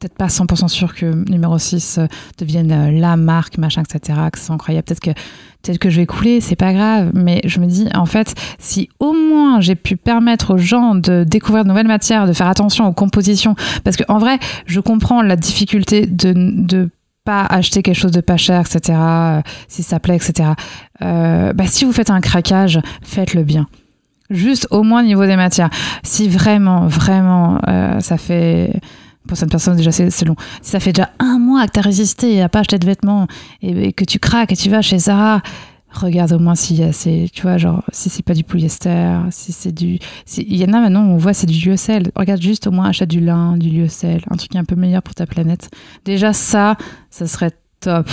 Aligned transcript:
peut-être 0.00 0.14
pas 0.14 0.26
100% 0.26 0.68
sûr 0.68 0.94
que 0.94 1.06
numéro 1.28 1.58
6 1.58 2.00
devienne 2.38 2.98
la 2.98 3.16
marque, 3.16 3.58
machin, 3.58 3.82
etc., 3.82 4.18
que 4.32 4.38
c'est 4.38 4.52
incroyable. 4.52 4.84
Peut-être 4.84 5.00
que, 5.00 5.10
peut-être 5.62 5.78
que 5.78 5.90
je 5.90 6.00
vais 6.00 6.06
couler, 6.06 6.40
c'est 6.40 6.56
pas 6.56 6.72
grave. 6.72 7.10
Mais 7.14 7.40
je 7.44 7.58
me 7.60 7.66
dis, 7.66 7.88
en 7.94 8.06
fait, 8.06 8.34
si 8.58 8.88
au 9.00 9.12
moins 9.12 9.60
j'ai 9.60 9.74
pu 9.74 9.96
permettre 9.96 10.54
aux 10.54 10.58
gens 10.58 10.94
de 10.94 11.24
découvrir 11.24 11.64
de 11.64 11.68
nouvelles 11.68 11.88
matières, 11.88 12.26
de 12.26 12.32
faire 12.32 12.48
attention 12.48 12.86
aux 12.86 12.92
compositions, 12.92 13.56
parce 13.82 13.96
qu'en 13.96 14.18
vrai, 14.18 14.38
je 14.66 14.80
comprends 14.80 15.22
la 15.22 15.36
difficulté 15.36 16.06
de, 16.06 16.32
de 16.34 16.90
pas 17.24 17.44
acheter 17.44 17.82
quelque 17.82 17.96
chose 17.96 18.12
de 18.12 18.22
pas 18.22 18.36
cher, 18.36 18.60
etc., 18.62 18.98
si 19.68 19.82
ça 19.82 20.00
plaît, 20.00 20.16
etc. 20.16 20.50
Euh, 21.02 21.52
bah, 21.52 21.66
si 21.66 21.84
vous 21.84 21.92
faites 21.92 22.10
un 22.10 22.20
craquage, 22.20 22.80
faites-le 23.02 23.42
bien. 23.42 23.66
Juste 24.30 24.66
au 24.70 24.82
moins 24.82 25.02
au 25.02 25.06
niveau 25.06 25.26
des 25.26 25.36
matières. 25.36 25.70
Si 26.02 26.28
vraiment, 26.28 26.86
vraiment, 26.86 27.58
euh, 27.68 28.00
ça 28.00 28.16
fait 28.16 28.80
pour 29.28 29.36
cette 29.36 29.50
personne 29.50 29.76
déjà 29.76 29.92
c'est 29.92 30.24
long. 30.24 30.36
Si 30.62 30.70
ça 30.70 30.80
fait 30.80 30.92
déjà 30.92 31.10
un 31.20 31.38
mois 31.38 31.66
que 31.66 31.72
tu 31.72 31.78
as 31.78 31.82
résisté 31.82 32.42
à 32.42 32.48
pas 32.48 32.60
acheter 32.60 32.78
de 32.78 32.86
vêtements 32.86 33.28
et, 33.62 33.92
que 33.92 34.04
tu 34.04 34.18
craques 34.18 34.50
et 34.50 34.56
tu 34.56 34.70
vas 34.70 34.82
chez 34.82 34.98
Zara, 34.98 35.42
regarde 35.90 36.32
au 36.32 36.38
moins 36.38 36.54
si 36.54 36.82
c'est, 36.92 37.28
tu 37.32 37.42
vois, 37.42 37.58
genre 37.58 37.84
si 37.92 38.08
c'est 38.08 38.24
pas 38.24 38.34
du 38.34 38.42
polyester, 38.42 39.20
si 39.30 39.52
c'est 39.52 39.72
du, 39.72 39.98
il 40.36 40.56
y 40.56 40.64
en 40.64 40.72
a 40.72 40.80
maintenant 40.80 41.04
on 41.04 41.16
voit 41.16 41.34
c'est 41.34 41.46
du 41.46 41.68
lyocell. 41.68 42.10
Regarde 42.16 42.42
juste 42.42 42.66
au 42.66 42.72
moins 42.72 42.88
achète 42.88 43.10
du 43.10 43.20
lin, 43.20 43.56
du 43.56 43.68
lyocell, 43.70 44.22
un 44.30 44.36
truc 44.36 44.56
un 44.56 44.64
peu 44.64 44.74
meilleur 44.74 45.02
pour 45.02 45.14
ta 45.14 45.26
planète. 45.26 45.70
Déjà 46.04 46.32
ça, 46.32 46.76
ça 47.10 47.26
serait 47.26 47.52
top. 47.80 48.08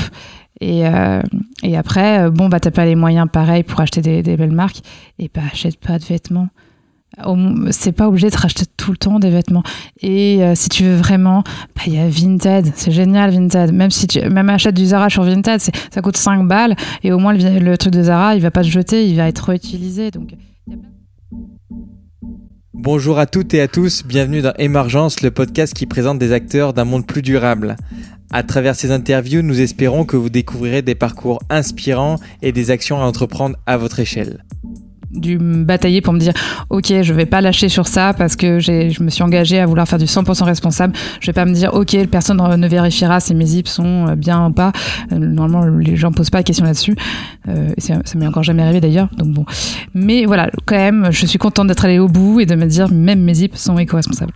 Et, 0.61 0.87
euh, 0.87 1.21
et 1.63 1.75
après, 1.75 2.19
euh, 2.19 2.29
bon, 2.29 2.47
bah, 2.47 2.59
t'as 2.59 2.71
pas 2.71 2.85
les 2.85 2.95
moyens 2.95 3.27
pareils 3.31 3.63
pour 3.63 3.79
acheter 3.81 4.01
des, 4.01 4.23
des 4.23 4.37
belles 4.37 4.53
marques, 4.53 4.81
et 5.19 5.29
bah, 5.33 5.41
achète 5.51 5.77
pas 5.77 5.99
de 5.99 6.05
vêtements. 6.05 6.47
C'est 7.71 7.91
pas 7.91 8.07
obligé 8.07 8.29
de 8.29 8.35
racheter 8.35 8.65
tout 8.77 8.91
le 8.91 8.97
temps 8.97 9.19
des 9.19 9.29
vêtements. 9.29 9.63
Et 10.01 10.43
euh, 10.43 10.53
si 10.55 10.69
tu 10.69 10.83
veux 10.83 10.95
vraiment, 10.95 11.43
bah, 11.75 11.83
il 11.87 11.93
y 11.93 11.99
a 11.99 12.07
Vinted, 12.07 12.71
c'est 12.75 12.91
génial 12.91 13.31
Vinted. 13.31 13.73
Même 13.73 13.91
si 13.91 14.07
tu 14.07 14.21
même 14.29 14.55
du 14.73 14.85
Zara 14.85 15.09
sur 15.09 15.23
Vinted, 15.23 15.59
ça 15.59 16.01
coûte 16.01 16.17
5 16.17 16.47
balles 16.47 16.75
et 17.03 17.11
au 17.11 17.19
moins 17.19 17.33
le, 17.33 17.77
truc 17.77 17.93
de 17.93 18.03
Zara, 18.03 18.35
il 18.35 18.41
va 18.41 18.51
pas 18.51 18.63
se 18.63 18.69
jeter, 18.69 19.07
il 19.07 19.15
va 19.15 19.27
être 19.27 19.49
réutilisé. 19.49 20.11
Donc, 20.11 20.35
Bonjour 22.73 23.17
à 23.17 23.25
toutes 23.25 23.53
et 23.55 23.61
à 23.61 23.67
tous, 23.67 24.03
bienvenue 24.05 24.41
dans 24.41 24.53
Émergence, 24.59 25.21
le 25.21 25.31
podcast 25.31 25.73
qui 25.73 25.87
présente 25.87 26.19
des 26.19 26.33
acteurs 26.33 26.73
d'un 26.73 26.83
monde 26.83 27.07
plus 27.07 27.23
durable. 27.23 27.77
À 28.31 28.43
travers 28.43 28.75
ces 28.75 28.91
interviews, 28.91 29.41
nous 29.41 29.59
espérons 29.59 30.05
que 30.05 30.17
vous 30.17 30.29
découvrirez 30.29 30.81
des 30.81 30.93
parcours 30.93 31.39
inspirants 31.49 32.17
et 32.41 32.51
des 32.51 32.69
actions 32.69 33.01
à 33.01 33.05
entreprendre 33.05 33.55
à 33.65 33.77
votre 33.77 33.99
échelle 33.99 34.43
dû 35.15 35.37
batailler 35.39 36.01
pour 36.01 36.13
me 36.13 36.19
dire 36.19 36.33
ok 36.69 37.01
je 37.01 37.13
vais 37.13 37.25
pas 37.25 37.41
lâcher 37.41 37.69
sur 37.69 37.87
ça 37.87 38.13
parce 38.13 38.35
que 38.35 38.59
je 38.59 39.03
me 39.03 39.09
suis 39.09 39.23
engagée 39.23 39.59
à 39.59 39.65
vouloir 39.65 39.87
faire 39.87 39.99
du 39.99 40.05
100% 40.05 40.43
responsable. 40.43 40.93
Je 41.19 41.27
vais 41.27 41.33
pas 41.33 41.45
me 41.45 41.53
dire 41.53 41.73
ok 41.73 42.07
personne 42.07 42.37
ne 42.37 42.67
vérifiera 42.67 43.19
si 43.19 43.35
mes 43.35 43.45
zips 43.45 43.69
sont 43.69 44.07
euh, 44.07 44.15
bien 44.15 44.47
ou 44.47 44.51
pas. 44.51 44.71
Euh, 45.11 45.17
normalement 45.17 45.65
les 45.65 45.95
gens 45.95 46.11
posent 46.11 46.29
pas 46.29 46.41
de 46.41 46.47
questions 46.47 46.65
là-dessus. 46.65 46.95
Euh, 47.47 47.69
ça, 47.77 47.95
ça 48.05 48.17
m'est 48.17 48.27
encore 48.27 48.43
jamais 48.43 48.63
arrivé 48.63 48.81
d'ailleurs. 48.81 49.09
Donc 49.17 49.29
bon. 49.29 49.45
Mais 49.93 50.25
voilà 50.25 50.49
quand 50.65 50.77
même 50.77 51.07
je 51.11 51.25
suis 51.25 51.39
contente 51.39 51.67
d'être 51.67 51.85
allée 51.85 51.99
au 51.99 52.07
bout 52.07 52.39
et 52.39 52.45
de 52.45 52.55
me 52.55 52.65
dire 52.65 52.91
même 52.91 53.21
mes 53.21 53.33
zips 53.33 53.57
sont 53.57 53.77
éco-responsables. 53.77 54.33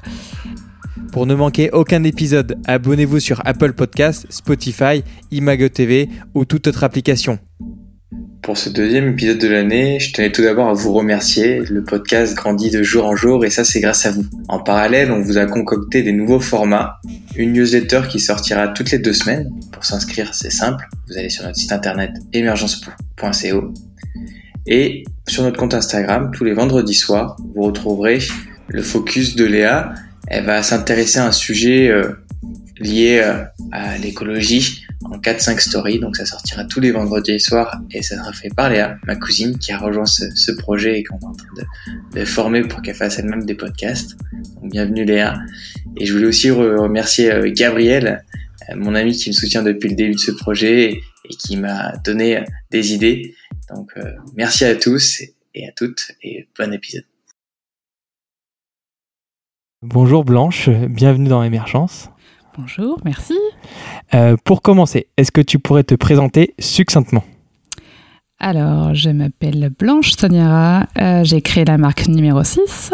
Pour 1.11 1.25
ne 1.25 1.33
manquer 1.33 1.71
aucun 1.71 2.03
épisode, 2.03 2.57
abonnez-vous 2.67 3.19
sur 3.19 3.41
Apple 3.43 3.73
Podcasts, 3.73 4.27
Spotify, 4.29 5.03
Imago 5.31 5.67
TV 5.67 6.07
ou 6.35 6.45
toute 6.45 6.67
autre 6.67 6.83
application. 6.83 7.39
Pour 8.49 8.57
ce 8.57 8.69
deuxième 8.69 9.09
épisode 9.09 9.37
de 9.37 9.47
l'année, 9.47 9.99
je 9.99 10.11
tenais 10.11 10.31
tout 10.31 10.41
d'abord 10.41 10.69
à 10.69 10.73
vous 10.73 10.91
remercier. 10.91 11.59
Le 11.69 11.83
podcast 11.83 12.33
grandit 12.33 12.71
de 12.71 12.81
jour 12.81 13.05
en 13.05 13.15
jour 13.15 13.45
et 13.45 13.51
ça 13.51 13.63
c'est 13.63 13.79
grâce 13.79 14.07
à 14.07 14.11
vous. 14.11 14.25
En 14.47 14.57
parallèle, 14.57 15.11
on 15.11 15.21
vous 15.21 15.37
a 15.37 15.45
concocté 15.45 16.01
des 16.01 16.13
nouveaux 16.13 16.39
formats. 16.39 16.99
Une 17.35 17.53
newsletter 17.53 18.01
qui 18.09 18.19
sortira 18.19 18.69
toutes 18.69 18.89
les 18.89 18.97
deux 18.97 19.13
semaines. 19.13 19.51
Pour 19.71 19.85
s'inscrire, 19.85 20.33
c'est 20.33 20.49
simple. 20.49 20.89
Vous 21.07 21.15
allez 21.15 21.29
sur 21.29 21.43
notre 21.43 21.57
site 21.57 21.71
internet 21.71 22.09
emergence.co. 22.33 23.73
Et 24.65 25.03
sur 25.27 25.43
notre 25.43 25.59
compte 25.59 25.75
Instagram, 25.75 26.31
tous 26.33 26.43
les 26.43 26.53
vendredis 26.53 26.95
soirs, 26.95 27.37
vous 27.53 27.61
retrouverez 27.61 28.17
le 28.67 28.81
focus 28.81 29.35
de 29.35 29.45
Léa. 29.45 29.93
Elle 30.27 30.45
va 30.45 30.63
s'intéresser 30.63 31.19
à 31.19 31.27
un 31.27 31.31
sujet 31.31 31.89
euh, 31.89 32.13
lié 32.79 33.21
euh, 33.23 33.43
à 33.71 33.99
l'écologie 33.99 34.87
en 35.05 35.17
4-5 35.17 35.59
stories. 35.59 35.99
Donc 35.99 36.15
ça 36.15 36.25
sortira 36.25 36.65
tous 36.65 36.79
les 36.79 36.91
vendredis 36.91 37.39
soirs 37.39 37.79
et 37.91 38.01
ça 38.01 38.17
sera 38.17 38.33
fait 38.33 38.49
par 38.49 38.69
Léa, 38.69 38.97
ma 39.05 39.15
cousine, 39.15 39.57
qui 39.57 39.71
a 39.71 39.77
rejoint 39.77 40.05
ce, 40.05 40.51
projet 40.51 40.99
et 40.99 41.03
qu'on 41.03 41.19
est 41.19 41.25
en 41.25 41.33
train 41.33 41.47
de, 42.13 42.25
former 42.25 42.61
pour 42.61 42.81
qu'elle 42.81 42.95
fasse 42.95 43.19
elle-même 43.19 43.45
des 43.45 43.55
podcasts. 43.55 44.17
Donc 44.61 44.71
bienvenue 44.71 45.05
Léa. 45.05 45.39
Et 45.97 46.05
je 46.05 46.13
voulais 46.13 46.27
aussi 46.27 46.51
remercier 46.51 47.31
euh, 47.31 47.51
Gabriel, 47.51 48.23
euh, 48.69 48.75
mon 48.75 48.95
ami 48.95 49.13
qui 49.13 49.29
me 49.29 49.33
soutient 49.33 49.63
depuis 49.63 49.89
le 49.89 49.95
début 49.95 50.15
de 50.15 50.19
ce 50.19 50.31
projet 50.31 51.01
et 51.25 51.35
qui 51.35 51.57
m'a 51.57 51.95
donné 51.97 52.43
des 52.71 52.93
idées. 52.93 53.35
Donc 53.73 53.93
merci 54.35 54.65
à 54.65 54.75
tous 54.75 55.21
et 55.53 55.67
à 55.67 55.71
toutes 55.71 56.11
et 56.23 56.47
bon 56.57 56.73
épisode. 56.73 57.05
Bonjour 59.81 60.25
Blanche, 60.25 60.69
bienvenue 60.69 61.29
dans 61.29 61.43
Émergence. 61.43 62.09
Bonjour, 62.57 62.99
merci. 63.05 63.37
Euh, 64.13 64.35
pour 64.43 64.61
commencer, 64.61 65.07
est-ce 65.17 65.31
que 65.31 65.41
tu 65.41 65.59
pourrais 65.59 65.83
te 65.83 65.95
présenter 65.95 66.53
succinctement? 66.59 67.23
Alors, 68.39 68.95
je 68.95 69.09
m'appelle 69.09 69.69
Blanche 69.77 70.11
Soniara, 70.11 70.87
euh, 70.97 71.23
j'ai 71.23 71.41
créé 71.41 71.65
la 71.65 71.77
marque 71.77 72.07
numéro 72.07 72.43
6. 72.43 72.91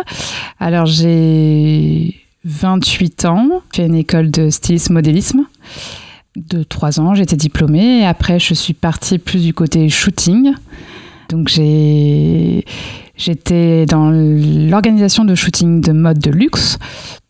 Alors, 0.59 0.87
j'ai 0.87 2.15
28 2.45 3.25
ans, 3.25 3.61
fait 3.73 3.85
une 3.85 3.95
école 3.95 4.31
de 4.31 4.49
stylisme 4.49 4.93
modélisme 4.93 5.45
de 6.35 6.63
3 6.63 6.99
ans, 6.99 7.15
j'étais 7.15 7.37
diplômée 7.37 8.05
après 8.05 8.39
je 8.39 8.53
suis 8.53 8.73
partie 8.73 9.17
plus 9.19 9.43
du 9.43 9.53
côté 9.53 9.89
shooting. 9.89 10.53
Donc 11.29 11.49
j'étais 11.49 12.63
dans 13.87 14.11
l'organisation 14.11 15.25
de 15.25 15.33
shooting 15.33 15.81
de 15.81 15.91
mode 15.91 16.19
de 16.19 16.29
luxe 16.29 16.77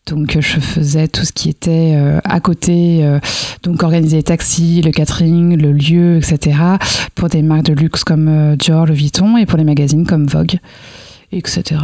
donc 0.06 0.38
je 0.40 0.60
faisais 0.60 1.08
tout 1.08 1.24
ce 1.24 1.32
qui 1.32 1.48
était 1.48 1.94
euh, 1.96 2.20
à 2.24 2.38
côté, 2.38 3.04
euh, 3.04 3.18
donc 3.64 3.82
organiser 3.82 4.18
les 4.18 4.22
taxis, 4.22 4.80
le 4.80 4.92
catering, 4.92 5.60
le 5.60 5.72
lieu, 5.72 6.18
etc. 6.18 6.58
pour 7.14 7.28
des 7.28 7.42
marques 7.42 7.64
de 7.64 7.72
luxe 7.72 8.04
comme 8.04 8.28
euh, 8.28 8.56
Dior, 8.56 8.86
Louis 8.86 8.96
Vuitton 8.96 9.36
et 9.36 9.46
pour 9.46 9.58
les 9.58 9.64
magazines 9.64 10.06
comme 10.06 10.26
Vogue, 10.26 10.58
etc. 11.32 11.80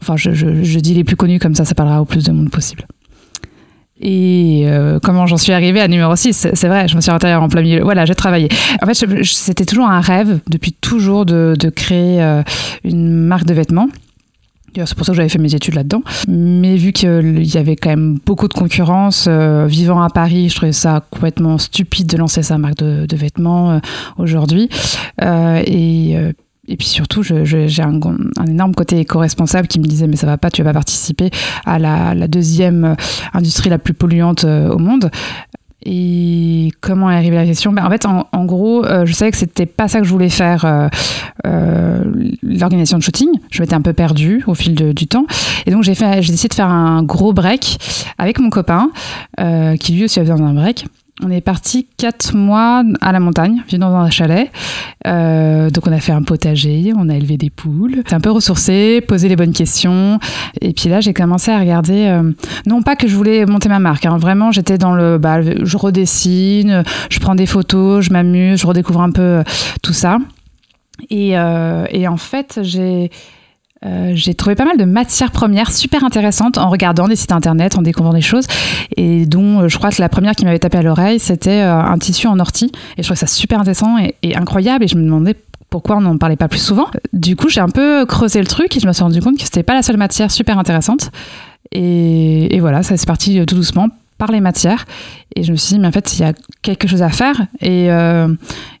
enfin, 0.00 0.16
je, 0.16 0.78
dis 0.78 0.94
les 0.94 1.04
plus 1.04 1.16
connus 1.16 1.38
comme 1.38 1.54
ça, 1.54 1.66
ça 1.66 1.74
parlera 1.74 2.00
au 2.00 2.06
plus 2.06 2.24
de 2.24 2.32
monde 2.32 2.50
possible. 2.50 2.86
Et 3.98 4.66
comment 5.02 5.26
j'en 5.26 5.38
suis 5.38 5.54
arrivée 5.54 5.80
à 5.80 5.88
numéro 5.88 6.14
6 6.14 6.48
C'est 6.52 6.68
vrai, 6.68 6.86
je 6.86 6.96
me 6.96 7.00
suis 7.00 7.10
retirée 7.10 7.34
en 7.34 7.48
plein 7.48 7.62
milieu. 7.62 7.82
Voilà, 7.82 8.04
j'ai 8.04 8.14
travaillé. 8.14 8.50
En 8.82 8.86
fait, 8.86 8.92
c'était 9.24 9.64
toujours 9.64 9.88
un 9.88 10.02
rêve, 10.02 10.40
depuis 10.48 10.74
toujours, 10.74 11.24
de 11.24 11.70
créer 11.70 12.42
une 12.84 13.10
marque 13.10 13.46
de 13.46 13.54
vêtements. 13.54 13.88
C'est 14.84 14.94
pour 14.94 15.06
ça 15.06 15.12
que 15.12 15.16
j'avais 15.16 15.28
fait 15.28 15.38
mes 15.38 15.54
études 15.54 15.74
là-dedans. 15.74 16.02
Mais 16.28 16.76
vu 16.76 16.92
qu'il 16.92 17.46
y 17.46 17.56
avait 17.56 17.76
quand 17.76 17.90
même 17.90 18.18
beaucoup 18.24 18.48
de 18.48 18.54
concurrence, 18.54 19.26
euh, 19.28 19.66
vivant 19.66 20.02
à 20.02 20.10
Paris, 20.10 20.48
je 20.50 20.56
trouvais 20.56 20.72
ça 20.72 21.02
complètement 21.10 21.58
stupide 21.58 22.06
de 22.06 22.16
lancer 22.16 22.42
sa 22.42 22.58
marque 22.58 22.78
de, 22.78 23.16
vêtements 23.16 23.72
euh, 23.72 23.78
aujourd'hui. 24.18 24.68
Euh, 25.22 25.62
et 25.66 26.16
et 26.68 26.76
puis 26.76 26.88
surtout, 26.88 27.22
j'ai 27.22 27.80
un, 27.80 28.00
énorme 28.48 28.74
côté 28.74 28.98
éco-responsable 28.98 29.68
qui 29.68 29.78
me 29.78 29.84
disait 29.84 30.08
mais 30.08 30.16
ça 30.16 30.26
va 30.26 30.36
pas, 30.36 30.50
tu 30.50 30.64
vas 30.64 30.72
participer 30.72 31.30
à 31.64 31.78
la 31.78 32.26
deuxième 32.26 32.96
industrie 33.34 33.70
la 33.70 33.78
plus 33.78 33.94
polluante 33.94 34.42
au 34.42 34.78
monde. 34.78 35.12
Et 35.84 36.70
comment 36.80 37.10
est 37.10 37.16
arrivée 37.16 37.36
la 37.36 37.44
question? 37.44 37.72
Ben, 37.72 37.84
En 37.84 37.90
fait, 37.90 38.06
en, 38.06 38.44
gros, 38.44 38.84
euh, 38.84 39.04
je 39.06 39.12
savais 39.12 39.30
que 39.30 39.36
c'était 39.36 39.66
pas 39.66 39.88
ça 39.88 40.00
que 40.00 40.06
je 40.06 40.10
voulais 40.10 40.30
faire, 40.30 40.64
euh, 40.64 40.88
euh, 41.46 42.02
l'organisation 42.42 42.98
de 42.98 43.02
shooting. 43.02 43.28
Je 43.50 43.62
m'étais 43.62 43.74
un 43.74 43.82
peu 43.82 43.92
perdue 43.92 44.42
au 44.46 44.54
fil 44.54 44.74
du 44.74 45.06
temps. 45.06 45.26
Et 45.66 45.70
donc, 45.70 45.82
j'ai 45.82 45.92
décidé 45.92 46.48
de 46.48 46.54
faire 46.54 46.70
un 46.70 47.02
gros 47.02 47.32
break 47.32 47.78
avec 48.18 48.40
mon 48.40 48.50
copain, 48.50 48.90
qui 49.78 49.92
lui 49.92 50.04
aussi 50.04 50.18
a 50.18 50.22
besoin 50.22 50.38
d'un 50.38 50.54
break. 50.54 50.86
On 51.22 51.30
est 51.30 51.40
parti 51.40 51.86
quatre 51.96 52.36
mois 52.36 52.84
à 53.00 53.10
la 53.10 53.20
montagne, 53.20 53.62
vivre 53.68 53.80
dans 53.80 53.96
un 53.96 54.10
chalet. 54.10 54.50
Euh, 55.06 55.70
donc 55.70 55.86
on 55.86 55.92
a 55.92 55.98
fait 55.98 56.12
un 56.12 56.22
potager, 56.22 56.92
on 56.94 57.08
a 57.08 57.14
élevé 57.14 57.38
des 57.38 57.48
poules. 57.48 58.02
C'est 58.06 58.14
un 58.14 58.20
peu 58.20 58.30
ressourcé, 58.30 59.00
posé 59.00 59.28
les 59.30 59.36
bonnes 59.36 59.54
questions. 59.54 60.18
Et 60.60 60.74
puis 60.74 60.90
là, 60.90 61.00
j'ai 61.00 61.14
commencé 61.14 61.50
à 61.50 61.58
regarder. 61.58 62.06
Euh, 62.06 62.32
non 62.66 62.82
pas 62.82 62.96
que 62.96 63.08
je 63.08 63.16
voulais 63.16 63.46
monter 63.46 63.70
ma 63.70 63.78
marque, 63.78 64.04
hein, 64.04 64.18
vraiment, 64.18 64.52
j'étais 64.52 64.76
dans 64.76 64.94
le. 64.94 65.16
Bah, 65.16 65.40
je 65.40 65.76
redessine, 65.78 66.84
je 67.08 67.18
prends 67.18 67.34
des 67.34 67.46
photos, 67.46 68.04
je 68.04 68.12
m'amuse, 68.12 68.60
je 68.60 68.66
redécouvre 68.66 69.00
un 69.00 69.10
peu 69.10 69.22
euh, 69.22 69.42
tout 69.82 69.94
ça. 69.94 70.18
Et 71.08 71.38
en 71.38 72.16
fait, 72.18 72.60
j'ai 72.62 73.10
euh, 73.84 74.12
j'ai 74.14 74.34
trouvé 74.34 74.56
pas 74.56 74.64
mal 74.64 74.78
de 74.78 74.84
matières 74.84 75.30
premières 75.30 75.70
super 75.70 76.02
intéressantes 76.02 76.56
en 76.56 76.70
regardant 76.70 77.08
des 77.08 77.16
sites 77.16 77.32
internet, 77.32 77.76
en 77.76 77.82
découvrant 77.82 78.14
des 78.14 78.22
choses, 78.22 78.46
et 78.96 79.26
dont 79.26 79.60
euh, 79.60 79.68
je 79.68 79.76
crois 79.76 79.90
que 79.90 80.00
la 80.00 80.08
première 80.08 80.34
qui 80.34 80.44
m'avait 80.44 80.58
tapé 80.58 80.78
à 80.78 80.82
l'oreille, 80.82 81.18
c'était 81.18 81.62
euh, 81.62 81.78
un 81.78 81.98
tissu 81.98 82.26
en 82.26 82.38
ortie. 82.38 82.72
Et 82.96 83.02
je 83.02 83.08
trouvais 83.08 83.18
ça 83.18 83.26
super 83.26 83.60
intéressant 83.60 83.98
et, 83.98 84.36
incroyable, 84.36 84.84
et 84.84 84.88
je 84.88 84.96
me 84.96 85.02
demandais 85.02 85.36
pourquoi 85.68 85.96
on 85.96 86.00
n'en 86.00 86.16
parlait 86.16 86.36
pas 86.36 86.48
plus 86.48 86.60
souvent. 86.60 86.86
Du 87.12 87.36
coup, 87.36 87.48
j'ai 87.48 87.60
un 87.60 87.68
peu 87.68 88.06
creusé 88.06 88.40
le 88.40 88.46
truc 88.46 88.76
et 88.76 88.80
je 88.80 88.86
me 88.86 88.92
suis 88.92 89.02
rendu 89.02 89.20
compte 89.20 89.36
que 89.36 89.44
c'était 89.44 89.62
pas 89.62 89.74
la 89.74 89.82
seule 89.82 89.98
matière 89.98 90.30
super 90.30 90.58
intéressante. 90.58 91.10
Et, 91.72 92.54
et 92.54 92.60
voilà, 92.60 92.82
ça 92.82 92.96
c'est 92.96 93.06
parti 93.06 93.44
tout 93.44 93.56
doucement 93.56 93.88
par 94.18 94.30
les 94.30 94.40
matières. 94.40 94.84
Et 95.34 95.42
je 95.42 95.52
me 95.52 95.56
suis 95.56 95.74
dit, 95.74 95.80
mais 95.80 95.88
en 95.88 95.92
fait, 95.92 96.16
il 96.16 96.22
y 96.22 96.24
a 96.24 96.32
quelque 96.62 96.88
chose 96.88 97.02
à 97.02 97.10
faire 97.10 97.46
et, 97.60 97.90
euh, 97.90 98.28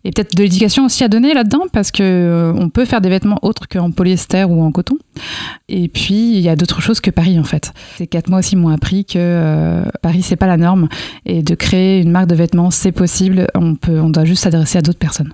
et 0.04 0.10
peut-être 0.10 0.34
de 0.34 0.42
l'éducation 0.42 0.86
aussi 0.86 1.04
à 1.04 1.08
donner 1.08 1.34
là-dedans 1.34 1.64
parce 1.72 1.90
que 1.90 2.02
euh, 2.02 2.52
on 2.56 2.70
peut 2.70 2.84
faire 2.84 3.00
des 3.00 3.08
vêtements 3.08 3.38
autres 3.42 3.68
qu'en 3.68 3.90
polyester 3.90 4.44
ou 4.44 4.62
en 4.62 4.72
coton. 4.72 4.96
Et 5.68 5.88
puis, 5.88 6.34
il 6.36 6.40
y 6.40 6.48
a 6.48 6.56
d'autres 6.56 6.80
choses 6.80 7.00
que 7.00 7.10
Paris, 7.10 7.38
en 7.38 7.44
fait. 7.44 7.72
Ces 7.98 8.06
quatre 8.06 8.28
mois 8.28 8.38
aussi 8.38 8.56
m'ont 8.56 8.70
appris 8.70 9.04
que 9.04 9.14
euh, 9.16 9.84
Paris, 10.02 10.22
c'est 10.22 10.36
pas 10.36 10.46
la 10.46 10.56
norme 10.56 10.88
et 11.26 11.42
de 11.42 11.54
créer 11.54 12.00
une 12.00 12.10
marque 12.10 12.28
de 12.28 12.34
vêtements, 12.34 12.70
c'est 12.70 12.92
possible. 12.92 13.46
On, 13.54 13.74
peut, 13.74 14.00
on 14.00 14.10
doit 14.10 14.24
juste 14.24 14.44
s'adresser 14.44 14.78
à 14.78 14.82
d'autres 14.82 14.98
personnes. 14.98 15.32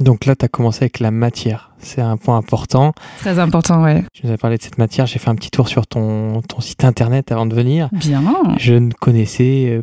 Donc 0.00 0.24
là, 0.26 0.34
tu 0.34 0.44
as 0.44 0.48
commencé 0.48 0.84
avec 0.84 0.98
la 0.98 1.10
matière. 1.10 1.72
C'est 1.78 2.00
un 2.00 2.16
point 2.16 2.36
important. 2.36 2.94
Très 3.18 3.38
important, 3.38 3.82
ouais. 3.82 4.04
Je 4.14 4.26
vous 4.26 4.32
ai 4.32 4.36
parlé 4.36 4.56
de 4.56 4.62
cette 4.62 4.78
matière. 4.78 5.06
J'ai 5.06 5.18
fait 5.18 5.30
un 5.30 5.34
petit 5.34 5.50
tour 5.50 5.68
sur 5.68 5.86
ton, 5.86 6.42
ton 6.42 6.60
site 6.60 6.84
internet 6.84 7.30
avant 7.30 7.46
de 7.46 7.54
venir. 7.54 7.88
Bien. 7.92 8.22
Je 8.58 8.74
ne 8.74 8.92
connaissais 8.92 9.66
euh, 9.68 9.82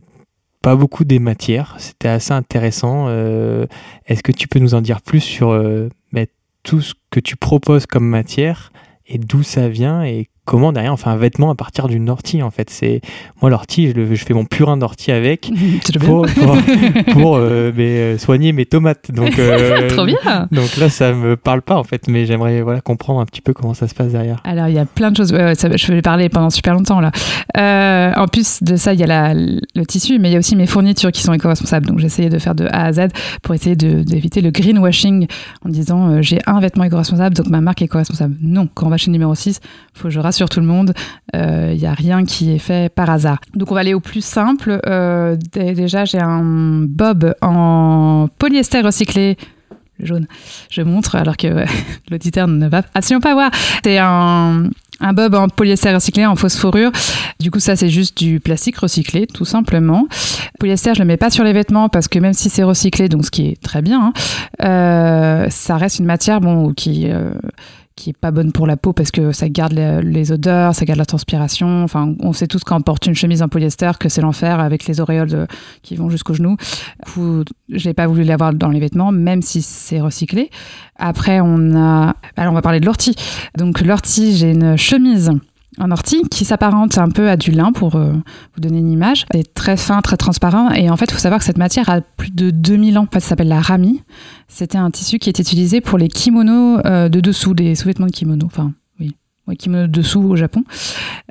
pas 0.61 0.75
beaucoup 0.75 1.05
des 1.05 1.19
matières. 1.19 1.75
C'était 1.77 2.09
assez 2.09 2.33
intéressant. 2.33 3.05
Euh, 3.07 3.67
est-ce 4.07 4.23
que 4.23 4.31
tu 4.31 4.47
peux 4.47 4.59
nous 4.59 4.75
en 4.75 4.81
dire 4.81 5.01
plus 5.01 5.21
sur 5.21 5.51
euh, 5.51 5.89
bah, 6.11 6.25
tout 6.63 6.81
ce 6.81 6.93
que 7.09 7.19
tu 7.19 7.35
proposes 7.37 7.85
comme 7.85 8.07
matière 8.07 8.71
et 9.07 9.17
d'où 9.17 9.43
ça 9.43 9.69
vient 9.69 10.03
et 10.03 10.27
comment 10.51 10.73
derrière 10.73 10.91
on 10.91 10.97
fait 10.97 11.09
un 11.09 11.15
vêtement 11.15 11.49
à 11.49 11.55
partir 11.55 11.87
d'une 11.87 12.09
ortie 12.09 12.43
en 12.43 12.51
fait. 12.51 12.69
C'est 12.69 12.99
moi 13.41 13.49
l'ortie 13.49 13.93
je, 13.95 14.13
je, 14.13 14.25
fais 14.25 14.33
mon 14.33 14.43
purin 14.43 14.75
d'ortie 14.75 15.13
avec 15.13 15.49
pour, 16.01 16.25
pour, 16.25 16.57
pour 17.13 17.37
euh, 17.37 17.71
mais, 17.73 17.87
euh, 17.87 18.17
soigner 18.17 18.51
mes 18.51 18.65
tomates. 18.65 19.11
Donc 19.13 19.39
euh, 19.39 19.87
trop 19.95 20.05
bien. 20.05 20.17
donc 20.51 20.75
là 20.75 20.89
ça 20.89 21.13
me 21.13 21.37
parle 21.37 21.61
pas 21.61 21.77
en 21.77 21.85
fait 21.85 22.09
mais 22.09 22.25
j'aimerais 22.25 22.63
voilà 22.63 22.81
comprendre 22.81 23.21
un 23.21 23.25
petit 23.25 23.39
peu 23.39 23.53
comment 23.53 23.73
ça 23.73 23.87
se 23.87 23.95
passe 23.95 24.11
derrière. 24.11 24.41
Alors 24.43 24.67
il 24.67 24.75
y 24.75 24.79
a 24.79 24.83
plein 24.83 25.11
de 25.11 25.15
choses. 25.15 25.31
Ouais, 25.31 25.55
ça, 25.55 25.73
je 25.73 25.93
vais 25.93 26.01
parler 26.01 26.27
pendant 26.27 26.49
super 26.49 26.73
longtemps 26.73 26.99
là. 26.99 27.11
Euh, 27.57 28.11
en 28.17 28.27
plus 28.27 28.61
de 28.61 28.75
ça 28.75 28.93
il 28.93 28.99
y 28.99 29.03
a 29.03 29.07
la, 29.07 29.33
le 29.33 29.85
tissu 29.85 30.19
mais 30.19 30.29
il 30.29 30.33
y 30.33 30.35
a 30.35 30.39
aussi 30.39 30.57
mes 30.57 30.67
fournitures 30.67 31.13
qui 31.13 31.21
sont 31.21 31.31
éco-responsables. 31.31 31.85
Donc 31.85 32.03
essayé 32.03 32.27
de 32.27 32.39
faire 32.39 32.55
de 32.55 32.65
A 32.65 32.87
à 32.87 32.91
Z 32.91 33.07
pour 33.41 33.55
essayer 33.55 33.77
d'éviter 33.77 34.41
le 34.41 34.51
greenwashing 34.51 35.27
en 35.65 35.69
disant 35.69 36.21
j'ai 36.21 36.39
un 36.45 36.59
vêtement 36.59 36.83
éco-responsable 36.83 37.37
donc 37.37 37.47
ma 37.47 37.61
marque 37.61 37.81
est 37.81 37.85
éco-responsable. 37.85 38.35
Non 38.41 38.67
quand 38.73 38.87
on 38.87 38.89
va 38.89 38.97
chez 38.97 39.11
numéro 39.11 39.33
6 39.33 39.61
faut 39.93 40.09
que 40.09 40.09
je 40.09 40.19
rassure 40.19 40.40
tout 40.49 40.59
le 40.59 40.65
monde. 40.65 40.93
Il 41.33 41.39
euh, 41.39 41.75
n'y 41.75 41.85
a 41.85 41.93
rien 41.93 42.25
qui 42.25 42.51
est 42.51 42.59
fait 42.59 42.93
par 42.93 43.09
hasard. 43.09 43.39
Donc 43.55 43.71
on 43.71 43.75
va 43.75 43.81
aller 43.81 43.93
au 43.93 43.99
plus 43.99 44.23
simple. 44.23 44.79
Euh, 44.85 45.35
déjà, 45.53 46.05
j'ai 46.05 46.19
un 46.19 46.85
bob 46.87 47.33
en 47.41 48.27
polyester 48.37 48.81
recyclé 48.81 49.37
jaune. 50.05 50.27
Je 50.69 50.81
montre 50.81 51.15
alors 51.15 51.37
que 51.37 51.65
l'auditeur 52.09 52.47
ne 52.47 52.67
va 52.67 52.83
absolument 52.93 53.21
pas 53.21 53.33
voir. 53.33 53.51
C'est 53.83 53.97
un, 53.97 54.69
bob 55.13 55.33
en 55.35 55.47
polyester 55.47 55.93
recyclé 55.93 56.25
en 56.25 56.35
phosphorure. 56.35 56.91
Du 57.39 57.49
coup, 57.49 57.59
ça, 57.59 57.75
c'est 57.75 57.89
juste 57.89 58.17
du 58.17 58.39
plastique 58.39 58.77
recyclé, 58.77 59.27
tout 59.27 59.45
simplement. 59.45 60.07
Polyester, 60.59 60.93
je 60.93 60.99
le 60.99 61.05
mets 61.05 61.17
pas 61.17 61.29
sur 61.29 61.43
les 61.43 61.53
vêtements 61.53 61.89
parce 61.89 62.07
que 62.07 62.19
même 62.19 62.33
si 62.33 62.49
c'est 62.49 62.63
recyclé, 62.63 63.09
donc 63.09 63.25
ce 63.25 63.31
qui 63.31 63.47
est 63.47 63.61
très 63.61 63.81
bien, 63.81 64.13
hein, 64.13 64.13
euh, 64.63 65.47
ça 65.49 65.77
reste 65.77 65.99
une 65.99 66.05
matière 66.05 66.39
bon 66.39 66.73
qui 66.73 67.07
euh, 67.09 67.31
qui 67.95 68.11
est 68.11 68.17
pas 68.17 68.31
bonne 68.31 68.51
pour 68.51 68.67
la 68.67 68.77
peau 68.77 68.93
parce 68.93 69.11
que 69.11 69.31
ça 69.31 69.49
garde 69.49 69.73
les, 69.73 70.31
odeurs, 70.31 70.73
ça 70.75 70.85
garde 70.85 70.97
la 70.97 71.05
transpiration. 71.05 71.83
Enfin, 71.83 72.15
on 72.19 72.33
sait 72.33 72.47
tous 72.47 72.63
quand 72.63 72.77
on 72.77 72.81
porte 72.81 73.05
une 73.05 73.15
chemise 73.15 73.41
en 73.41 73.47
polyester 73.47 73.91
que 73.99 74.09
c'est 74.09 74.21
l'enfer 74.21 74.59
avec 74.59 74.85
les 74.85 74.99
auréoles 74.99 75.47
qui 75.81 75.95
vont 75.95 76.09
jusqu'au 76.09 76.33
genou. 76.33 76.57
Je 77.15 77.87
n'ai 77.87 77.93
pas 77.93 78.07
voulu 78.07 78.23
l'avoir 78.23 78.53
dans 78.53 78.69
les 78.69 78.79
vêtements, 78.79 79.11
même 79.11 79.41
si 79.41 79.61
c'est 79.61 80.01
recyclé. 80.01 80.49
Après, 80.97 81.39
on 81.41 81.75
a, 81.75 82.15
alors 82.37 82.51
on 82.51 82.55
va 82.55 82.61
parler 82.61 82.79
de 82.79 82.85
l'ortie. 82.85 83.15
Donc 83.57 83.81
l'ortie, 83.81 84.35
j'ai 84.35 84.51
une 84.51 84.77
chemise 84.77 85.31
en 85.77 85.91
ortie 85.91 86.21
qui 86.29 86.43
s'apparente 86.45 86.97
un 86.97 87.09
peu 87.09 87.29
à 87.29 87.37
du 87.37 87.51
lin 87.51 87.71
pour 87.71 87.95
euh, 87.95 88.11
vous 88.11 88.61
donner 88.61 88.79
une 88.79 88.91
image. 88.91 89.25
C'est 89.31 89.53
très 89.53 89.77
fin, 89.77 90.01
très 90.01 90.17
transparent 90.17 90.71
et 90.71 90.89
en 90.89 90.97
fait, 90.97 91.05
il 91.05 91.13
faut 91.13 91.19
savoir 91.19 91.39
que 91.39 91.45
cette 91.45 91.57
matière 91.57 91.89
a 91.89 92.01
plus 92.01 92.31
de 92.31 92.49
2000 92.49 92.97
ans. 92.97 93.03
En 93.03 93.13
fait, 93.13 93.19
ça 93.21 93.29
s'appelle 93.29 93.47
la 93.47 93.61
rami. 93.61 94.01
C'était 94.47 94.77
un 94.77 94.91
tissu 94.91 95.17
qui 95.17 95.29
était 95.29 95.41
utilisé 95.41 95.81
pour 95.81 95.97
les 95.97 96.09
kimonos 96.09 96.81
euh, 96.85 97.09
de 97.09 97.19
dessous, 97.19 97.53
des 97.53 97.75
sous-vêtements 97.75 98.07
de 98.07 98.11
kimono. 98.11 98.45
Enfin, 98.45 98.73
oui, 98.99 99.15
ouais, 99.47 99.55
kimono 99.55 99.87
de 99.87 99.91
dessous 99.91 100.21
au 100.21 100.35
Japon. 100.35 100.65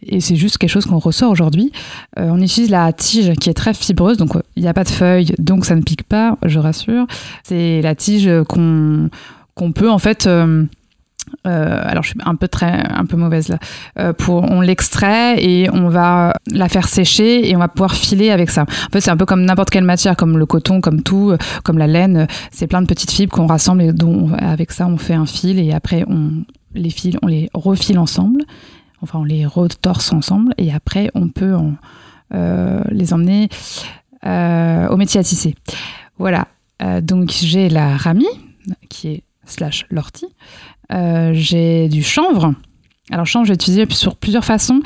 Et 0.02 0.20
c'est 0.20 0.36
juste 0.36 0.56
quelque 0.56 0.70
chose 0.70 0.86
qu'on 0.86 0.98
ressort 0.98 1.30
aujourd'hui. 1.30 1.70
Euh, 2.18 2.30
on 2.30 2.40
utilise 2.40 2.70
la 2.70 2.92
tige 2.94 3.34
qui 3.34 3.50
est 3.50 3.54
très 3.54 3.74
fibreuse, 3.74 4.16
donc 4.16 4.30
il 4.56 4.62
n'y 4.62 4.68
a 4.68 4.74
pas 4.74 4.84
de 4.84 4.88
feuilles, 4.88 5.34
donc 5.38 5.66
ça 5.66 5.76
ne 5.76 5.82
pique 5.82 6.04
pas, 6.04 6.38
je 6.46 6.58
rassure. 6.58 7.06
C'est 7.44 7.82
la 7.82 7.94
tige 7.94 8.30
qu'on 8.48 9.10
qu'on 9.54 9.72
peut 9.72 9.90
en 9.90 9.98
fait 9.98 10.26
euh, 11.46 11.80
alors 11.84 12.02
je 12.02 12.10
suis 12.10 12.18
un 12.24 12.34
peu 12.34 12.48
très 12.48 12.70
un 12.70 13.06
peu 13.06 13.16
mauvaise 13.16 13.48
là. 13.48 13.58
Euh, 13.98 14.12
pour 14.12 14.50
on 14.50 14.60
l'extrait 14.60 15.42
et 15.42 15.70
on 15.70 15.88
va 15.88 16.34
la 16.46 16.68
faire 16.68 16.88
sécher 16.88 17.48
et 17.48 17.56
on 17.56 17.58
va 17.58 17.68
pouvoir 17.68 17.94
filer 17.94 18.30
avec 18.30 18.50
ça. 18.50 18.62
En 18.62 18.92
fait 18.92 19.00
c'est 19.00 19.10
un 19.10 19.16
peu 19.16 19.26
comme 19.26 19.44
n'importe 19.44 19.70
quelle 19.70 19.84
matière, 19.84 20.16
comme 20.16 20.38
le 20.38 20.46
coton, 20.46 20.80
comme 20.80 21.02
tout, 21.02 21.34
comme 21.64 21.78
la 21.78 21.86
laine. 21.86 22.26
C'est 22.50 22.66
plein 22.66 22.82
de 22.82 22.86
petites 22.86 23.10
fibres 23.10 23.32
qu'on 23.32 23.46
rassemble 23.46 23.82
et 23.82 23.92
dont 23.92 24.32
avec 24.38 24.72
ça 24.72 24.86
on 24.86 24.96
fait 24.96 25.14
un 25.14 25.26
fil 25.26 25.58
et 25.58 25.72
après 25.72 26.04
on 26.08 26.44
les 26.74 26.90
fils 26.90 27.16
on 27.22 27.26
les 27.26 27.48
refile 27.54 27.98
ensemble. 27.98 28.42
Enfin 29.02 29.20
on 29.20 29.24
les 29.24 29.46
retorse 29.46 30.12
ensemble 30.12 30.52
et 30.58 30.72
après 30.72 31.10
on 31.14 31.28
peut 31.28 31.56
euh, 32.34 32.82
les 32.90 33.12
emmener 33.14 33.48
au 34.24 34.96
métier 34.96 35.20
à 35.20 35.24
tisser. 35.24 35.54
Voilà. 36.18 36.48
donc 37.00 37.30
j'ai 37.30 37.70
la 37.70 37.96
rami 37.96 38.26
qui 38.90 39.08
est 39.08 39.22
slash 39.50 39.86
l'ortie. 39.90 40.28
Euh, 40.92 41.30
j'ai 41.34 41.88
du 41.88 42.02
chanvre. 42.02 42.54
Alors 43.10 43.26
chanvre, 43.26 43.46
j'ai 43.46 43.54
utilisé 43.54 43.86
sur 43.90 44.16
plusieurs 44.16 44.44
façons. 44.44 44.80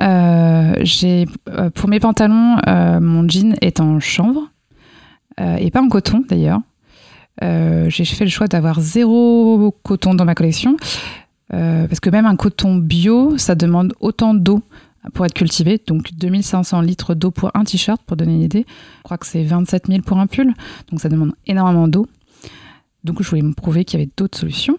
Euh, 0.00 0.74
j'ai 0.80 1.26
euh, 1.48 1.70
pour 1.70 1.88
mes 1.88 2.00
pantalons, 2.00 2.56
mon 3.00 3.28
jean 3.28 3.56
est 3.60 3.80
en 3.80 4.00
chanvre 4.00 4.50
et 5.38 5.70
pas 5.70 5.80
en 5.80 5.88
coton 5.88 6.22
d'ailleurs. 6.28 6.60
j'ai 7.40 8.04
fait 8.04 8.24
le 8.24 8.30
choix 8.30 8.46
d'avoir 8.46 8.78
zéro 8.78 9.74
coton 9.82 10.12
dans 10.14 10.26
ma 10.26 10.34
collection 10.34 10.76
parce 11.48 12.00
que 12.00 12.10
même 12.10 12.26
un 12.26 12.36
coton 12.36 12.76
bio, 12.76 13.38
ça 13.38 13.54
demande 13.54 13.94
autant 14.00 14.34
d'eau 14.34 14.62
pour 15.14 15.24
être 15.24 15.32
cultivé. 15.32 15.80
Donc 15.86 16.12
2500 16.12 16.82
litres 16.82 17.14
d'eau 17.14 17.30
pour 17.30 17.50
un 17.54 17.64
t-shirt, 17.64 18.02
pour 18.02 18.18
donner 18.18 18.34
une 18.34 18.42
idée. 18.42 18.66
Je 18.98 19.02
crois 19.04 19.16
que 19.16 19.26
c'est 19.26 19.42
27 19.42 19.86
000 19.86 20.02
pour 20.02 20.18
un 20.18 20.26
pull. 20.26 20.52
Donc 20.90 21.00
ça 21.00 21.08
demande 21.08 21.32
énormément 21.46 21.88
d'eau. 21.88 22.06
Donc 23.04 23.22
je 23.22 23.28
voulais 23.28 23.42
me 23.42 23.54
prouver 23.54 23.86
qu'il 23.86 23.98
y 23.98 24.02
avait 24.02 24.12
d'autres 24.14 24.38
solutions. 24.38 24.76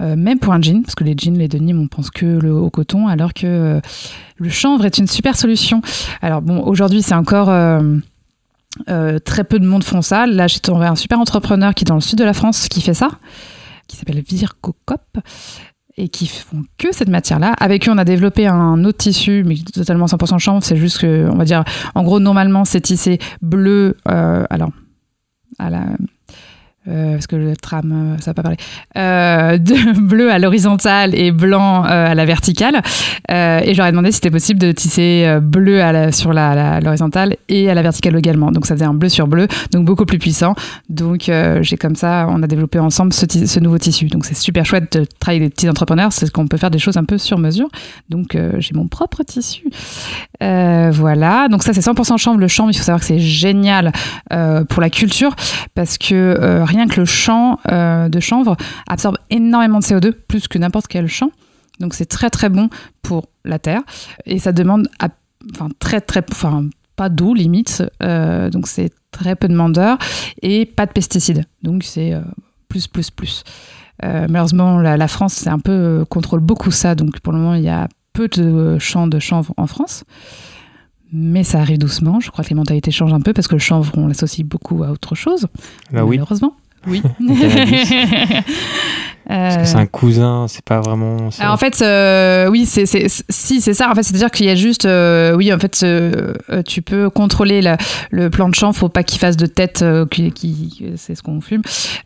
Euh, 0.00 0.14
même 0.16 0.38
pour 0.38 0.52
un 0.52 0.62
jean, 0.62 0.82
parce 0.82 0.94
que 0.94 1.04
les 1.04 1.14
jeans, 1.16 1.36
les 1.36 1.48
denim, 1.48 1.80
on 1.80 1.88
pense 1.88 2.10
que 2.10 2.24
le, 2.24 2.52
au 2.52 2.70
coton, 2.70 3.08
alors 3.08 3.34
que 3.34 3.46
euh, 3.46 3.80
le 4.36 4.48
chanvre 4.48 4.84
est 4.84 4.98
une 4.98 5.08
super 5.08 5.36
solution. 5.36 5.82
Alors 6.22 6.40
bon, 6.40 6.60
aujourd'hui, 6.60 7.02
c'est 7.02 7.14
encore 7.14 7.48
euh, 7.50 9.18
très 9.24 9.44
peu 9.44 9.58
de 9.58 9.66
monde 9.66 9.82
font 9.82 10.02
ça. 10.02 10.26
Là, 10.26 10.46
j'ai 10.46 10.60
trouvé 10.60 10.86
un 10.86 10.94
super 10.94 11.18
entrepreneur 11.18 11.74
qui 11.74 11.84
est 11.84 11.86
dans 11.86 11.96
le 11.96 12.00
sud 12.00 12.18
de 12.18 12.24
la 12.24 12.32
France 12.32 12.68
qui 12.68 12.80
fait 12.80 12.94
ça, 12.94 13.10
qui 13.88 13.96
s'appelle 13.96 14.20
Vircocop 14.20 15.18
et 15.96 16.08
qui 16.08 16.28
font 16.28 16.62
que 16.76 16.92
cette 16.92 17.08
matière-là. 17.08 17.54
Avec 17.58 17.88
eux, 17.88 17.90
on 17.90 17.98
a 17.98 18.04
développé 18.04 18.46
un 18.46 18.84
autre 18.84 18.98
tissu, 18.98 19.42
mais 19.44 19.56
totalement 19.56 20.06
100% 20.06 20.38
chanvre. 20.38 20.62
C'est 20.62 20.76
juste 20.76 20.98
que, 20.98 21.28
on 21.28 21.36
va 21.36 21.44
dire, 21.44 21.64
en 21.96 22.04
gros, 22.04 22.20
normalement, 22.20 22.64
c'est 22.64 22.82
tissé 22.82 23.18
bleu. 23.42 23.96
alors, 24.04 24.70
à 25.58 25.70
la 25.70 25.86
euh, 26.88 27.12
parce 27.14 27.26
que 27.26 27.36
le 27.36 27.56
tram, 27.56 27.92
euh, 27.92 28.18
ça 28.18 28.30
va 28.30 28.34
pas 28.34 28.42
parler, 28.42 28.56
euh, 28.96 29.58
de 29.58 29.98
bleu 30.00 30.30
à 30.30 30.38
l'horizontale 30.38 31.14
et 31.14 31.32
blanc 31.32 31.82
à 31.82 32.14
la 32.14 32.24
verticale. 32.24 32.80
et 33.28 33.74
j'aurais 33.74 33.90
demandé 33.90 34.10
si 34.10 34.16
c'était 34.16 34.30
possible 34.30 34.58
de 34.58 34.72
tisser 34.72 35.38
bleu 35.42 35.82
à 35.82 35.92
la, 35.92 36.12
sur 36.12 36.32
l'horizontale 36.32 37.36
et 37.48 37.70
à 37.70 37.74
la 37.74 37.82
verticale 37.82 38.16
également. 38.16 38.50
Donc 38.52 38.66
ça 38.66 38.74
faisait 38.74 38.86
un 38.86 38.94
bleu 38.94 39.08
sur 39.08 39.26
bleu, 39.26 39.48
donc 39.72 39.84
beaucoup 39.84 40.06
plus 40.06 40.18
puissant. 40.18 40.54
Donc 40.88 41.30
j'ai 41.60 41.76
comme 41.76 41.96
ça, 41.96 42.26
on 42.30 42.42
a 42.42 42.46
développé 42.46 42.78
ensemble 42.78 43.12
ce, 43.12 43.26
ce 43.28 43.60
nouveau 43.60 43.78
tissu. 43.78 44.06
Donc 44.06 44.24
c'est 44.24 44.36
super 44.36 44.64
chouette 44.64 44.98
de 44.98 45.06
travailler 45.18 45.42
avec 45.42 45.50
des 45.50 45.54
petits 45.54 45.68
entrepreneurs, 45.68 46.12
c'est 46.12 46.30
qu'on 46.30 46.48
peut 46.48 46.56
faire 46.56 46.70
des 46.70 46.78
choses 46.78 46.96
un 46.96 47.04
peu 47.04 47.18
sur 47.18 47.38
mesure. 47.38 47.68
Donc 48.08 48.36
j'ai 48.58 48.74
mon 48.74 48.88
propre 48.88 49.22
tissu. 49.22 49.64
voilà, 50.40 51.48
donc 51.48 51.62
ça 51.62 51.72
c'est 51.74 51.84
100% 51.84 52.18
chambre. 52.18 52.40
Le 52.40 52.48
chambre, 52.48 52.70
il 52.70 52.76
faut 52.76 52.84
savoir 52.84 53.00
que 53.00 53.06
c'est 53.06 53.18
génial 53.18 53.92
pour 54.30 54.80
la 54.80 54.90
culture 54.90 55.34
parce 55.74 55.98
que 55.98 56.62
rien 56.64 56.77
que 56.86 57.00
le 57.00 57.06
champ 57.06 57.58
euh, 57.70 58.08
de 58.08 58.20
chanvre 58.20 58.56
absorbe 58.88 59.16
énormément 59.30 59.78
de 59.78 59.84
CO2, 59.84 60.12
plus 60.12 60.48
que 60.48 60.58
n'importe 60.58 60.86
quel 60.86 61.06
champ. 61.08 61.30
Donc 61.80 61.94
c'est 61.94 62.06
très 62.06 62.30
très 62.30 62.48
bon 62.48 62.68
pour 63.02 63.28
la 63.44 63.58
terre. 63.58 63.82
Et 64.26 64.38
ça 64.38 64.52
demande 64.52 64.88
enfin, 65.54 65.68
très 65.78 66.00
très... 66.00 66.24
Enfin, 66.30 66.68
pas 66.96 67.08
d'eau 67.08 67.32
limite, 67.32 67.84
euh, 68.02 68.50
donc 68.50 68.66
c'est 68.66 68.90
très 69.12 69.36
peu 69.36 69.46
demandeur, 69.46 69.98
et 70.42 70.66
pas 70.66 70.84
de 70.84 70.90
pesticides. 70.90 71.44
Donc 71.62 71.84
c'est 71.84 72.12
euh, 72.12 72.20
plus, 72.68 72.88
plus, 72.88 73.12
plus. 73.12 73.44
malheureusement, 74.02 74.78
la, 74.78 75.08
France, 75.08 75.34
c'est 75.34 75.48
un 75.48 75.60
peu, 75.60 76.04
contrôle 76.10 76.40
beaucoup 76.40 76.72
ça, 76.72 76.96
donc 76.96 77.20
pour 77.20 77.32
le 77.32 77.38
moment, 77.38 77.54
il 77.54 77.62
y 77.62 77.68
a 77.68 77.86
peu 78.12 78.26
de 78.26 78.80
champs 78.80 79.06
de 79.06 79.20
chanvre 79.20 79.54
en 79.56 79.68
France. 79.68 80.02
Mais 81.12 81.44
ça 81.44 81.60
arrive 81.60 81.78
doucement. 81.78 82.20
Je 82.20 82.30
crois 82.30 82.44
que 82.44 82.50
les 82.50 82.56
mentalités 82.56 82.90
changent 82.90 83.14
un 83.14 83.20
peu 83.20 83.32
parce 83.32 83.48
que 83.48 83.54
le 83.54 83.60
chanvre, 83.60 83.92
on 83.96 84.08
l'associe 84.08 84.46
beaucoup 84.46 84.82
à 84.84 84.90
autre 84.90 85.14
chose. 85.14 85.46
Oui. 85.92 86.16
Malheureusement. 86.18 86.54
Oui. 86.56 86.67
Parce 89.28 89.58
que 89.58 89.64
c'est 89.66 89.76
un 89.76 89.84
cousin, 89.84 90.46
c'est 90.48 90.64
pas 90.64 90.80
vraiment. 90.80 91.28
Alors, 91.38 91.52
en 91.52 91.58
fait, 91.58 91.84
oui, 92.50 92.64
c'est 92.64 92.86
si 92.86 93.60
c'est 93.60 93.74
ça. 93.74 93.90
En 93.90 93.94
fait, 93.94 94.02
c'est-à-dire 94.02 94.30
qu'il 94.30 94.46
y 94.46 94.50
a 94.50 94.54
juste, 94.54 94.88
oui, 95.36 95.52
en 95.52 95.58
fait, 95.58 95.84
tu 96.66 96.80
peux 96.80 97.10
contrôler 97.10 97.60
le 98.10 98.30
plan 98.30 98.48
de 98.48 98.54
champ. 98.54 98.72
Faut 98.72 98.88
pas 98.88 99.02
qu'il 99.02 99.18
fasse 99.18 99.36
de 99.36 99.44
tête, 99.44 99.84
qui, 100.10 100.32
qui 100.32 100.92
c'est 100.96 101.14
ce 101.14 101.22
qu'on 101.22 101.42
fume. 101.42 101.60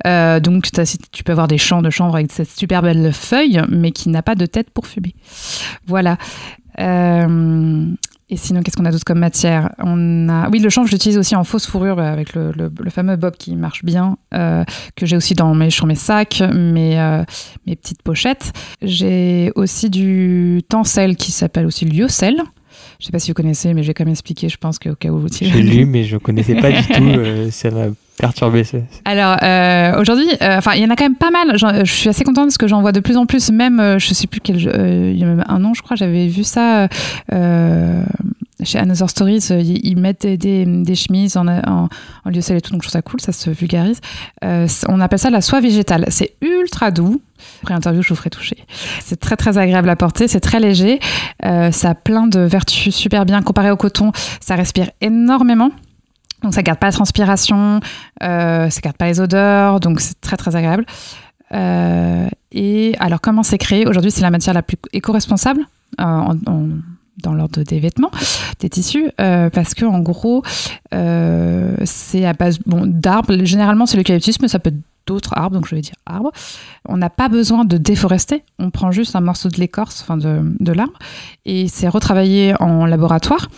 donc, 0.05 0.67
tu 1.13 1.23
peux 1.23 1.33
avoir 1.33 1.47
des 1.47 1.59
champs 1.59 1.83
de 1.83 1.91
chanvre 1.91 2.17
avec 2.17 2.33
cette 2.33 2.51
super 2.51 2.83
belle 2.83 3.13
feuille, 3.13 3.63
mais 3.69 3.93
qui 3.93 4.09
n'a 4.09 4.23
pas 4.23 4.35
de 4.35 4.47
tête 4.47 4.71
pour 4.71 4.89
fumer. 4.89 5.15
Voilà. 5.87 6.19
Euh, 6.79 7.87
et 8.33 8.37
sinon, 8.39 8.63
qu'est-ce 8.63 8.79
qu'on 8.79 8.87
a 8.87 8.91
d'autre 8.91 9.05
comme 9.05 9.19
matière? 9.19 9.75
On 9.79 10.27
a, 10.31 10.49
oui, 10.49 10.59
le 10.59 10.71
chanvre, 10.71 10.87
je 10.87 10.93
l'utilise 10.93 11.19
aussi 11.19 11.37
en 11.37 11.45
fausse 11.45 11.67
fourrure 11.67 11.97
bah, 11.97 12.11
avec 12.11 12.33
le, 12.35 12.71
fameux 12.89 13.17
bob 13.17 13.37
qui 13.37 13.55
marche 13.57 13.85
bien, 13.85 14.17
euh, 14.33 14.65
que 14.97 15.05
j'ai 15.05 15.19
aussi 15.19 15.35
dans 15.35 15.55
mes, 15.55 15.69
sur 15.69 15.85
mes 15.85 15.97
sacs, 15.97 16.43
mes, 16.55 16.99
euh, 16.99 17.25
mes 17.67 17.77
petites 17.77 18.03
pochettes. 18.03 18.55
J'ai 18.81 19.53
aussi 19.55 19.91
du 19.91 20.63
tencel 20.67 21.17
qui 21.17 21.31
s'appelle 21.31 21.67
aussi 21.67 21.85
lyocell. 21.85 22.43
Je 23.03 23.07
sais 23.07 23.11
pas 23.11 23.19
si 23.19 23.33
vous 23.33 23.35
connaissez, 23.35 23.75
mais 23.75 23.83
j'ai 23.83 23.95
quand 23.95 24.05
même 24.05 24.13
expliqué, 24.13 24.49
je 24.49 24.57
pense 24.57 24.79
qu'au 24.79 24.95
cas 24.95 25.09
où 25.09 25.19
vous 25.19 25.27
J'ai 25.29 25.51
lu, 25.61 25.87
mais 25.87 26.05
je 26.05 26.19
connaissais 26.19 26.55
pas 26.55 26.71
du 26.71 26.87
tout. 26.87 27.51
ça 27.51 27.73
m'a 27.73 27.87
perturbé. 28.17 28.63
Alors, 29.05 29.39
euh, 29.43 30.01
aujourd'hui, 30.01 30.29
enfin, 30.41 30.75
il 30.77 30.83
y 30.83 30.87
en 30.87 30.91
a 30.91 30.95
quand 30.95 31.07
même 31.07 31.17
pas 31.17 31.33
mal. 31.33 31.59
Je, 31.59 31.93
suis 31.93 32.09
assez 32.09 32.23
contente 32.23 32.47
parce 32.47 32.59
que 32.59 32.69
j'en 32.69 32.81
vois 32.81 32.93
de 32.93 33.01
plus 33.01 33.17
en 33.17 33.27
plus. 33.27 33.51
Même, 33.51 33.99
je 33.99 34.15
sais 34.15 34.29
plus 34.29 34.41
quel, 34.41 34.57
il 34.57 35.19
y 35.19 35.25
a 35.25 35.27
même 35.27 35.43
un 35.49 35.65
an, 35.65 35.75
je 35.75 35.83
crois, 35.83 35.97
j'avais 35.97 36.29
vu 36.29 36.45
ça 36.45 36.87
chez 38.65 38.79
Another 38.79 39.09
Stories, 39.09 39.49
euh, 39.51 39.61
ils 39.61 39.97
mettent 39.97 40.27
des, 40.27 40.95
chemises 40.95 41.37
en, 41.37 41.47
en, 41.47 41.89
en 42.25 42.31
lieu 42.31 42.39
et 42.39 42.61
tout, 42.61 42.73
donc 42.73 42.83
je 42.83 42.89
trouve 42.89 42.93
ça 42.93 43.03
cool, 43.03 43.21
ça 43.21 43.33
se 43.33 43.51
vulgarise. 43.51 44.01
Euh, 44.45 44.67
on 44.89 45.01
appelle 45.01 45.19
ça 45.19 45.31
la 45.31 45.41
soie 45.41 45.61
végétale. 45.61 46.07
C'est 46.09 46.35
ultra 46.41 46.91
doux. 46.91 47.21
Après 47.63 47.75
interview, 47.75 48.03
je 48.03 48.09
vous 48.11 48.15
ferai 48.15 48.31
toucher. 48.31 48.57
C'est 49.01 49.19
très 49.19 49.37
très 49.37 49.59
agréable 49.59 49.89
à 49.89 49.97
porter, 49.97 50.29
c'est 50.29 50.41
très 50.41 50.61
léger. 50.61 51.01
Euh, 51.45 51.71
ça 51.71 51.91
a 51.91 51.95
plein 51.95 52.27
de 52.27 52.41
vertus 52.41 52.95
super 52.95 53.25
bien 53.25 53.43
comparé 53.43 53.71
au 53.71 53.77
coton. 53.77 54.13
Ça 54.41 54.55
respire 54.55 54.91
énormément. 55.01 55.71
Donc 56.43 56.55
ça 56.55 56.63
garde 56.63 56.79
pas 56.79 56.89
la 56.89 56.93
transpiration, 56.93 57.79
euh, 58.23 58.69
ça 58.69 58.81
garde 58.81 58.97
pas 58.97 59.07
les 59.07 59.21
odeurs, 59.21 59.79
donc 59.79 60.01
c'est 60.01 60.21
très 60.21 60.37
très 60.37 60.57
agréable. 60.57 60.85
Et 62.51 62.97
alors 62.99 63.21
comment 63.21 63.43
c'est 63.43 63.59
créé? 63.59 63.87
Aujourd'hui, 63.87 64.11
c'est 64.11 64.23
la 64.23 64.31
matière 64.31 64.55
la 64.55 64.63
plus 64.63 64.79
éco-responsable. 64.93 65.61
Dans 67.19 67.35
l'ordre 67.35 67.63
des 67.63 67.81
vêtements, 67.81 68.11
des 68.61 68.69
tissus, 68.69 69.11
euh, 69.21 69.51
parce 69.51 69.75
que 69.75 69.85
en 69.85 70.01
gros, 70.01 70.43
euh, 70.95 71.75
c'est 71.85 72.25
à 72.25 72.33
base 72.33 72.59
bon, 72.67 72.87
d'arbres. 72.87 73.45
Généralement, 73.45 73.87
c'est 73.87 73.97
l'eucalyptus, 73.97 74.41
mais 74.41 74.49
ça 74.49 74.59
peut 74.59 74.71
être 74.71 74.81
d'autres 75.07 75.37
arbres, 75.37 75.57
donc 75.57 75.67
je 75.67 75.75
vais 75.75 75.81
dire 75.81 75.95
arbres. 76.07 76.31
On 76.89 76.97
n'a 76.97 77.11
pas 77.11 77.29
besoin 77.29 77.65
de 77.65 77.77
déforester. 77.77 78.45
On 78.59 78.71
prend 78.71 78.91
juste 78.91 79.17
un 79.17 79.21
morceau 79.21 79.49
de 79.49 79.57
l'écorce, 79.57 80.03
enfin 80.03 80.17
de, 80.17 80.41
de 80.61 80.73
l'arbre, 80.73 80.99
et 81.45 81.69
c'est 81.69 81.89
retravaillé 81.89 82.55
en 82.61 82.87
laboratoire 82.87 83.49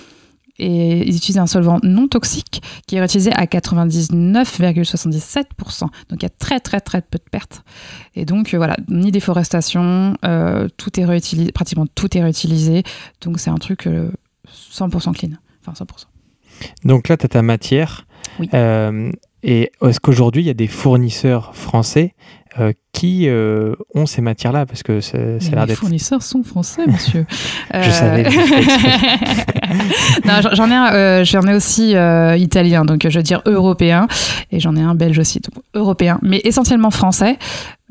et 0.58 1.08
ils 1.08 1.16
utilisent 1.16 1.38
un 1.38 1.46
solvant 1.46 1.78
non 1.82 2.08
toxique 2.08 2.62
qui 2.86 2.96
est 2.96 3.00
réutilisé 3.00 3.32
à 3.32 3.46
99,77%. 3.46 5.80
Donc 5.80 5.90
il 6.12 6.22
y 6.22 6.26
a 6.26 6.30
très 6.30 6.60
très 6.60 6.80
très 6.80 7.02
peu 7.02 7.18
de 7.18 7.24
pertes. 7.30 7.62
Et 8.14 8.24
donc 8.24 8.54
euh, 8.54 8.56
voilà, 8.56 8.76
ni 8.88 9.10
déforestation, 9.10 10.16
euh, 10.24 10.68
tout 10.76 11.00
est 11.00 11.04
réutilisé, 11.04 11.50
pratiquement 11.52 11.86
tout 11.94 12.16
est 12.16 12.22
réutilisé. 12.22 12.82
Donc 13.20 13.38
c'est 13.40 13.50
un 13.50 13.58
truc 13.58 13.86
100% 13.86 15.08
euh, 15.08 15.12
clean. 15.12 15.32
Enfin 15.66 15.84
100%. 15.84 16.04
Donc 16.84 17.08
là, 17.08 17.16
tu 17.16 17.26
as 17.26 17.28
ta 17.28 17.42
matière. 17.42 18.06
Oui. 18.38 18.48
et 19.42 19.72
est-ce 19.82 20.00
qu'aujourd'hui, 20.00 20.42
il 20.42 20.46
y 20.46 20.50
a 20.50 20.54
des 20.54 20.66
fournisseurs 20.66 21.54
français 21.54 22.14
euh, 22.60 22.72
qui 22.92 23.28
euh, 23.28 23.74
ont 23.94 24.06
ces 24.06 24.22
matières-là 24.22 24.66
parce 24.66 24.82
que 24.82 25.00
ça, 25.00 25.18
ça 25.40 25.48
a 25.52 25.54
l'air 25.54 25.66
d'être. 25.66 25.68
Les 25.68 25.74
fournisseurs 25.74 26.22
sont 26.22 26.42
français, 26.42 26.82
monsieur. 26.86 27.26
je 27.74 27.90
savais. 27.90 28.22
non, 30.24 30.40
j'en 30.52 30.70
ai 30.70 30.74
un, 30.74 31.24
j'en 31.24 31.42
ai 31.42 31.54
aussi 31.54 31.94
italien, 32.40 32.84
donc 32.84 33.08
je 33.08 33.18
veux 33.18 33.22
dire 33.22 33.42
européen, 33.46 34.06
et 34.52 34.60
j'en 34.60 34.76
ai 34.76 34.82
un 34.82 34.94
belge 34.94 35.18
aussi, 35.18 35.40
donc 35.40 35.64
européen, 35.74 36.18
mais 36.22 36.40
essentiellement 36.44 36.90
français. 36.90 37.38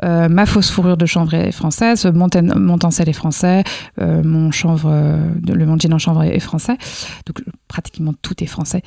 Euh, 0.04 0.28
ma 0.28 0.46
fausse 0.46 0.72
fourrure 0.72 0.98
de 0.98 1.06
chanvre 1.06 1.36
est 1.36 1.52
française, 1.52 2.06
mon, 2.08 2.28
est 2.28 3.14
français, 3.14 3.64
euh, 4.02 4.24
mon 4.24 4.50
chanvre, 4.52 4.90
euh, 4.92 5.30
le 5.48 5.66
jean 5.66 5.94
en 5.94 6.00
chanvre 6.00 6.24
est, 6.24 6.40
français. 6.40 6.78
Donc 7.26 7.44
pratiquement 7.68 8.14
tout 8.22 8.44
est 8.44 8.48
français. 8.48 8.82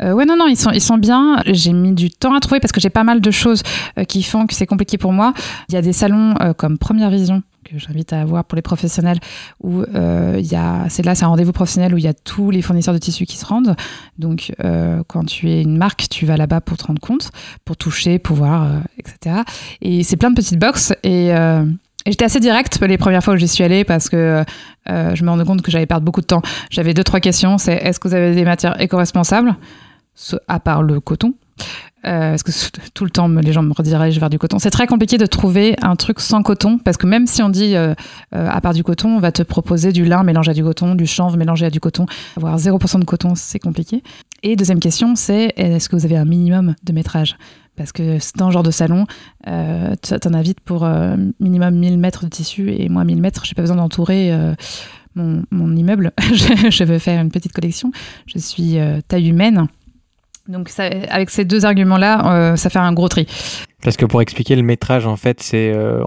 ouais, 0.00 0.24
non, 0.24 0.36
non, 0.36 0.46
ils 0.46 0.56
sont, 0.56 0.70
ils 0.70 0.80
sont 0.80 0.98
bien. 0.98 1.42
J'ai 1.46 1.72
mis 1.72 1.92
du 1.92 2.10
temps 2.10 2.34
à 2.34 2.40
trouver 2.40 2.60
parce 2.60 2.72
que 2.72 2.80
j'ai 2.80 2.90
pas 2.90 3.04
mal 3.04 3.20
de 3.20 3.30
choses 3.30 3.62
qui 4.08 4.22
font 4.22 4.46
que 4.46 4.54
c'est 4.54 4.66
compliqué 4.66 4.98
pour 4.98 5.12
moi. 5.12 5.34
Il 5.68 5.74
y 5.74 5.78
a 5.78 5.82
des 5.82 5.92
salons 5.92 6.34
comme 6.56 6.78
Première 6.78 7.10
Vision 7.10 7.42
j'invite 7.76 8.12
à 8.12 8.24
voir 8.24 8.44
pour 8.44 8.56
les 8.56 8.62
professionnels, 8.62 9.18
où 9.62 9.80
euh, 9.80 10.36
il 10.38 10.46
y 10.46 10.56
a, 10.56 10.86
c'est 10.88 11.04
là, 11.04 11.14
c'est 11.14 11.24
un 11.24 11.28
rendez-vous 11.28 11.52
professionnel 11.52 11.94
où 11.94 11.98
il 11.98 12.04
y 12.04 12.08
a 12.08 12.14
tous 12.14 12.50
les 12.50 12.62
fournisseurs 12.62 12.94
de 12.94 12.98
tissus 12.98 13.26
qui 13.26 13.36
se 13.36 13.46
rendent. 13.46 13.76
Donc, 14.18 14.52
euh, 14.64 15.02
quand 15.06 15.24
tu 15.24 15.50
es 15.50 15.62
une 15.62 15.76
marque, 15.76 16.08
tu 16.08 16.26
vas 16.26 16.36
là-bas 16.36 16.60
pour 16.60 16.76
te 16.76 16.84
rendre 16.84 17.00
compte, 17.00 17.30
pour 17.64 17.76
toucher, 17.76 18.18
pour 18.18 18.36
voir, 18.36 18.64
euh, 18.64 18.80
etc. 18.98 19.42
Et 19.80 20.02
c'est 20.02 20.16
plein 20.16 20.30
de 20.30 20.36
petites 20.36 20.58
boxes 20.58 20.92
et 21.02 21.32
j'étais 22.06 22.24
assez 22.24 22.40
directe 22.40 22.80
les 22.80 22.98
premières 22.98 23.22
fois 23.22 23.34
où 23.34 23.36
j'y 23.36 23.48
suis 23.48 23.62
allée 23.62 23.84
parce 23.84 24.08
que 24.08 24.44
je 24.86 25.24
me 25.24 25.30
rendais 25.30 25.44
compte 25.44 25.62
que 25.62 25.70
j'allais 25.70 25.86
perdre 25.86 26.04
beaucoup 26.04 26.20
de 26.20 26.26
temps. 26.26 26.42
J'avais 26.70 26.94
deux, 26.94 27.04
trois 27.04 27.20
questions. 27.20 27.58
C'est 27.58 27.74
est-ce 27.74 28.00
que 28.00 28.08
vous 28.08 28.14
avez 28.14 28.34
des 28.34 28.44
matières 28.44 28.80
éco-responsables? 28.80 29.54
À 30.48 30.60
part 30.60 30.82
le 30.82 31.00
coton 31.00 31.34
euh, 32.04 32.30
parce 32.30 32.42
que 32.42 32.50
tout 32.94 33.04
le 33.04 33.10
temps, 33.10 33.28
les 33.28 33.52
gens 33.52 33.62
me 33.62 33.72
redirigent 33.72 34.18
vers 34.18 34.30
du 34.30 34.38
coton. 34.38 34.58
C'est 34.58 34.70
très 34.70 34.86
compliqué 34.86 35.18
de 35.18 35.26
trouver 35.26 35.76
un 35.82 35.96
truc 35.96 36.20
sans 36.20 36.42
coton, 36.42 36.78
parce 36.78 36.96
que 36.96 37.06
même 37.06 37.26
si 37.26 37.42
on 37.42 37.48
dit 37.48 37.76
euh, 37.76 37.94
euh, 38.34 38.48
à 38.48 38.60
part 38.60 38.74
du 38.74 38.82
coton, 38.82 39.16
on 39.16 39.20
va 39.20 39.32
te 39.32 39.42
proposer 39.42 39.92
du 39.92 40.04
lin 40.04 40.22
mélangé 40.22 40.50
à 40.50 40.54
du 40.54 40.64
coton, 40.64 40.94
du 40.94 41.06
chanvre 41.06 41.36
mélangé 41.36 41.66
à 41.66 41.70
du 41.70 41.80
coton. 41.80 42.06
Avoir 42.36 42.56
0% 42.58 42.98
de 42.98 43.04
coton, 43.04 43.34
c'est 43.34 43.58
compliqué. 43.58 44.02
Et 44.42 44.56
deuxième 44.56 44.80
question, 44.80 45.14
c'est 45.14 45.52
est-ce 45.56 45.88
que 45.88 45.96
vous 45.96 46.04
avez 46.04 46.16
un 46.16 46.24
minimum 46.24 46.74
de 46.82 46.92
métrage? 46.92 47.36
Parce 47.76 47.92
que 47.92 48.18
dans 48.36 48.48
ce 48.48 48.52
genre 48.52 48.62
de 48.62 48.70
salon, 48.70 49.06
tu 49.44 49.50
en 49.50 50.34
as 50.34 50.42
vite 50.42 50.60
pour 50.60 50.86
minimum 51.40 51.74
1000 51.76 51.98
mètres 51.98 52.24
de 52.24 52.28
tissu 52.28 52.70
et 52.70 52.88
moi 52.88 53.04
1000 53.04 53.20
mètres, 53.20 53.44
j'ai 53.44 53.54
pas 53.54 53.62
besoin 53.62 53.76
d'entourer 53.76 54.36
mon, 55.14 55.76
immeuble. 55.76 56.12
je 56.20 56.84
veux 56.84 56.98
faire 56.98 57.22
une 57.22 57.30
petite 57.30 57.52
collection. 57.52 57.92
Je 58.26 58.38
suis 58.38 58.78
taille 59.06 59.28
humaine. 59.28 59.68
Donc 60.48 60.70
avec 60.78 61.30
ces 61.30 61.44
deux 61.44 61.64
arguments-là, 61.64 62.32
euh, 62.34 62.56
ça 62.56 62.68
fait 62.68 62.78
un 62.78 62.92
gros 62.92 63.08
tri. 63.08 63.26
Parce 63.82 63.96
que 63.96 64.04
pour 64.06 64.22
expliquer 64.22 64.56
le 64.56 64.62
métrage, 64.62 65.06
en 65.06 65.16
fait, 65.16 65.40
c'est 65.42 65.72
euh, 65.74 66.04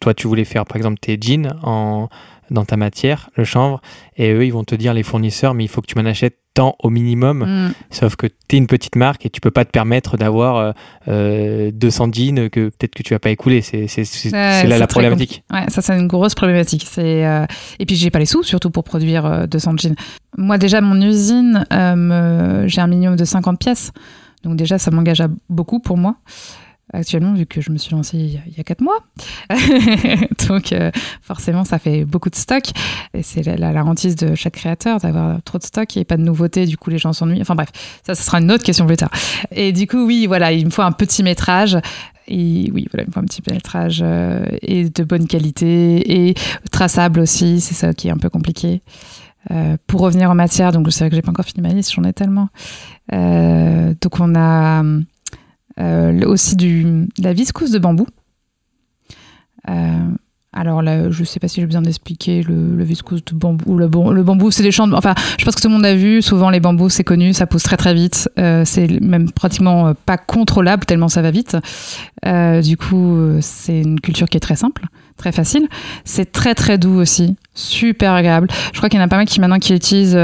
toi, 0.00 0.14
tu 0.14 0.26
voulais 0.26 0.44
faire 0.44 0.64
par 0.64 0.76
exemple 0.76 0.98
tes 1.00 1.18
jeans 1.20 1.54
en, 1.62 2.08
dans 2.50 2.64
ta 2.64 2.76
matière, 2.76 3.30
le 3.36 3.44
chanvre, 3.44 3.80
et 4.16 4.32
eux, 4.32 4.44
ils 4.44 4.52
vont 4.52 4.64
te 4.64 4.74
dire 4.74 4.94
les 4.94 5.02
fournisseurs, 5.02 5.54
mais 5.54 5.64
il 5.64 5.68
faut 5.68 5.80
que 5.80 5.86
tu 5.86 5.98
m'en 5.98 6.08
achètes 6.08 6.36
tant 6.54 6.76
au 6.80 6.90
minimum. 6.90 7.44
Mm. 7.44 7.72
Sauf 7.90 8.16
que 8.16 8.26
tu 8.26 8.56
es 8.56 8.58
une 8.58 8.66
petite 8.66 8.96
marque 8.96 9.24
et 9.24 9.30
tu 9.30 9.40
peux 9.40 9.50
pas 9.50 9.64
te 9.64 9.70
permettre 9.70 10.16
d'avoir 10.16 10.74
euh, 11.08 11.70
200 11.72 12.08
euh, 12.08 12.12
jeans 12.12 12.50
que 12.50 12.68
peut-être 12.68 12.94
que 12.94 13.02
tu 13.02 13.14
vas 13.14 13.18
pas 13.18 13.30
écouler. 13.30 13.62
C'est 13.62 13.86
là 14.30 14.78
la 14.78 14.86
problématique. 14.86 15.44
Ouais, 15.50 15.64
ça 15.68 15.80
c'est 15.80 15.98
une 15.98 16.08
grosse 16.08 16.34
problématique. 16.34 16.86
C'est 16.88 17.26
euh, 17.26 17.46
et 17.78 17.86
puis 17.86 17.96
j'ai 17.96 18.10
pas 18.10 18.18
les 18.18 18.26
sous 18.26 18.42
surtout 18.42 18.70
pour 18.70 18.84
produire 18.84 19.48
200 19.48 19.76
jeans. 19.78 19.96
Moi 20.36 20.58
déjà 20.58 20.80
mon 20.80 21.00
usine, 21.00 21.64
j'ai 21.70 22.80
un 22.80 22.86
minimum 22.86 23.16
de 23.16 23.24
50 23.24 23.58
pièces. 23.58 23.92
Donc 24.42 24.56
déjà, 24.56 24.78
ça 24.78 24.90
m'engage 24.90 25.22
beaucoup 25.48 25.78
pour 25.78 25.96
moi 25.96 26.16
actuellement, 26.92 27.34
vu 27.34 27.46
que 27.46 27.60
je 27.60 27.70
me 27.70 27.78
suis 27.78 27.92
lancée 27.92 28.18
il 28.18 28.56
y 28.56 28.60
a, 28.60 28.64
quatre 28.64 28.80
mois. 28.80 28.98
Donc, 30.48 30.72
euh, 30.72 30.90
forcément, 31.22 31.64
ça 31.64 31.78
fait 31.78 32.04
beaucoup 32.04 32.30
de 32.30 32.36
stock. 32.36 32.64
Et 33.14 33.22
c'est 33.22 33.42
la, 33.42 33.72
la, 33.72 33.84
hantise 33.84 34.16
de 34.16 34.34
chaque 34.34 34.54
créateur 34.54 34.98
d'avoir 34.98 35.42
trop 35.42 35.58
de 35.58 35.64
stock 35.64 35.96
et 35.96 36.04
pas 36.04 36.16
de 36.16 36.22
nouveautés. 36.22 36.66
Du 36.66 36.76
coup, 36.76 36.90
les 36.90 36.98
gens 36.98 37.12
s'ennuient. 37.12 37.40
Enfin, 37.40 37.54
bref, 37.54 37.70
ça, 38.06 38.14
ça 38.14 38.22
sera 38.22 38.38
une 38.40 38.50
autre 38.50 38.64
question 38.64 38.86
plus 38.86 38.96
tard. 38.96 39.10
Et 39.50 39.72
du 39.72 39.86
coup, 39.86 40.04
oui, 40.04 40.26
voilà, 40.26 40.52
il 40.52 40.64
me 40.64 40.70
faut 40.70 40.82
un 40.82 40.92
petit 40.92 41.22
métrage. 41.22 41.78
Et 42.28 42.70
oui, 42.72 42.86
voilà, 42.90 43.04
il 43.04 43.08
me 43.08 43.12
faut 43.12 43.20
un 43.20 43.24
petit 43.24 43.42
métrage 43.50 44.00
euh, 44.02 44.46
et 44.62 44.88
de 44.88 45.04
bonne 45.04 45.26
qualité 45.26 46.28
et 46.28 46.34
traçable 46.70 47.20
aussi. 47.20 47.60
C'est 47.60 47.74
ça 47.74 47.92
qui 47.92 48.08
est 48.08 48.12
un 48.12 48.16
peu 48.16 48.30
compliqué. 48.30 48.82
Euh, 49.50 49.76
pour 49.88 50.02
revenir 50.02 50.30
en 50.30 50.36
matière, 50.36 50.70
donc 50.70 50.92
c'est 50.92 51.00
vrai 51.00 51.10
que 51.10 51.16
j'ai 51.16 51.22
pas 51.22 51.30
encore 51.30 51.44
fini 51.44 51.66
ma 51.66 51.74
liste, 51.74 51.92
j'en 51.92 52.04
ai 52.04 52.12
tellement. 52.12 52.48
Donc 53.10 54.20
on 54.20 54.34
a 54.36 54.82
euh, 54.82 55.00
aussi 55.78 56.56
du, 56.56 56.84
de 56.84 57.22
la 57.22 57.32
viscose 57.32 57.70
de 57.70 57.78
bambou. 57.78 58.06
Euh, 59.68 60.10
alors 60.52 60.82
là, 60.82 61.10
je 61.10 61.24
sais 61.24 61.40
pas 61.40 61.48
si 61.48 61.60
j'ai 61.60 61.66
besoin 61.66 61.80
d'expliquer 61.80 62.42
le, 62.42 62.84
viscose 62.84 63.24
de 63.24 63.34
bambou. 63.34 63.78
Le, 63.78 63.86
le 63.86 64.22
bambou, 64.22 64.50
c'est 64.50 64.62
des 64.62 64.70
champs. 64.70 64.92
enfin, 64.92 65.14
je 65.38 65.44
pense 65.44 65.54
que 65.54 65.62
tout 65.62 65.68
le 65.68 65.74
monde 65.74 65.86
a 65.86 65.94
vu. 65.94 66.20
Souvent, 66.20 66.50
les 66.50 66.60
bambous, 66.60 66.90
c'est 66.90 67.04
connu, 67.04 67.32
ça 67.32 67.46
pousse 67.46 67.62
très 67.62 67.78
très 67.78 67.94
vite. 67.94 68.28
Euh, 68.38 68.62
c'est 68.66 69.00
même 69.00 69.30
pratiquement 69.30 69.94
pas 69.94 70.18
contrôlable 70.18 70.84
tellement 70.84 71.08
ça 71.08 71.22
va 71.22 71.30
vite. 71.30 71.56
du 72.24 72.76
coup, 72.76 73.18
c'est 73.40 73.80
une 73.80 74.00
culture 74.00 74.28
qui 74.28 74.36
est 74.36 74.40
très 74.40 74.56
simple, 74.56 74.84
très 75.16 75.32
facile. 75.32 75.68
C'est 76.04 76.32
très 76.32 76.54
très 76.54 76.76
doux 76.76 77.00
aussi, 77.00 77.36
super 77.54 78.12
agréable. 78.12 78.48
Je 78.72 78.76
crois 78.76 78.90
qu'il 78.90 78.98
y 78.98 79.02
en 79.02 79.06
a 79.06 79.08
pas 79.08 79.16
mal 79.16 79.26
qui 79.26 79.40
maintenant 79.40 79.58
qui 79.58 79.74
utilisent 79.74 80.18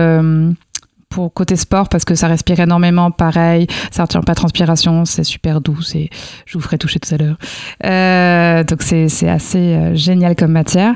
pour 1.08 1.32
côté 1.32 1.56
sport 1.56 1.88
parce 1.88 2.04
que 2.04 2.14
ça 2.14 2.28
respire 2.28 2.60
énormément, 2.60 3.10
pareil, 3.10 3.66
ça 3.90 4.02
retient 4.02 4.20
pas 4.20 4.34
transpiration, 4.34 5.04
c'est 5.04 5.24
super 5.24 5.60
doux, 5.60 5.80
et 5.94 6.10
je 6.46 6.58
vous 6.58 6.60
ferai 6.60 6.78
toucher 6.78 7.00
tout 7.00 7.14
à 7.14 7.18
l'heure. 7.18 8.64
donc 8.64 8.82
c'est 8.82 9.28
assez 9.28 9.94
génial 9.94 10.36
comme 10.36 10.52
matière, 10.52 10.94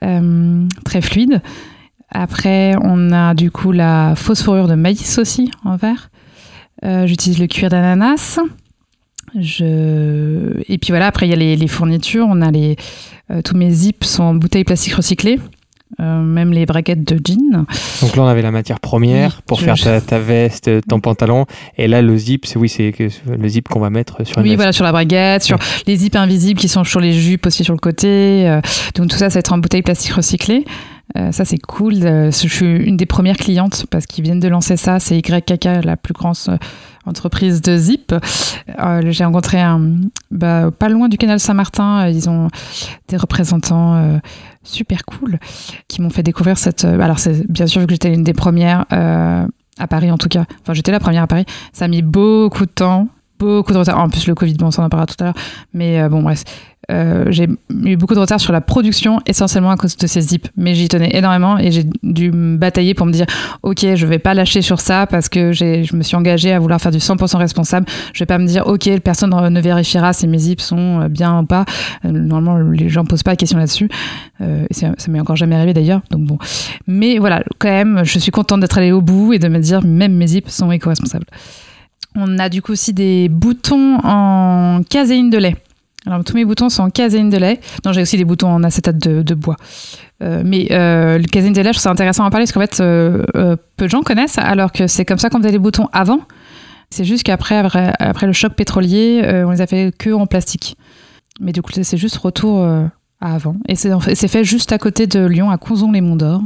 très 0.00 1.00
fluide. 1.02 1.42
Après, 2.10 2.74
on 2.82 3.10
a 3.12 3.34
du 3.34 3.50
coup 3.50 3.72
la 3.72 4.14
fourrure 4.16 4.68
de 4.68 4.74
maïs 4.74 5.18
aussi 5.18 5.50
en 5.64 5.76
verre. 5.76 6.10
J'utilise 6.82 7.38
le 7.38 7.46
cuir 7.46 7.68
d'ananas. 7.68 8.38
Et 9.34 10.78
puis 10.78 10.88
voilà, 10.88 11.06
après 11.06 11.26
il 11.26 11.30
y 11.30 11.32
a 11.32 11.56
les, 11.56 11.68
fournitures, 11.68 12.26
on 12.28 12.42
a 12.42 12.50
les... 12.50 12.76
tous 13.44 13.56
mes 13.56 13.70
zips 13.70 14.04
sont 14.04 14.22
en 14.24 14.34
bouteilles 14.34 14.64
plastiques 14.64 14.94
recyclées. 14.94 15.38
Euh, 16.00 16.22
même 16.22 16.52
les 16.52 16.64
braquettes 16.64 17.04
de 17.04 17.20
jean. 17.22 17.66
Donc 18.00 18.16
là, 18.16 18.22
on 18.22 18.26
avait 18.26 18.40
la 18.40 18.50
matière 18.50 18.80
première 18.80 19.42
pour 19.42 19.60
faire 19.60 19.76
ta, 19.78 20.18
veste, 20.18 20.70
ton 20.88 21.00
pantalon. 21.00 21.44
Et 21.76 21.86
là, 21.86 22.00
le 22.00 22.16
zip, 22.16 22.46
c'est 22.46 22.58
oui, 22.58 22.68
c'est 22.68 22.94
le 23.26 23.48
zip 23.48 23.68
qu'on 23.68 23.80
va 23.80 23.90
mettre 23.90 24.26
sur. 24.26 24.38
Oui, 24.38 24.56
voilà, 24.56 24.72
sur 24.72 24.84
la 24.84 24.92
braguette, 24.92 25.42
sur 25.42 25.58
les 25.86 25.96
zips 25.96 26.16
invisibles 26.16 26.58
qui 26.58 26.68
sont 26.68 26.84
sur 26.84 27.00
les 27.00 27.12
jupes 27.12 27.46
aussi 27.46 27.62
sur 27.62 27.74
le 27.74 27.78
côté. 27.78 28.48
Euh, 28.48 28.60
donc 28.94 29.08
tout 29.08 29.16
ça, 29.16 29.28
ça 29.28 29.34
va 29.34 29.40
être 29.40 29.52
en 29.52 29.58
bouteille 29.58 29.82
plastique 29.82 30.12
recyclée. 30.12 30.64
Euh, 31.18 31.30
ça, 31.30 31.44
c'est 31.44 31.58
cool. 31.58 31.96
je 31.96 32.30
suis 32.30 32.64
une 32.64 32.96
des 32.96 33.06
premières 33.06 33.36
clientes 33.36 33.84
parce 33.90 34.06
qu'ils 34.06 34.24
viennent 34.24 34.40
de 34.40 34.48
lancer 34.48 34.78
ça. 34.78 34.98
C'est 34.98 35.18
YKK, 35.18 35.84
la 35.84 35.98
plus 35.98 36.14
grande 36.14 36.36
entreprise 37.06 37.60
de 37.62 37.76
zip. 37.76 38.14
J'ai 39.08 39.24
rencontré 39.24 39.60
un, 39.60 39.96
bah, 40.30 40.70
pas 40.70 40.88
loin 40.88 41.08
du 41.08 41.18
canal 41.18 41.40
Saint-Martin. 41.40 42.08
Ils 42.08 42.28
ont 42.28 42.48
des 43.08 43.16
représentants 43.16 44.20
super 44.64 45.04
cool 45.04 45.38
qui 45.88 46.02
m'ont 46.02 46.10
fait 46.10 46.22
découvrir 46.22 46.58
cette. 46.58 46.84
Euh, 46.84 47.00
alors, 47.00 47.18
c'est 47.18 47.46
bien 47.50 47.66
sûr 47.66 47.84
que 47.86 47.92
j'étais 47.92 48.12
une 48.12 48.24
des 48.24 48.32
premières 48.32 48.86
euh, 48.92 49.46
à 49.78 49.86
Paris 49.86 50.10
en 50.10 50.18
tout 50.18 50.28
cas. 50.28 50.44
Enfin, 50.60 50.74
j'étais 50.74 50.92
la 50.92 51.00
première 51.00 51.22
à 51.22 51.26
Paris. 51.26 51.44
Ça 51.72 51.86
a 51.86 51.88
mis 51.88 52.02
beaucoup 52.02 52.66
de 52.66 52.70
temps, 52.70 53.08
beaucoup 53.38 53.72
de 53.72 53.78
retard. 53.78 53.98
En 53.98 54.08
plus, 54.08 54.26
le 54.26 54.34
Covid, 54.34 54.54
bon, 54.54 54.66
on 54.66 54.70
s'en 54.70 54.84
en 54.84 54.88
parlera 54.88 55.06
tout 55.06 55.16
à 55.20 55.24
l'heure. 55.24 55.36
Mais 55.72 56.00
euh, 56.00 56.08
bon, 56.08 56.22
bref. 56.22 56.44
Euh, 56.90 57.26
j'ai 57.30 57.48
eu 57.84 57.96
beaucoup 57.96 58.14
de 58.14 58.18
retard 58.18 58.40
sur 58.40 58.52
la 58.52 58.60
production, 58.60 59.20
essentiellement 59.26 59.70
à 59.70 59.76
cause 59.76 59.96
de 59.96 60.06
ces 60.06 60.20
zips. 60.20 60.48
Mais 60.56 60.74
j'y 60.74 60.88
tenais 60.88 61.10
énormément 61.16 61.58
et 61.58 61.70
j'ai 61.70 61.84
dû 62.02 62.32
me 62.32 62.56
batailler 62.56 62.94
pour 62.94 63.06
me 63.06 63.12
dire 63.12 63.26
Ok, 63.62 63.86
je 63.94 64.06
vais 64.06 64.18
pas 64.18 64.34
lâcher 64.34 64.62
sur 64.62 64.80
ça 64.80 65.06
parce 65.06 65.28
que 65.28 65.52
je 65.52 65.94
me 65.94 66.02
suis 66.02 66.16
engagée 66.16 66.52
à 66.52 66.58
vouloir 66.58 66.80
faire 66.80 66.92
du 66.92 66.98
100% 66.98 67.36
responsable. 67.36 67.86
Je 68.12 68.18
vais 68.20 68.26
pas 68.26 68.38
me 68.38 68.46
dire 68.46 68.66
Ok, 68.66 68.90
personne 69.00 69.30
ne 69.30 69.60
vérifiera 69.60 70.12
si 70.12 70.26
mes 70.26 70.38
zips 70.38 70.62
sont 70.62 71.06
bien 71.08 71.40
ou 71.40 71.46
pas. 71.46 71.64
Euh, 72.04 72.10
normalement, 72.10 72.58
les 72.58 72.88
gens 72.88 73.04
posent 73.04 73.22
pas 73.22 73.32
de 73.32 73.36
questions 73.38 73.58
là-dessus. 73.58 73.88
Euh, 74.40 74.66
ça, 74.70 74.92
m'est 75.08 75.20
encore 75.20 75.36
jamais 75.36 75.54
arrivé 75.54 75.74
d'ailleurs. 75.74 76.02
Donc 76.10 76.26
bon. 76.26 76.38
Mais 76.86 77.18
voilà, 77.18 77.42
quand 77.58 77.68
même, 77.68 78.00
je 78.04 78.18
suis 78.18 78.32
contente 78.32 78.60
d'être 78.60 78.78
allée 78.78 78.92
au 78.92 79.00
bout 79.00 79.32
et 79.32 79.38
de 79.38 79.48
me 79.48 79.58
dire 79.58 79.82
Même 79.84 80.14
mes 80.14 80.26
zips 80.26 80.50
sont 80.50 80.72
éco-responsables. 80.72 81.26
On 82.14 82.38
a 82.38 82.48
du 82.48 82.60
coup 82.60 82.72
aussi 82.72 82.92
des 82.92 83.28
boutons 83.28 83.98
en 84.04 84.82
caséine 84.88 85.30
de 85.30 85.38
lait. 85.38 85.56
Alors, 86.06 86.24
tous 86.24 86.34
mes 86.34 86.44
boutons 86.44 86.68
sont 86.68 86.82
en 86.82 86.90
caséine 86.90 87.30
de 87.30 87.36
lait. 87.36 87.60
Non, 87.84 87.92
j'ai 87.92 88.02
aussi 88.02 88.16
des 88.16 88.24
boutons 88.24 88.48
en 88.48 88.64
acétate 88.64 88.98
de, 88.98 89.34
bois. 89.34 89.56
Euh, 90.22 90.42
mais 90.44 90.68
euh, 90.72 91.18
le 91.18 91.24
caséine 91.24 91.52
de 91.52 91.60
lait, 91.60 91.72
je 91.72 91.78
trouve 91.78 91.82
ça 91.82 91.90
intéressant 91.90 92.24
à 92.24 92.30
parler 92.30 92.44
parce 92.44 92.52
qu'en 92.52 92.60
fait, 92.60 92.80
euh, 92.80 93.56
peu 93.76 93.84
de 93.84 93.90
gens 93.90 94.02
connaissent, 94.02 94.38
alors 94.38 94.72
que 94.72 94.86
c'est 94.86 95.04
comme 95.04 95.18
ça 95.18 95.30
qu'on 95.30 95.38
faisait 95.38 95.52
les 95.52 95.58
boutons 95.58 95.88
avant. 95.92 96.20
C'est 96.90 97.04
juste 97.04 97.22
qu'après, 97.22 97.56
après, 97.98 98.26
le 98.26 98.32
choc 98.32 98.54
pétrolier, 98.54 99.22
on 99.46 99.50
les 99.50 99.60
a 99.60 99.66
fait 99.66 99.94
que 99.96 100.10
en 100.10 100.26
plastique. 100.26 100.76
Mais 101.40 101.52
du 101.52 101.62
coup, 101.62 101.72
c'est 101.72 101.96
juste 101.96 102.16
retour 102.18 102.62
à 102.62 102.90
avant. 103.20 103.56
Et 103.66 103.76
c'est 103.76 104.28
fait 104.28 104.44
juste 104.44 104.72
à 104.72 104.78
côté 104.78 105.06
de 105.06 105.24
Lyon, 105.24 105.50
à 105.50 105.56
Conzon-les-Monts 105.56 106.16
d'Or. 106.16 106.42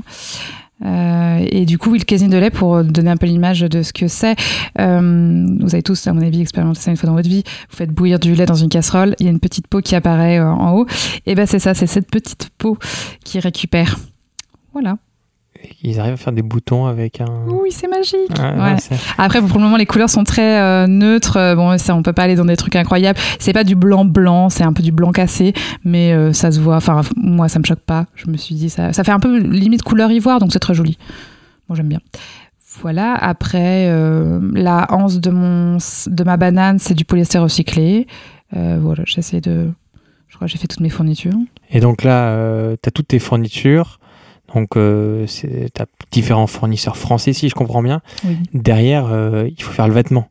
Euh, 0.85 1.47
et 1.51 1.65
du 1.65 1.79
coup, 1.79 1.97
casine 1.99 2.31
de 2.31 2.37
lait, 2.37 2.51
pour 2.51 2.85
donner 2.85 3.11
un 3.11 3.17
peu 3.17 3.27
l'image 3.27 3.61
de 3.61 3.83
ce 3.83 3.93
que 3.93 4.09
c'est, 4.09 4.37
euh, 4.79 5.47
vous 5.61 5.75
avez 5.75 5.83
tous, 5.83 6.07
à 6.07 6.13
mon 6.13 6.23
avis, 6.23 6.41
expérimenté 6.41 6.81
ça 6.81 6.91
une 6.91 6.97
fois 6.97 7.09
dans 7.09 7.15
votre 7.15 7.29
vie. 7.29 7.43
Vous 7.71 7.77
faites 7.77 7.91
bouillir 7.91 8.19
du 8.19 8.35
lait 8.35 8.47
dans 8.47 8.55
une 8.55 8.69
casserole, 8.69 9.15
il 9.19 9.27
y 9.27 9.29
a 9.29 9.33
une 9.33 9.41
petite 9.41 9.67
peau 9.67 9.81
qui 9.81 9.95
apparaît 9.95 10.39
euh, 10.39 10.47
en 10.47 10.77
haut. 10.77 10.87
Et 11.27 11.35
ben 11.35 11.47
c'est 11.47 11.59
ça, 11.59 11.75
c'est 11.75 11.87
cette 11.87 12.11
petite 12.11 12.51
peau 12.59 12.79
qui 13.25 13.41
récupère. 13.41 13.99
Voilà. 14.73 14.99
Ils 15.83 16.01
arrivent 16.01 16.15
à 16.15 16.17
faire 16.17 16.33
des 16.33 16.43
boutons 16.43 16.87
avec 16.87 17.21
un. 17.21 17.45
Oui, 17.47 17.71
c'est 17.71 17.89
magique. 17.89 18.31
Après, 19.19 19.41
pour 19.41 19.59
le 19.59 19.65
moment, 19.65 19.77
les 19.77 19.87
couleurs 19.87 20.11
sont 20.11 20.25
très 20.25 20.61
euh, 20.61 20.87
neutres. 20.87 21.37
Euh, 21.37 21.55
bon, 21.55 21.79
ça, 21.79 21.95
on 21.95 22.03
peut 22.03 22.13
pas 22.13 22.23
aller 22.23 22.35
dans 22.35 22.45
des 22.45 22.57
trucs 22.57 22.77
incroyables. 22.77 23.19
C'est 23.39 23.53
pas 23.53 23.65
du 23.65 23.75
blanc 23.75 24.05
blanc, 24.05 24.49
c'est 24.49 24.65
un 24.65 24.73
peu 24.73 24.83
du 24.83 24.93
blanc 24.93 25.13
cassé, 25.13 25.53
mais 25.85 26.13
euh, 26.13 26.33
ça 26.33 26.51
se 26.51 26.61
voit. 26.61 26.77
Enfin, 26.77 27.03
moi, 27.17 27.49
ça 27.49 27.59
me 27.59 27.65
choque 27.65 27.81
pas. 27.81 28.07
Je 28.15 28.31
me 28.31 28.37
suis 28.37 28.55
dit 28.55 28.71
ça, 28.71 28.93
ça 28.93 29.05
fait 29.05 29.13
un 29.13 29.21
peu 29.21 29.39
limite 29.39 29.83
couleur 29.83 30.11
ivoire, 30.11 30.39
donc 30.39 30.53
c'est 30.53 30.59
très 30.59 30.75
joli. 30.75 30.99
Moi, 31.69 31.77
j'aime 31.77 31.89
bien. 31.89 32.01
Voilà. 32.83 33.15
Après, 33.15 33.91
la 34.53 34.87
hanse 34.91 35.19
de 35.19 35.31
mon 35.31 35.79
de 36.07 36.25
ma 36.25 36.37
banane, 36.37 36.79
c'est 36.79 36.95
du 36.95 37.05
polyester 37.05 37.39
recyclé. 37.39 38.07
voilà, 38.53 39.03
j'essaie 39.07 39.41
de. 39.41 39.71
Je 40.29 40.37
crois 40.37 40.47
que 40.47 40.53
j'ai 40.53 40.59
fait 40.59 40.67
toutes 40.67 40.81
mes 40.81 40.91
fournitures. 40.91 41.39
Et 41.71 41.81
donc 41.81 42.03
là, 42.05 42.77
tu 42.83 42.89
as 42.89 42.91
toutes 42.91 43.09
tes 43.09 43.19
fournitures. 43.19 43.99
Donc, 44.57 44.75
euh, 44.79 45.27
tu 45.27 45.47
as 45.79 45.87
différents 46.11 46.47
fournisseurs 46.47 46.97
français, 46.97 47.35
si 47.35 47.51
je 47.51 47.55
comprends 47.55 47.83
bien. 47.83 48.01
Derrière, 48.55 49.09
euh, 49.13 49.47
il 49.55 49.63
faut 49.63 49.71
faire 49.71 49.87
le 49.87 49.93
vêtement. 49.93 50.29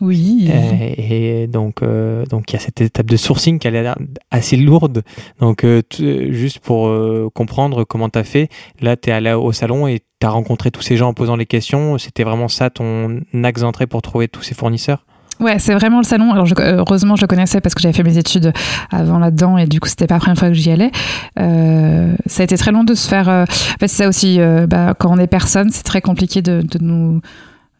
Oui. 0.00 0.50
Et, 0.98 1.46
donc, 1.46 1.80
euh, 1.80 2.26
donc 2.26 2.50
il 2.50 2.54
y 2.54 2.56
a 2.56 2.58
cette 2.58 2.80
étape 2.80 3.06
de 3.06 3.16
sourcing 3.16 3.60
qui 3.60 3.68
a 3.68 3.70
l'air 3.70 3.96
assez 4.32 4.56
lourde. 4.56 5.04
Donc, 5.38 5.64
juste 6.00 6.58
pour 6.58 6.90
comprendre 7.34 7.84
comment 7.84 8.08
tu 8.08 8.18
as 8.18 8.24
fait, 8.24 8.48
là, 8.80 8.96
tu 8.96 9.10
es 9.10 9.12
allé 9.12 9.32
au 9.32 9.52
salon 9.52 9.86
et 9.86 10.00
tu 10.20 10.26
as 10.26 10.30
rencontré 10.30 10.72
tous 10.72 10.82
ces 10.82 10.96
gens 10.96 11.10
en 11.10 11.14
posant 11.14 11.36
les 11.36 11.46
questions. 11.46 11.98
C'était 11.98 12.24
vraiment 12.24 12.48
ça 12.48 12.68
ton 12.68 13.20
axe 13.44 13.60
d'entrée 13.60 13.86
pour 13.86 14.02
trouver 14.02 14.26
tous 14.26 14.42
ces 14.42 14.56
fournisseurs? 14.56 15.06
Ouais, 15.42 15.58
c'est 15.58 15.74
vraiment 15.74 15.98
le 15.98 16.04
salon. 16.04 16.30
Alors, 16.30 16.46
heureusement, 16.58 17.16
je 17.16 17.22
le 17.22 17.26
connaissais 17.26 17.60
parce 17.60 17.74
que 17.74 17.82
j'avais 17.82 17.92
fait 17.92 18.04
mes 18.04 18.16
études 18.16 18.52
avant 18.92 19.18
là-dedans 19.18 19.58
et 19.58 19.66
du 19.66 19.80
coup, 19.80 19.88
c'était 19.88 20.06
pas 20.06 20.14
la 20.14 20.20
première 20.20 20.38
fois 20.38 20.48
que 20.48 20.54
j'y 20.54 20.70
allais. 20.70 20.92
Euh, 21.40 22.14
ça 22.26 22.42
a 22.42 22.44
été 22.44 22.56
très 22.56 22.70
long 22.70 22.84
de 22.84 22.94
se 22.94 23.08
faire. 23.08 23.28
Euh, 23.28 23.42
en 23.42 23.78
fait, 23.80 23.88
c'est 23.88 24.04
ça 24.04 24.08
aussi. 24.08 24.40
Euh, 24.40 24.68
bah, 24.68 24.94
quand 24.96 25.10
on 25.10 25.18
est 25.18 25.26
personne, 25.26 25.70
c'est 25.70 25.82
très 25.82 26.00
compliqué 26.00 26.42
de, 26.42 26.62
de 26.62 26.78
nous 26.80 27.20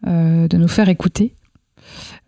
de 0.05 0.57
nous 0.57 0.67
faire 0.67 0.89
écouter. 0.89 1.33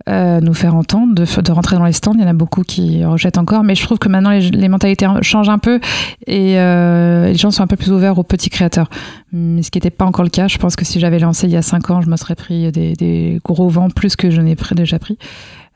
Euh, 0.07 0.39
nous 0.39 0.53
faire 0.53 0.75
entendre, 0.75 1.15
de, 1.15 1.41
de, 1.41 1.51
rentrer 1.51 1.77
dans 1.77 1.85
les 1.85 1.91
stands. 1.91 2.13
Il 2.13 2.21
y 2.21 2.23
en 2.23 2.27
a 2.27 2.33
beaucoup 2.33 2.61
qui 2.61 3.03
rejettent 3.03 3.39
encore, 3.39 3.63
mais 3.63 3.73
je 3.73 3.83
trouve 3.83 3.97
que 3.97 4.07
maintenant 4.07 4.29
les, 4.29 4.67
mentalités 4.67 5.07
changent 5.21 5.49
un 5.49 5.57
peu 5.57 5.79
et 6.27 6.59
euh, 6.59 7.25
les 7.25 7.33
gens 7.33 7.49
sont 7.49 7.63
un 7.63 7.67
peu 7.67 7.75
plus 7.75 7.91
ouverts 7.91 8.19
aux 8.19 8.23
petits 8.23 8.51
créateurs. 8.51 8.87
Ce 9.33 9.67
qui 9.71 9.77
n'était 9.77 9.89
pas 9.89 10.05
encore 10.05 10.23
le 10.23 10.29
cas. 10.29 10.47
Je 10.47 10.59
pense 10.59 10.75
que 10.75 10.85
si 10.85 10.99
j'avais 10.99 11.17
lancé 11.17 11.47
il 11.47 11.53
y 11.53 11.57
a 11.57 11.63
5 11.63 11.89
ans, 11.89 12.01
je 12.01 12.09
me 12.09 12.17
serais 12.17 12.35
pris 12.35 12.71
des, 12.71 13.39
gros 13.43 13.67
vents 13.67 13.89
plus 13.89 14.15
que 14.15 14.29
je 14.29 14.41
n'ai 14.41 14.55
déjà 14.75 14.99
pris. 14.99 15.17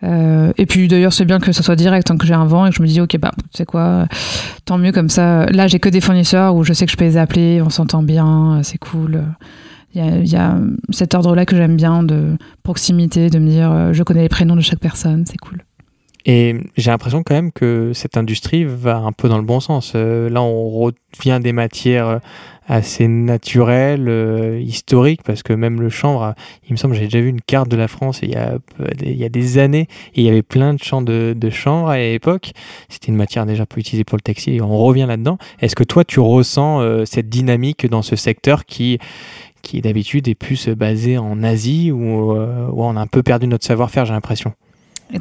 Euh, 0.03 0.53
et 0.59 0.67
puis 0.67 0.87
d'ailleurs 0.87 1.11
c'est 1.11 1.25
bien 1.25 1.39
que 1.39 1.51
ce 1.51 1.63
soit 1.63 1.75
direct, 1.75 2.05
tant 2.05 2.15
que 2.15 2.27
j'ai 2.27 2.35
un 2.35 2.45
vent 2.45 2.67
et 2.67 2.69
que 2.69 2.75
je 2.75 2.81
me 2.83 2.87
dis 2.87 3.01
ok 3.01 3.17
bah 3.17 3.31
tu 3.35 3.57
sais 3.57 3.65
quoi, 3.65 4.05
tant 4.63 4.77
mieux 4.77 4.91
comme 4.91 5.09
ça. 5.09 5.47
Là 5.47 5.67
j'ai 5.67 5.79
que 5.79 5.89
des 5.89 6.01
fournisseurs 6.01 6.55
où 6.55 6.63
je 6.63 6.71
sais 6.71 6.85
que 6.85 6.91
je 6.91 6.97
peux 6.97 7.03
les 7.03 7.17
appeler, 7.17 7.61
on 7.63 7.69
s'entend 7.69 8.03
bien, 8.03 8.61
c'est 8.63 8.77
cool 8.77 9.23
il 9.95 10.27
y, 10.27 10.35
a, 10.35 10.57
cet 10.91 11.15
ordre-là 11.15 11.45
que 11.45 11.55
j'aime 11.55 11.75
bien 11.75 12.03
de 12.03 12.37
proximité, 12.63 13.29
de 13.29 13.39
me 13.39 13.49
dire 13.49 13.71
euh, 13.71 13.93
je 13.93 14.03
connais 14.03 14.21
les 14.21 14.29
prénoms 14.29 14.55
de 14.55 14.61
chaque 14.61 14.79
personne, 14.79 15.25
c'est 15.25 15.37
cool. 15.37 15.63
Et 16.25 16.55
j'ai 16.77 16.91
l'impression 16.91 17.23
quand 17.23 17.33
même 17.33 17.51
que 17.51 17.91
cette 17.93 18.17
industrie 18.17 18.65
va 18.65 18.97
un 18.97 19.13
peu 19.13 19.29
dans 19.29 19.37
le 19.37 19.43
bon 19.43 19.59
sens. 19.59 19.93
Euh, 19.95 20.29
là, 20.29 20.43
on 20.43 20.69
revient 20.69 21.39
des 21.41 21.53
matières 21.53 22.07
euh, 22.07 22.19
assez 22.67 23.07
naturelles, 23.07 24.61
historiques, 24.61 25.23
parce 25.23 25.41
que 25.41 25.53
même 25.53 25.81
le 25.81 25.89
chanvre, 25.89 26.35
il 26.67 26.73
me 26.73 26.77
semble, 26.77 26.93
j'ai 26.93 27.05
déjà 27.05 27.19
vu 27.19 27.29
une 27.29 27.41
carte 27.41 27.67
de 27.67 27.75
la 27.75 27.87
France 27.87 28.19
il 28.21 28.29
y 28.29 28.35
a, 28.35 28.59
il 29.01 29.15
y 29.15 29.25
a 29.25 29.29
des 29.29 29.57
années, 29.57 29.87
et 30.13 30.21
il 30.21 30.23
y 30.23 30.29
avait 30.29 30.43
plein 30.43 30.75
de 30.75 30.83
champs 30.83 31.01
de, 31.01 31.33
de 31.35 31.49
chanvre 31.49 31.89
à 31.89 31.97
l'époque. 31.97 32.51
C'était 32.87 33.07
une 33.07 33.15
matière 33.15 33.47
déjà 33.47 33.65
peu 33.65 33.79
utilisée 33.79 34.03
pour 34.03 34.17
le 34.17 34.21
textile, 34.21 34.53
et 34.53 34.61
on 34.61 34.77
revient 34.77 35.07
là-dedans. 35.07 35.39
Est-ce 35.61 35.75
que 35.75 35.83
toi, 35.83 36.03
tu 36.03 36.19
ressens 36.19 37.05
cette 37.07 37.27
dynamique 37.27 37.87
dans 37.87 38.03
ce 38.03 38.15
secteur 38.15 38.65
qui 38.65 38.99
qui 39.69 39.81
d'habitude 39.81 40.27
est 40.27 40.35
plus 40.35 40.67
basé 40.69 41.19
en 41.19 41.43
Asie 41.43 41.91
où, 41.91 42.31
euh, 42.31 42.67
on 42.73 42.97
a 42.97 43.01
un 43.01 43.07
peu 43.07 43.21
perdu 43.21 43.45
notre 43.45 43.65
savoir-faire, 43.65 44.05
j'ai 44.05 44.13
l'impression 44.13 44.53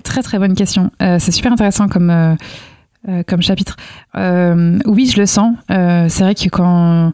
Très 0.04 0.22
très 0.22 0.38
bonne 0.38 0.54
question. 0.54 0.90
Euh, 1.02 1.18
c'est 1.18 1.32
super 1.32 1.52
intéressant 1.52 1.88
comme, 1.88 2.10
euh, 2.10 3.22
comme 3.26 3.42
chapitre. 3.42 3.76
oui, 4.14 5.06
je 5.06 5.20
le 5.20 5.26
sens. 5.26 5.54
c'est 5.68 6.20
vrai 6.20 6.34
que 6.34 6.48
quand... 6.48 7.12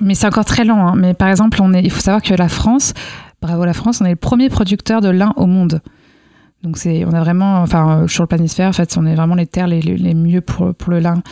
mais 0.00 0.14
c'est 0.14 0.26
encore 0.26 0.44
très 0.44 0.64
lent. 0.64 0.86
Hein. 0.86 0.94
Mais 0.96 1.14
par 1.14 1.28
exemple, 1.28 1.58
on 1.62 1.72
est, 1.72 1.82
il 1.82 1.90
faut 1.90 2.00
savoir 2.00 2.22
que 2.22 2.34
la 2.34 2.48
France, 2.48 2.92
bravo 3.40 3.64
la 3.64 3.72
France, 3.72 4.02
on 4.02 4.04
est 4.04 4.10
le 4.10 4.16
premier 4.16 4.50
producteur 4.50 5.00
de 5.00 5.08
lin 5.08 5.32
au 5.36 5.46
monde. 5.46 5.80
Donc 6.62 6.76
c'est, 6.76 7.04
on 7.06 7.12
a 7.12 7.20
vraiment, 7.20 7.62
enfin 7.62 8.06
sur 8.08 8.22
le 8.22 8.26
planisphère, 8.26 8.68
en 8.68 8.74
fait, 8.74 8.94
on 8.98 9.06
est 9.06 9.14
vraiment 9.14 9.34
les 9.36 9.46
terres 9.46 9.68
les, 9.68 9.80
les 9.80 10.14
mieux 10.14 10.42
pour, 10.42 10.74
pour 10.74 10.90
le 10.90 11.00
lin. 11.00 11.22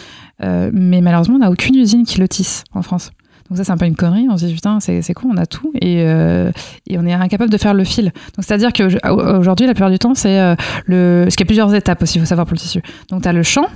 mais 0.40 1.02
malheureusement, 1.02 1.36
on 1.36 1.40
n'a 1.40 1.50
aucune 1.50 1.74
usine 1.74 2.04
qui 2.04 2.20
le 2.20 2.28
tisse 2.28 2.64
en 2.72 2.80
France. 2.80 3.12
Donc 3.48 3.59
ça, 3.59 3.64
c'est 3.64 3.72
un 3.72 3.76
peu 3.76 3.87
une 3.87 3.96
connerie. 3.96 4.26
On 4.30 4.37
se 4.37 4.46
dit, 4.46 4.54
putain, 4.54 4.80
c'est 4.80 5.14
con, 5.14 5.28
on 5.33 5.37
a 5.37 5.46
tout. 5.46 5.72
Et, 5.80 6.02
euh, 6.02 6.50
et, 6.87 6.98
on 6.98 7.04
est 7.04 7.12
incapable 7.12 7.50
de 7.50 7.59
faire 7.59 7.74
le 7.74 7.85
fil. 7.85 8.07
Donc 8.37 8.44
c'est-à-dire 8.44 8.72
qu'aujourd'hui, 8.72 9.66
la 9.66 9.74
plupart 9.74 9.90
du 9.90 9.98
temps, 9.98 10.14
c'est 10.14 10.40
euh, 10.40 10.54
le... 10.87 11.22
Parce 11.24 11.37
qu'il 11.37 11.44
y 11.44 11.46
a 11.46 11.50
plusieurs 11.50 11.74
étapes 11.74 12.02
aussi, 12.02 12.18
il 12.18 12.20
faut 12.20 12.26
savoir 12.26 12.46
pour 12.46 12.54
le 12.54 12.61
tissu. 12.61 12.83
Donc 13.11 13.22
tu 13.22 13.28
as 13.28 13.33
le 13.33 13.42
champ, 13.42 13.66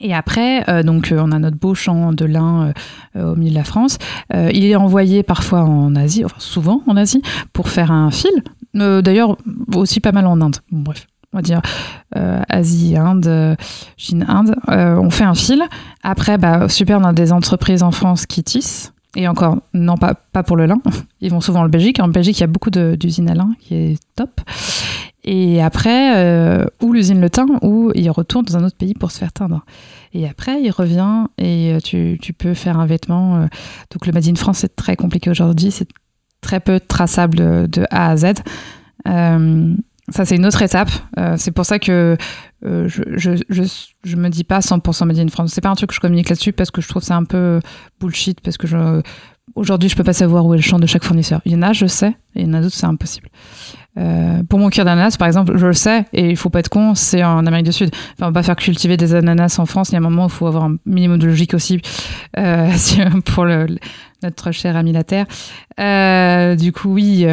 Et 0.00 0.14
après, 0.14 0.68
euh, 0.68 0.82
donc 0.82 1.12
on 1.16 1.32
a 1.32 1.38
notre 1.38 1.56
beau 1.56 1.74
champ 1.74 2.12
de 2.12 2.24
lin 2.24 2.72
au 3.16 3.34
milieu 3.34 3.50
de 3.50 3.56
la 3.56 3.64
France. 3.64 3.98
il 4.32 4.64
est 4.64 4.76
envoyé 4.76 5.22
parfois 5.22 5.62
en 5.62 5.94
Asie, 5.96 6.24
enfin 6.24 6.36
souvent 6.38 6.82
en 6.86 6.96
Asie, 6.96 7.22
pour 7.52 7.68
faire 7.68 7.90
un 7.90 8.10
fil. 8.10 8.42
D'ailleurs, 8.74 9.36
aussi 9.74 10.00
pas 10.00 10.12
mal 10.12 10.26
en 10.26 10.40
Inde. 10.40 10.56
bref 10.70 11.06
on 11.32 11.38
va 11.38 11.42
dire 11.42 11.60
Asie, 12.48 12.96
Inde, 12.96 13.56
Chine, 13.96 14.24
Inde, 14.28 14.56
on 14.68 15.10
fait 15.10 15.24
un 15.24 15.34
fil. 15.34 15.62
Après, 16.02 16.38
bah, 16.38 16.68
super, 16.68 17.00
on 17.00 17.04
a 17.04 17.12
des 17.12 17.32
entreprises 17.32 17.82
en 17.82 17.90
France 17.90 18.26
qui 18.26 18.42
tissent. 18.42 18.92
Et 19.16 19.26
encore, 19.28 19.56
non, 19.72 19.96
pas, 19.96 20.14
pour 20.42 20.56
le 20.56 20.66
lin. 20.66 20.80
Ils 21.20 21.30
vont 21.30 21.40
souvent 21.40 21.62
en 21.62 21.68
Belgique. 21.68 21.98
En 22.00 22.08
Belgique, 22.08 22.38
il 22.38 22.42
y 22.42 22.44
a 22.44 22.48
beaucoup 22.48 22.70
d'usines 22.70 23.28
à 23.30 23.34
lin 23.34 23.50
qui 23.60 23.74
est 23.74 23.98
top. 24.14 24.40
Et 25.24 25.60
après, 25.60 26.16
euh, 26.16 26.66
ou 26.80 26.92
l'usine 26.92 27.20
Le 27.20 27.28
Teint, 27.28 27.48
ou 27.62 27.90
il 27.96 28.08
retourne 28.10 28.44
dans 28.44 28.58
un 28.58 28.64
autre 28.64 28.76
pays 28.76 28.94
pour 28.94 29.10
se 29.10 29.18
faire 29.18 29.32
teindre. 29.32 29.64
Et 30.12 30.28
après, 30.28 30.62
il 30.62 30.70
revient 30.70 31.26
et 31.36 31.72
euh, 31.72 31.80
tu, 31.80 32.32
peux 32.32 32.54
faire 32.54 32.78
un 32.78 32.86
vêtement. 32.86 33.36
Euh, 33.36 33.46
donc 33.90 34.06
le 34.06 34.12
Made 34.12 34.28
in 34.28 34.36
France, 34.36 34.58
c'est 34.58 34.76
très 34.76 34.94
compliqué 34.94 35.28
aujourd'hui. 35.28 35.72
C'est 35.72 35.88
très 36.42 36.60
peu 36.60 36.78
traçable 36.78 37.36
de, 37.68 37.86
A 37.90 38.10
à 38.10 38.16
Z. 38.16 38.26
Ça, 40.08 40.24
c'est 40.24 40.36
une 40.36 40.46
autre 40.46 40.62
étape. 40.62 40.90
Euh, 41.18 41.34
c'est 41.36 41.50
pour 41.50 41.66
ça 41.66 41.78
que 41.78 42.16
euh, 42.64 42.88
je, 42.88 43.02
je, 43.48 44.16
me 44.16 44.28
dis 44.28 44.44
pas 44.44 44.60
100% 44.60 45.04
Made 45.04 45.18
in 45.18 45.28
France. 45.28 45.50
C'est 45.52 45.60
pas 45.60 45.68
un 45.68 45.74
truc 45.74 45.90
que 45.90 45.94
je 45.96 46.00
communique 46.00 46.28
là-dessus 46.28 46.52
parce 46.52 46.70
que 46.70 46.80
je 46.80 46.88
trouve 46.88 47.02
ça 47.02 47.16
un 47.16 47.24
peu 47.24 47.60
bullshit. 48.00 48.40
Parce 48.40 48.56
que 48.56 48.68
je, 48.68 49.02
aujourd'hui, 49.56 49.88
je 49.88 49.96
peux 49.96 50.04
pas 50.04 50.12
savoir 50.12 50.46
où 50.46 50.54
est 50.54 50.58
le 50.58 50.62
champ 50.62 50.78
de 50.78 50.86
chaque 50.86 51.02
fournisseur. 51.02 51.40
Il 51.44 51.52
y 51.52 51.56
en 51.56 51.62
a, 51.62 51.72
je 51.72 51.86
sais, 51.86 52.16
et 52.36 52.42
il 52.42 52.46
y 52.46 52.50
en 52.50 52.54
a 52.54 52.60
d'autres, 52.60 52.76
c'est 52.76 52.86
impossible. 52.86 53.28
Euh, 53.98 54.42
pour 54.48 54.60
mon 54.60 54.68
cuir 54.68 54.84
d'ananas, 54.84 55.16
par 55.16 55.26
exemple, 55.26 55.56
je 55.56 55.66
le 55.66 55.72
sais, 55.72 56.04
et 56.12 56.30
il 56.30 56.36
faut 56.36 56.50
pas 56.50 56.60
être 56.60 56.68
con, 56.68 56.94
c'est 56.94 57.24
en 57.24 57.44
Amérique 57.44 57.66
du 57.66 57.72
Sud. 57.72 57.90
Enfin, 58.12 58.26
on 58.26 58.26
va 58.26 58.32
pas 58.32 58.42
faire 58.44 58.56
cultiver 58.56 58.96
des 58.96 59.12
ananas 59.14 59.56
en 59.58 59.66
France. 59.66 59.88
Il 59.88 59.92
y 59.92 59.94
a 59.96 59.98
un 59.98 60.02
moment 60.02 60.24
où 60.24 60.28
il 60.28 60.32
faut 60.32 60.46
avoir 60.46 60.64
un 60.64 60.76
minimum 60.86 61.18
de 61.18 61.26
logique 61.26 61.54
aussi 61.54 61.80
pour 63.24 63.46
notre 64.22 64.52
cher 64.52 64.76
ami 64.76 64.92
la 64.92 65.02
Terre. 65.02 65.26
Du 66.56 66.72
coup, 66.72 66.92
oui. 66.92 67.26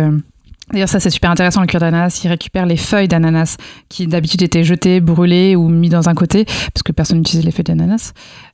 D'ailleurs, 0.73 0.89
ça 0.89 0.99
c'est 0.99 1.11
super 1.11 1.29
intéressant 1.29 1.61
le 1.61 1.67
cuir 1.67 1.79
d'ananas. 1.79 2.19
Il 2.23 2.27
récupère 2.29 2.65
les 2.65 2.77
feuilles 2.77 3.07
d'ananas 3.07 3.57
qui 3.89 4.07
d'habitude 4.07 4.41
étaient 4.41 4.63
jetées, 4.63 5.01
brûlées 5.01 5.55
ou 5.55 5.69
mis 5.69 5.89
dans 5.89 6.09
un 6.09 6.15
côté 6.15 6.45
parce 6.45 6.81
que 6.83 6.91
personne 6.91 7.19
n'utilisait 7.19 7.45
les 7.45 7.51
feuilles 7.51 7.63
d'ananas. 7.63 8.13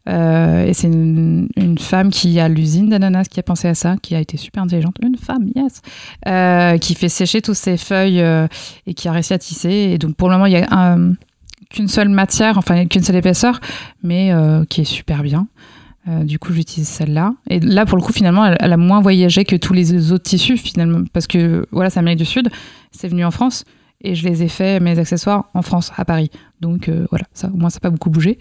Euh, 0.10 0.65
et 0.65 0.73
c'est 0.73 0.88
une, 0.88 1.47
femme 1.79 2.10
qui 2.10 2.38
a 2.41 2.49
l'usine 2.49 2.89
d'ananas 2.89 3.25
qui 3.29 3.39
a 3.39 3.43
pensé 3.43 3.69
à 3.69 3.73
ça, 3.73 3.95
qui 4.01 4.15
a 4.15 4.19
été 4.19 4.36
super 4.36 4.63
intelligente. 4.63 4.95
Une 5.01 5.15
femme, 5.15 5.49
yes, 5.55 5.82
euh, 6.27 6.77
qui 6.77 6.93
fait 6.93 7.08
sécher 7.08 7.41
toutes 7.41 7.55
ces 7.55 7.77
feuilles 7.77 8.19
euh, 8.19 8.47
et 8.86 8.93
qui 8.93 9.08
a 9.08 9.13
réussi 9.13 9.34
à 9.34 9.39
tisser. 9.39 9.69
Et 9.69 9.97
donc 9.97 10.17
pour 10.17 10.27
le 10.27 10.36
moment, 10.36 10.45
il 10.45 10.51
y 10.51 10.58
a 10.58 10.97
qu'une 11.69 11.88
seule 11.88 12.10
matière, 12.10 12.58
enfin 12.58 12.86
qu'une 12.86 13.03
seule 13.03 13.15
épaisseur, 13.15 13.62
mais 14.03 14.34
qui 14.67 14.82
est 14.82 14.86
super 14.86 15.23
bien. 15.23 15.47
Euh, 16.09 16.23
du 16.23 16.39
coup, 16.39 16.53
j'utilise 16.53 16.87
celle-là. 16.87 17.33
Et 17.49 17.59
là, 17.59 17.85
pour 17.85 17.97
le 17.97 18.03
coup, 18.03 18.13
finalement, 18.13 18.45
elle, 18.45 18.73
a 18.73 18.77
moins 18.77 19.01
voyagé 19.01 19.45
que 19.45 19.55
tous 19.55 19.73
les 19.73 20.11
autres 20.11 20.23
tissus, 20.23 20.57
finalement. 20.57 21.03
Parce 21.13 21.27
que, 21.27 21.65
voilà, 21.71 21.89
c'est 21.89 21.99
Amérique 21.99 22.19
du 22.19 22.25
Sud. 22.25 22.49
C'est 22.91 23.07
venu 23.07 23.23
en 23.25 23.31
France. 23.31 23.63
Et 24.01 24.15
je 24.15 24.27
les 24.27 24.43
ai 24.43 24.47
fait, 24.47 24.79
mes 24.79 24.97
accessoires, 24.97 25.49
en 25.53 25.61
France, 25.61 25.91
à 25.97 26.05
Paris. 26.05 26.31
Donc, 26.61 26.89
euh, 26.89 27.05
voilà, 27.09 27.25
ça, 27.33 27.49
au 27.53 27.57
moins, 27.57 27.69
ça 27.69 27.77
n'a 27.77 27.81
pas 27.81 27.89
beaucoup 27.89 28.09
bougé. 28.09 28.39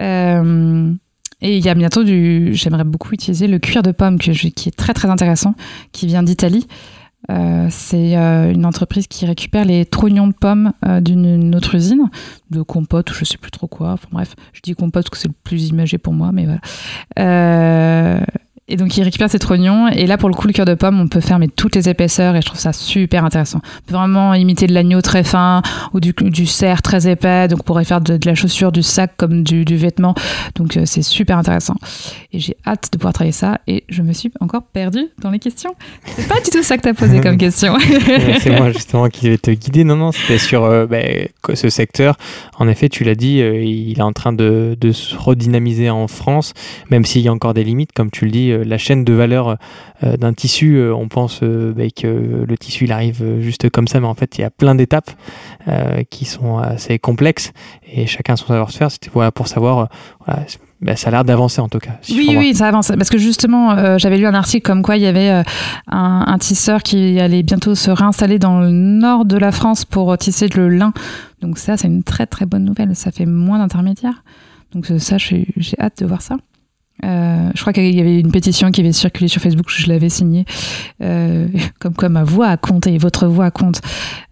Euh, 0.00 0.92
et 1.40 1.56
il 1.56 1.64
y 1.64 1.68
a 1.68 1.74
bientôt 1.74 2.04
du. 2.04 2.54
J'aimerais 2.54 2.84
beaucoup 2.84 3.12
utiliser 3.12 3.48
le 3.48 3.58
cuir 3.58 3.82
de 3.82 3.90
pomme, 3.90 4.18
qui 4.18 4.30
est 4.30 4.76
très, 4.76 4.94
très 4.94 5.08
intéressant, 5.08 5.54
qui 5.92 6.06
vient 6.06 6.22
d'Italie. 6.22 6.66
Euh, 7.30 7.68
c'est 7.70 8.16
euh, 8.16 8.52
une 8.52 8.66
entreprise 8.66 9.06
qui 9.06 9.24
récupère 9.26 9.64
les 9.64 9.86
trognons 9.86 10.28
de 10.28 10.34
pommes 10.34 10.72
euh, 10.86 11.00
d'une 11.00 11.54
autre 11.54 11.74
usine, 11.74 12.10
de 12.50 12.62
compote 12.62 13.10
ou 13.10 13.14
je 13.14 13.24
sais 13.24 13.38
plus 13.38 13.50
trop 13.50 13.66
quoi. 13.66 13.92
Enfin 13.92 14.08
bref, 14.12 14.34
je 14.52 14.60
dis 14.60 14.74
compote 14.74 15.04
parce 15.04 15.10
que 15.10 15.16
c'est 15.16 15.28
le 15.28 15.34
plus 15.42 15.68
imagé 15.68 15.98
pour 15.98 16.12
moi, 16.12 16.32
mais 16.32 16.46
voilà. 16.46 16.60
Et 18.66 18.76
donc, 18.76 18.96
il 18.96 19.02
récupère 19.02 19.28
ces 19.28 19.38
trognons. 19.38 19.88
Et 19.88 20.06
là, 20.06 20.16
pour 20.16 20.30
le 20.30 20.34
coup, 20.34 20.46
le 20.46 20.54
cœur 20.54 20.64
de 20.64 20.72
pomme, 20.72 20.98
on 20.98 21.06
peut 21.06 21.20
faire 21.20 21.38
mais, 21.38 21.48
toutes 21.48 21.76
les 21.76 21.90
épaisseurs. 21.90 22.34
Et 22.34 22.40
je 22.40 22.46
trouve 22.46 22.58
ça 22.58 22.72
super 22.72 23.22
intéressant. 23.22 23.60
On 23.62 23.90
peut 23.90 23.94
vraiment 23.94 24.32
imiter 24.32 24.66
de 24.66 24.72
l'agneau 24.72 25.02
très 25.02 25.22
fin 25.22 25.60
ou 25.92 26.00
du, 26.00 26.14
du 26.18 26.46
cerf 26.46 26.80
très 26.80 27.06
épais. 27.06 27.46
Donc, 27.48 27.60
on 27.60 27.62
pourrait 27.62 27.84
faire 27.84 28.00
de, 28.00 28.18
la 28.24 28.34
chaussure, 28.34 28.72
du 28.72 28.82
sac 28.82 29.12
comme 29.18 29.42
du, 29.42 29.66
du 29.66 29.76
vêtement. 29.76 30.14
Donc, 30.54 30.78
euh, 30.78 30.84
c'est 30.86 31.02
super 31.02 31.36
intéressant. 31.36 31.74
Et 32.32 32.38
j'ai 32.38 32.56
hâte 32.66 32.88
de 32.90 32.96
pouvoir 32.96 33.12
travailler 33.12 33.32
ça. 33.32 33.60
Et 33.66 33.84
je 33.90 34.00
me 34.00 34.14
suis 34.14 34.32
encore 34.40 34.62
perdue 34.62 35.08
dans 35.20 35.30
les 35.30 35.38
questions. 35.40 35.74
C'est 36.06 36.26
pas 36.26 36.40
du 36.40 36.48
tout 36.50 36.62
ça 36.62 36.78
que 36.78 36.82
tu 36.82 36.88
as 36.88 36.94
posé 36.94 37.20
comme 37.20 37.36
question. 37.38 37.76
c'est 38.40 38.58
moi, 38.58 38.70
justement, 38.72 39.08
qui 39.08 39.28
vais 39.28 39.36
te 39.36 39.50
guider. 39.50 39.84
Non, 39.84 39.96
non, 39.96 40.10
c'était 40.10 40.38
sur 40.38 40.64
euh, 40.64 40.86
bah, 40.86 41.00
ce 41.52 41.68
secteur. 41.68 42.16
En 42.58 42.66
effet, 42.66 42.88
tu 42.88 43.04
l'as 43.04 43.14
dit, 43.14 43.42
euh, 43.42 43.62
il 43.62 43.98
est 43.98 44.02
en 44.02 44.14
train 44.14 44.32
de, 44.32 44.74
de 44.80 44.92
se 44.92 45.14
redynamiser 45.14 45.90
en 45.90 46.08
France, 46.08 46.54
même 46.90 47.04
s'il 47.04 47.20
y 47.20 47.28
a 47.28 47.32
encore 47.32 47.52
des 47.52 47.64
limites, 47.64 47.92
comme 47.92 48.10
tu 48.10 48.24
le 48.24 48.30
dis 48.30 48.53
la 48.56 48.78
chaîne 48.78 49.04
de 49.04 49.12
valeur 49.12 49.56
euh, 50.02 50.16
d'un 50.16 50.32
tissu, 50.32 50.76
euh, 50.76 50.94
on 50.94 51.08
pense 51.08 51.40
bah, 51.42 51.84
que 51.94 52.44
le 52.46 52.58
tissu 52.58 52.84
il 52.84 52.92
arrive 52.92 53.40
juste 53.40 53.70
comme 53.70 53.88
ça, 53.88 54.00
mais 54.00 54.06
en 54.06 54.14
fait 54.14 54.38
il 54.38 54.42
y 54.42 54.44
a 54.44 54.50
plein 54.50 54.74
d'étapes 54.74 55.10
qui 56.10 56.26
sont 56.26 56.58
assez 56.58 56.98
complexes 56.98 57.52
et 57.90 58.06
chacun 58.06 58.36
son 58.36 58.46
savoir-faire. 58.46 58.90
C'était 58.90 59.10
voilà, 59.12 59.32
pour 59.32 59.48
savoir. 59.48 59.88
Bah, 60.80 60.96
ça 60.96 61.08
a 61.08 61.10
l'air 61.12 61.24
d'avancer 61.24 61.62
en 61.62 61.68
tout 61.70 61.78
cas. 61.78 61.92
oui, 62.10 62.34
oui, 62.36 62.54
ça 62.54 62.68
avance. 62.68 62.92
Parce 62.98 63.08
que 63.08 63.16
justement, 63.16 63.96
j'avais 63.96 64.18
lu 64.18 64.26
un 64.26 64.34
article 64.34 64.66
comme 64.66 64.82
quoi 64.82 64.96
il 64.98 65.02
y 65.02 65.06
avait 65.06 65.42
un, 65.86 66.38
tisseur 66.38 66.82
qui 66.82 67.18
allait 67.18 67.42
bientôt 67.42 67.74
se 67.74 67.90
réinstaller 67.90 68.38
dans 68.38 68.60
le 68.60 68.70
nord 68.70 69.24
de 69.24 69.38
la 69.38 69.52
France 69.52 69.86
pour 69.86 70.16
tisser 70.18 70.48
le 70.48 70.68
lin. 70.68 70.92
Donc 71.40 71.56
ça, 71.56 71.78
c'est 71.78 71.88
une 71.88 72.02
très 72.02 72.26
très 72.26 72.44
bonne 72.44 72.64
nouvelle. 72.64 72.94
Ça 72.94 73.10
fait 73.10 73.26
moins 73.26 73.58
d'intermédiaires. 73.58 74.22
Donc 74.74 74.86
ça, 74.98 75.16
j'ai 75.18 75.46
hâte 75.78 76.00
de 76.00 76.06
voir 76.06 76.20
ça. 76.20 76.36
Euh, 77.02 77.50
je 77.54 77.60
crois 77.60 77.72
qu'il 77.72 77.94
y 77.94 78.00
avait 78.00 78.20
une 78.20 78.30
pétition 78.30 78.70
qui 78.70 78.80
avait 78.80 78.92
circulé 78.92 79.28
sur 79.28 79.42
Facebook, 79.42 79.66
je 79.68 79.88
l'avais 79.88 80.08
signée, 80.08 80.44
euh, 81.02 81.48
comme 81.80 81.94
quoi 81.94 82.08
ma 82.08 82.24
voix 82.24 82.48
a 82.48 82.56
compté, 82.56 82.96
votre 82.98 83.26
voix 83.26 83.50
compte. 83.50 83.80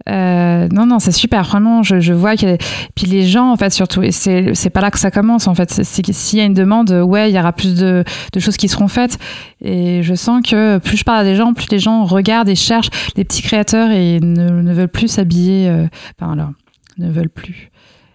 Euh, 0.09 0.69
non, 0.73 0.87
non, 0.87 0.99
c'est 0.99 1.13
super, 1.13 1.43
vraiment, 1.43 1.83
je, 1.83 2.13
vois 2.13 2.37
que... 2.37 2.57
Puis 2.95 3.07
les 3.07 3.27
gens, 3.27 3.51
en 3.51 3.57
fait, 3.57 3.73
surtout, 3.73 4.03
et 4.03 4.13
c'est 4.13 4.71
pas 4.71 4.81
là 4.81 4.91
que 4.91 4.99
ça 4.99 5.11
commence, 5.11 5.49
en 5.49 5.55
fait, 5.55 5.83
s'il 5.83 6.39
y 6.39 6.43
a 6.43 6.45
une 6.45 6.55
demande, 6.55 6.91
ouais, 6.91 7.31
il 7.31 7.37
y 7.37 7.39
aura 7.39 7.53
plus 7.53 7.75
de, 7.75 8.05
choses 8.39 8.57
qui 8.57 8.69
seront 8.69 8.89
faites. 8.89 9.19
Et 9.61 10.03
je 10.03 10.15
sens 10.15 10.43
que 10.43 10.79
plus 10.79 10.97
je 10.97 11.05
parle 11.05 11.21
à 11.21 11.25
des 11.25 11.37
gens, 11.37 11.53
plus 11.55 11.69
les 11.71 11.79
gens 11.79 12.05
regardent 12.05 12.49
et 12.49 12.57
cherchent 12.57 12.91
les 13.17 13.25
petits 13.25 13.43
créateurs 13.43 13.91
et 13.91 14.21
ne, 14.21 14.63
ne 14.63 14.73
veulent 14.73 14.89
plus 14.89 15.09
s'habiller, 15.09 15.69
euh, 15.69 15.87
enfin, 16.19 16.33
alors, 16.33 16.51
ne 16.99 17.11
veulent 17.11 17.29
plus. 17.29 17.71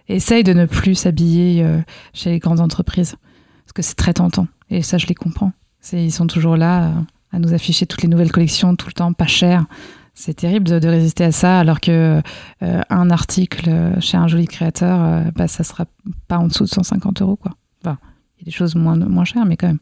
Essayent 0.09 0.43
de 0.43 0.53
ne 0.53 0.65
plus 0.65 0.95
s'habiller 0.95 1.65
chez 2.13 2.29
les 2.29 2.39
grandes 2.39 2.61
entreprises 2.61 3.17
parce 3.67 3.73
que 3.73 3.81
c'est 3.81 3.95
très 3.95 4.13
tentant. 4.13 4.47
Et 4.69 4.81
ça, 4.81 4.97
je 4.97 5.07
les 5.07 5.15
comprends. 5.15 5.51
Ils 5.91 6.11
sont 6.11 6.27
toujours 6.27 6.55
là 6.55 6.85
euh, 6.85 6.91
à 7.33 7.39
nous 7.39 7.53
afficher 7.53 7.85
toutes 7.85 8.01
les 8.01 8.07
nouvelles 8.07 8.31
collections 8.31 8.75
tout 8.77 8.87
le 8.87 8.93
temps, 8.93 9.11
pas 9.11 9.27
cher. 9.27 9.65
C'est 10.13 10.35
terrible 10.35 10.79
de, 10.79 10.87
résister 10.87 11.25
à 11.25 11.33
ça, 11.33 11.59
alors 11.59 11.81
que 11.81 12.21
euh, 12.63 12.81
un 12.89 13.09
article 13.11 13.69
chez 13.99 14.15
un 14.17 14.27
joli 14.27 14.47
créateur, 14.47 14.99
euh, 15.01 15.31
bah, 15.35 15.49
ça 15.49 15.65
sera 15.65 15.85
pas 16.29 16.37
en 16.37 16.47
dessous 16.47 16.63
de 16.63 16.69
150 16.69 17.21
euros. 17.21 17.35
Quoi. 17.35 17.51
Il 17.83 17.89
y 17.89 18.43
a 18.43 18.45
des 18.45 18.51
choses 18.51 18.75
moins, 18.75 18.95
moins 18.95 19.25
chères, 19.25 19.45
mais 19.45 19.57
quand 19.57 19.67
même. 19.67 19.79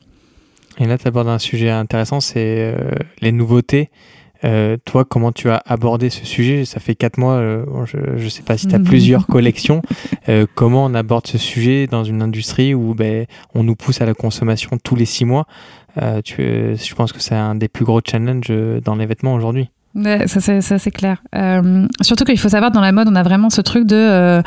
Et 0.79 0.85
là, 0.85 0.97
tu 0.97 1.07
abordes 1.07 1.27
un 1.27 1.39
sujet 1.39 1.69
intéressant, 1.69 2.21
c'est 2.21 2.75
les 3.21 3.31
nouveautés. 3.31 3.91
Euh, 4.45 4.77
toi, 4.85 5.05
comment 5.05 5.31
tu 5.31 5.49
as 5.49 5.61
abordé 5.65 6.09
ce 6.09 6.25
sujet? 6.25 6.65
Ça 6.65 6.79
fait 6.79 6.95
quatre 6.95 7.17
mois, 7.17 7.33
euh, 7.33 7.65
je 7.85 8.23
ne 8.23 8.29
sais 8.29 8.43
pas 8.43 8.57
si 8.57 8.67
tu 8.67 8.75
as 8.75 8.79
plusieurs 8.83 9.27
collections. 9.27 9.81
Euh, 10.29 10.45
comment 10.55 10.85
on 10.85 10.93
aborde 10.93 11.27
ce 11.27 11.37
sujet 11.37 11.87
dans 11.87 12.03
une 12.03 12.21
industrie 12.21 12.73
où 12.73 12.93
ben, 12.93 13.25
on 13.53 13.63
nous 13.63 13.75
pousse 13.75 14.01
à 14.01 14.05
la 14.05 14.13
consommation 14.13 14.77
tous 14.83 14.95
les 14.95 15.05
six 15.05 15.25
mois? 15.25 15.47
Tu, 16.25 16.41
Je 16.41 16.93
pense 16.93 17.13
que 17.13 17.21
c'est 17.21 17.35
un 17.35 17.55
des 17.55 17.69
plus 17.69 17.85
gros 17.85 18.01
challenges 18.05 18.51
dans 18.83 18.95
les 18.95 19.05
vêtements 19.05 19.33
aujourd'hui. 19.33 19.69
Ouais, 19.95 20.27
ça 20.27 20.41
c'est 20.61 20.91
clair. 20.91 21.23
surtout 22.01 22.25
qu'il 22.25 22.37
faut 22.37 22.49
savoir, 22.49 22.71
dans 22.71 22.81
la 22.81 22.91
mode, 22.91 23.07
on 23.09 23.15
a 23.15 23.23
vraiment 23.23 23.49
ce 23.49 23.61
truc 23.61 23.87
de 23.87 24.41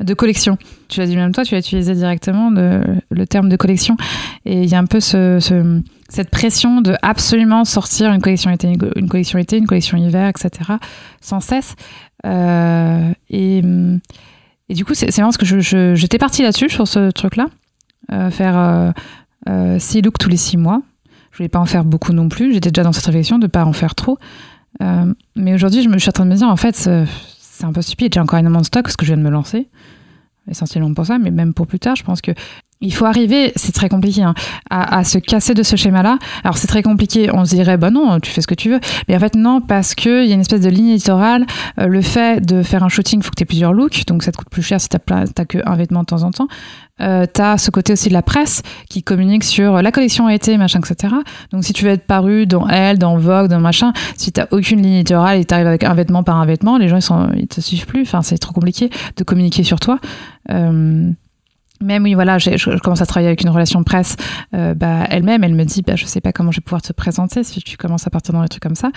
de 0.00 0.14
collection. 0.14 0.58
Tu 0.88 1.00
l'as 1.00 1.06
dit 1.06 1.16
même 1.16 1.32
toi, 1.32 1.44
tu 1.44 1.54
as 1.54 1.58
utilisé 1.58 1.94
directement 1.94 2.50
le 2.50 3.26
terme 3.26 3.48
de 3.48 3.56
collection. 3.56 3.96
Et 4.44 4.62
il 4.62 4.68
y 4.68 4.74
a 4.74 4.78
un 4.78 4.86
peu 4.86 5.00
ce 5.00 5.38
cette 6.10 6.30
pression 6.30 6.80
de 6.80 6.96
absolument 7.02 7.64
sortir 7.64 8.12
une 8.12 8.20
collection 8.20 8.50
été, 8.50 8.76
une 8.96 9.08
collection 9.08 9.38
été, 9.38 9.56
une 9.56 9.66
collection 9.66 9.96
hiver, 9.96 10.28
etc. 10.28 10.72
sans 11.20 11.40
cesse. 11.40 11.76
Euh, 12.26 13.12
et, 13.30 13.62
du 14.68 14.84
coup, 14.84 14.94
c'est 14.94 15.10
vraiment 15.10 15.32
ce 15.32 15.38
que 15.38 15.46
je, 15.46 15.94
j'étais 15.94 16.18
partie 16.18 16.42
là-dessus, 16.42 16.68
sur 16.68 16.86
ce 16.86 17.10
truc-là. 17.10 17.46
Euh, 18.12 18.30
faire 18.30 18.92
euh, 19.48 19.78
six 19.78 20.02
looks 20.02 20.18
tous 20.18 20.28
les 20.28 20.36
six 20.36 20.56
mois. 20.56 20.82
Je 21.30 21.38
voulais 21.38 21.48
pas 21.48 21.60
en 21.60 21.66
faire 21.66 21.84
beaucoup 21.84 22.12
non 22.12 22.28
plus. 22.28 22.52
J'étais 22.52 22.70
déjà 22.72 22.82
dans 22.82 22.92
cette 22.92 23.06
réflexion 23.06 23.38
de 23.38 23.46
pas 23.46 23.64
en 23.64 23.72
faire 23.72 23.94
trop. 23.94 24.18
Mais 25.36 25.54
aujourd'hui, 25.54 25.82
je 25.82 25.88
me 25.88 25.94
je 25.94 25.98
suis 26.00 26.08
en 26.08 26.12
train 26.12 26.24
de 26.24 26.30
me 26.30 26.36
dire, 26.36 26.48
en 26.48 26.56
fait, 26.56 26.90
c'est 27.60 27.66
un 27.66 27.72
peu 27.72 27.82
stupide. 27.82 28.12
J'ai 28.14 28.20
encore 28.20 28.38
énormément 28.38 28.62
de 28.62 28.66
stock 28.66 28.84
parce 28.84 28.96
que 28.96 29.04
je 29.04 29.12
viens 29.12 29.18
de 29.18 29.22
me 29.22 29.30
lancer 29.30 29.68
essentiellement 30.48 30.92
pour 30.94 31.06
ça, 31.06 31.18
mais 31.18 31.30
même 31.30 31.54
pour 31.54 31.66
plus 31.66 31.78
tard, 31.78 31.94
je 31.94 32.02
pense 32.02 32.22
que 32.22 32.32
il 32.82 32.94
faut 32.94 33.04
arriver, 33.04 33.52
c'est 33.56 33.72
très 33.72 33.90
compliqué, 33.90 34.22
hein, 34.22 34.34
à, 34.70 35.04
se 35.04 35.18
casser 35.18 35.52
de 35.52 35.62
ce 35.62 35.76
schéma-là. 35.76 36.18
Alors 36.44 36.56
c'est 36.56 36.66
très 36.66 36.82
compliqué, 36.82 37.30
on 37.30 37.44
se 37.44 37.54
dirait, 37.54 37.76
bah 37.76 37.90
non, 37.90 38.18
tu 38.20 38.30
fais 38.30 38.40
ce 38.40 38.46
que 38.46 38.54
tu 38.54 38.70
veux. 38.70 38.80
Mais 39.06 39.16
en 39.16 39.18
fait 39.18 39.34
non, 39.34 39.60
parce 39.60 39.94
qu'il 39.94 40.24
y 40.24 40.30
a 40.30 40.34
une 40.34 40.40
espèce 40.40 40.62
de 40.62 40.70
ligne 40.70 40.88
éditoriale. 40.88 41.44
Euh, 41.78 41.88
le 41.88 42.00
fait 42.00 42.40
de 42.40 42.62
faire 42.62 42.82
un 42.82 42.88
shooting, 42.88 43.20
il 43.20 43.22
faut 43.22 43.30
que 43.30 43.36
tu 43.36 43.44
plusieurs 43.44 43.74
looks, 43.74 44.06
donc 44.06 44.22
ça 44.22 44.32
te 44.32 44.38
coûte 44.38 44.48
plus 44.48 44.62
cher 44.62 44.80
si 44.80 44.88
tu 44.88 44.96
n'as 44.96 45.44
qu'un 45.44 45.76
vêtement 45.76 46.00
de 46.00 46.06
temps 46.06 46.22
en 46.22 46.30
temps. 46.30 46.48
Euh, 47.02 47.26
ce 47.58 47.70
côté 47.70 47.92
aussi 47.92 48.08
de 48.08 48.14
la 48.14 48.22
presse 48.22 48.62
qui 48.88 49.02
communique 49.02 49.44
sur 49.44 49.82
la 49.82 49.92
collection 49.92 50.26
a 50.26 50.34
été, 50.34 50.56
machin, 50.56 50.80
etc. 50.80 51.14
Donc 51.52 51.64
si 51.64 51.74
tu 51.74 51.84
veux 51.84 51.90
être 51.90 52.06
paru 52.06 52.46
dans 52.46 52.66
Elle, 52.66 52.98
dans 52.98 53.18
Vogue, 53.18 53.48
dans 53.48 53.60
machin, 53.60 53.92
si 54.16 54.32
tu 54.32 54.40
aucune 54.52 54.80
ligne 54.80 54.94
éditoriale 54.94 55.40
et 55.40 55.44
tu 55.44 55.52
arrives 55.52 55.66
avec 55.66 55.84
un 55.84 55.92
vêtement 55.92 56.22
par 56.22 56.36
un 56.36 56.46
vêtement, 56.46 56.78
les 56.78 56.88
gens 56.88 56.96
ils, 56.96 57.02
sont, 57.02 57.30
ils 57.36 57.46
te 57.46 57.60
suivent 57.60 57.86
plus. 57.86 58.02
Enfin, 58.02 58.22
c'est 58.22 58.38
trop 58.38 58.52
compliqué 58.52 58.88
de 59.16 59.24
communiquer 59.24 59.64
sur 59.64 59.80
toi. 59.80 59.98
Euh, 60.50 61.10
même 61.82 62.04
oui 62.04 62.14
voilà 62.14 62.38
je, 62.38 62.78
commence 62.78 63.00
à 63.00 63.06
travailler 63.06 63.28
avec 63.28 63.42
une 63.42 63.48
relation 63.48 63.82
presse 63.82 64.16
euh, 64.54 64.74
bah, 64.74 65.06
elle-même 65.08 65.44
elle 65.44 65.54
me 65.54 65.64
dit 65.64 65.82
bah, 65.82 65.96
je 65.96 66.04
sais 66.04 66.20
pas 66.20 66.32
comment 66.32 66.50
je 66.50 66.58
vais 66.58 66.64
pouvoir 66.64 66.82
te 66.82 66.92
présenter 66.92 67.42
si 67.42 67.60
tu 67.62 67.76
commences 67.76 68.06
à 68.06 68.10
partir 68.10 68.34
dans 68.34 68.42
des 68.42 68.48
trucs 68.48 68.62
comme 68.62 68.74
ça 68.74 68.90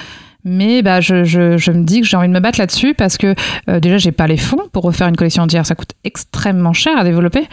mais 0.43 0.81
bah, 0.81 0.99
je, 0.99 1.23
je, 1.23 1.57
je 1.57 1.71
me 1.71 1.83
dis 1.83 2.01
que 2.01 2.07
j'ai 2.07 2.17
envie 2.17 2.27
de 2.27 2.33
me 2.33 2.39
battre 2.39 2.59
là-dessus 2.59 2.93
parce 2.93 3.17
que 3.17 3.35
euh, 3.69 3.79
déjà 3.79 3.97
j'ai 3.97 4.11
pas 4.11 4.27
les 4.27 4.37
fonds 4.37 4.67
pour 4.71 4.83
refaire 4.83 5.07
une 5.07 5.15
collection 5.15 5.43
entière 5.43 5.65
ça 5.65 5.75
coûte 5.75 5.93
extrêmement 6.03 6.73
cher 6.73 6.97
à 6.97 7.03
développer 7.03 7.47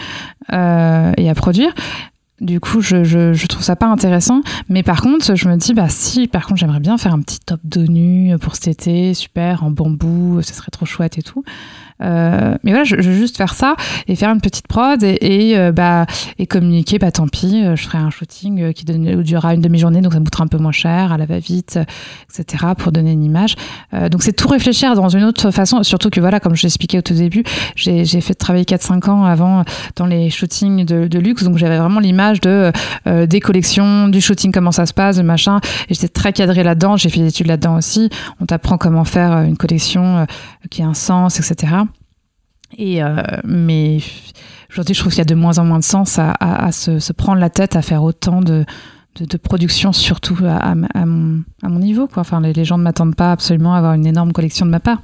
euh, 0.52 1.12
et 1.16 1.30
à 1.30 1.34
produire 1.34 1.74
du 2.40 2.58
coup, 2.58 2.80
je, 2.80 3.04
je, 3.04 3.34
je, 3.34 3.46
trouve 3.46 3.62
ça 3.62 3.76
pas 3.76 3.86
intéressant. 3.86 4.40
Mais 4.70 4.82
par 4.82 5.02
contre, 5.02 5.34
je 5.34 5.46
me 5.46 5.56
dis, 5.56 5.74
bah 5.74 5.90
si, 5.90 6.26
par 6.26 6.46
contre, 6.46 6.58
j'aimerais 6.58 6.80
bien 6.80 6.96
faire 6.96 7.12
un 7.12 7.20
petit 7.20 7.38
top 7.38 7.60
de 7.64 7.82
nu 7.82 8.34
pour 8.38 8.54
cet 8.54 8.68
été, 8.68 9.12
super, 9.12 9.62
en 9.62 9.70
bambou, 9.70 10.40
ce 10.40 10.54
serait 10.54 10.70
trop 10.70 10.86
chouette 10.86 11.18
et 11.18 11.22
tout. 11.22 11.44
Euh, 12.02 12.54
mais 12.62 12.70
voilà, 12.70 12.84
je, 12.84 12.96
je, 13.00 13.10
veux 13.10 13.16
juste 13.16 13.36
faire 13.36 13.54
ça 13.54 13.76
et 14.08 14.16
faire 14.16 14.30
une 14.30 14.40
petite 14.40 14.66
prod 14.66 15.02
et, 15.02 15.18
et 15.20 15.58
euh, 15.58 15.72
bah, 15.72 16.06
et 16.38 16.46
communiquer. 16.46 16.98
Bah 16.98 17.10
tant 17.10 17.28
pis, 17.28 17.62
euh, 17.64 17.76
je 17.76 17.84
ferai 17.84 17.98
un 17.98 18.10
shooting 18.10 18.72
qui 18.72 18.84
donne, 18.84 19.22
durera 19.22 19.54
une 19.54 19.60
demi-journée, 19.60 20.00
donc 20.00 20.12
ça 20.12 20.20
me 20.20 20.24
coûtera 20.24 20.44
un 20.44 20.48
peu 20.48 20.58
moins 20.58 20.72
cher, 20.72 21.12
à 21.12 21.18
la 21.18 21.26
va-vite, 21.26 21.78
etc. 22.30 22.64
pour 22.76 22.92
donner 22.92 23.12
une 23.12 23.24
image. 23.24 23.56
donc 24.10 24.22
c'est 24.22 24.32
tout 24.32 24.48
réfléchir 24.48 24.94
dans 24.94 25.08
une 25.08 25.24
autre 25.24 25.50
façon. 25.50 25.82
Surtout 25.82 26.10
que 26.10 26.20
voilà, 26.20 26.40
comme 26.40 26.54
je 26.54 26.62
l'expliquais 26.62 26.98
au 26.98 27.02
tout 27.02 27.14
début, 27.14 27.44
j'ai 27.76 28.04
fait 28.20 28.34
travailler 28.34 28.64
4-5 28.64 29.10
ans 29.10 29.24
avant 29.24 29.64
dans 29.96 30.06
les 30.06 30.30
shootings 30.30 30.84
de, 30.84 31.06
de 31.06 31.18
luxe, 31.18 31.44
donc 31.44 31.58
j'avais 31.58 31.78
vraiment 31.78 32.00
l'image 32.00 32.40
de 32.40 32.72
des 33.06 33.40
collections, 33.40 34.08
du 34.08 34.20
shooting, 34.20 34.52
comment 34.52 34.72
ça 34.72 34.86
se 34.86 34.94
passe, 34.94 35.16
de 35.16 35.22
machin. 35.22 35.60
Et 35.88 35.94
j'étais 35.94 36.08
très 36.08 36.32
cadrée 36.32 36.62
là-dedans. 36.62 36.96
J'ai 36.96 37.08
fait 37.08 37.20
des 37.20 37.28
études 37.28 37.46
là-dedans 37.46 37.76
aussi. 37.76 38.10
On 38.40 38.46
t'apprend 38.46 38.78
comment 38.78 39.04
faire 39.04 39.38
une 39.40 39.56
collection 39.56 40.26
qui 40.70 40.82
a 40.82 40.86
un 40.86 40.94
sens, 40.94 41.38
etc. 41.38 41.84
Et 42.76 43.02
euh, 43.02 43.22
mais 43.44 43.98
aujourd'hui, 44.70 44.94
je 44.94 45.00
trouve 45.00 45.12
qu'il 45.12 45.18
y 45.18 45.22
a 45.22 45.24
de 45.24 45.34
moins 45.34 45.58
en 45.58 45.64
moins 45.64 45.78
de 45.78 45.84
sens 45.84 46.18
à, 46.18 46.32
à, 46.32 46.72
se, 46.72 46.98
se, 46.98 47.12
prendre 47.12 47.40
la 47.40 47.50
tête 47.50 47.76
à 47.76 47.82
faire 47.82 48.02
autant 48.02 48.40
de, 48.40 48.64
de, 49.16 49.24
de 49.24 49.36
production, 49.36 49.92
surtout 49.92 50.38
à, 50.44 50.56
à, 50.56 50.74
mon, 50.74 51.42
à, 51.62 51.68
mon, 51.68 51.78
niveau. 51.80 52.06
Quoi. 52.06 52.20
Enfin, 52.20 52.40
les, 52.40 52.64
gens 52.64 52.78
ne 52.78 52.82
m'attendent 52.82 53.16
pas 53.16 53.32
absolument 53.32 53.74
à 53.74 53.78
avoir 53.78 53.94
une 53.94 54.06
énorme 54.06 54.32
collection 54.32 54.66
de 54.66 54.70
ma 54.70 54.80
part. 54.80 55.02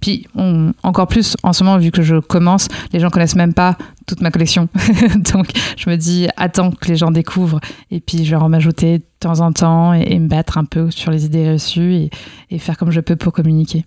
Puis, 0.00 0.26
on, 0.34 0.72
encore 0.82 1.08
plus, 1.08 1.36
en 1.42 1.52
ce 1.52 1.64
moment, 1.64 1.78
vu 1.78 1.90
que 1.90 2.02
je 2.02 2.16
commence, 2.16 2.68
les 2.92 3.00
gens 3.00 3.10
connaissent 3.10 3.36
même 3.36 3.54
pas 3.54 3.76
toute 4.06 4.20
ma 4.20 4.30
collection. 4.30 4.68
Donc, 5.32 5.50
je 5.76 5.90
me 5.90 5.96
dis, 5.96 6.28
attends 6.36 6.70
que 6.70 6.88
les 6.88 6.96
gens 6.96 7.10
découvrent. 7.10 7.60
Et 7.90 8.00
puis, 8.00 8.24
je 8.24 8.30
vais 8.30 8.42
en 8.42 8.48
m'ajouter 8.48 8.98
de 8.98 9.04
temps 9.18 9.40
en 9.40 9.52
temps 9.52 9.92
et, 9.92 10.02
et, 10.08 10.18
me 10.18 10.28
battre 10.28 10.58
un 10.58 10.64
peu 10.64 10.90
sur 10.90 11.10
les 11.10 11.24
idées 11.24 11.50
reçues 11.52 11.94
et, 11.94 12.10
et 12.50 12.58
faire 12.58 12.76
comme 12.76 12.92
je 12.92 13.00
peux 13.00 13.16
pour 13.16 13.32
communiquer. 13.32 13.84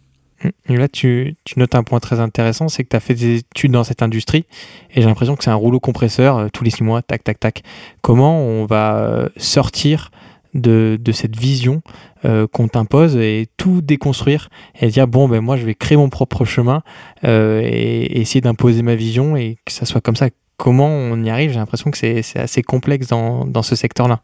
Et 0.68 0.76
là, 0.78 0.88
tu, 0.88 1.36
notes 1.56 1.76
un 1.76 1.84
point 1.84 2.00
très 2.00 2.20
intéressant, 2.20 2.68
c'est 2.68 2.84
que 2.84 2.90
tu 2.90 2.96
as 2.96 3.00
fait 3.00 3.14
des 3.14 3.38
études 3.38 3.72
dans 3.72 3.84
cette 3.84 4.02
industrie 4.02 4.46
et 4.92 5.02
j'ai 5.02 5.08
l'impression 5.08 5.36
que 5.36 5.44
c'est 5.44 5.52
un 5.52 5.56
rouleau 5.56 5.80
compresseur 5.80 6.38
euh, 6.38 6.48
tous 6.52 6.64
les 6.64 6.70
six 6.70 6.84
mois, 6.84 7.02
tac, 7.02 7.24
tac, 7.24 7.40
tac. 7.40 7.64
Comment 8.02 8.40
on 8.40 8.66
va 8.66 8.98
euh, 8.98 9.30
sortir 9.38 10.12
de, 10.54 11.00
cette 11.14 11.38
vision 11.38 11.82
euh, 12.26 12.48
qu'on 12.48 12.68
t'impose 12.68 13.16
et 13.16 13.48
tout 13.58 13.82
déconstruire 13.82 14.50
et 14.80 14.88
dire 14.88 15.08
bon, 15.08 15.30
ben 15.30 15.42
moi 15.42 15.56
je 15.56 15.66
vais 15.66 15.76
créer 15.76 15.98
mon 15.98 16.10
propre 16.10 16.44
chemin 16.44 16.84
et, 17.24 18.20
essayer 18.20 18.42
d'imposer 18.42 18.82
ma 18.82 18.96
vision 18.96 19.36
et 19.38 19.58
que 19.66 19.72
ça 19.72 19.86
soit 19.86 20.02
comme 20.02 20.16
ça. 20.16 20.28
Comment 20.58 20.88
on 20.88 21.24
y 21.24 21.30
arrive? 21.30 21.52
J'ai 21.52 21.60
l'impression 21.60 21.90
que 21.90 21.98
c'est 21.98 22.22
assez 22.36 22.62
complexe 22.62 23.08
dans 23.08 23.64
ce 23.64 23.76
secteur-là. 23.76 24.22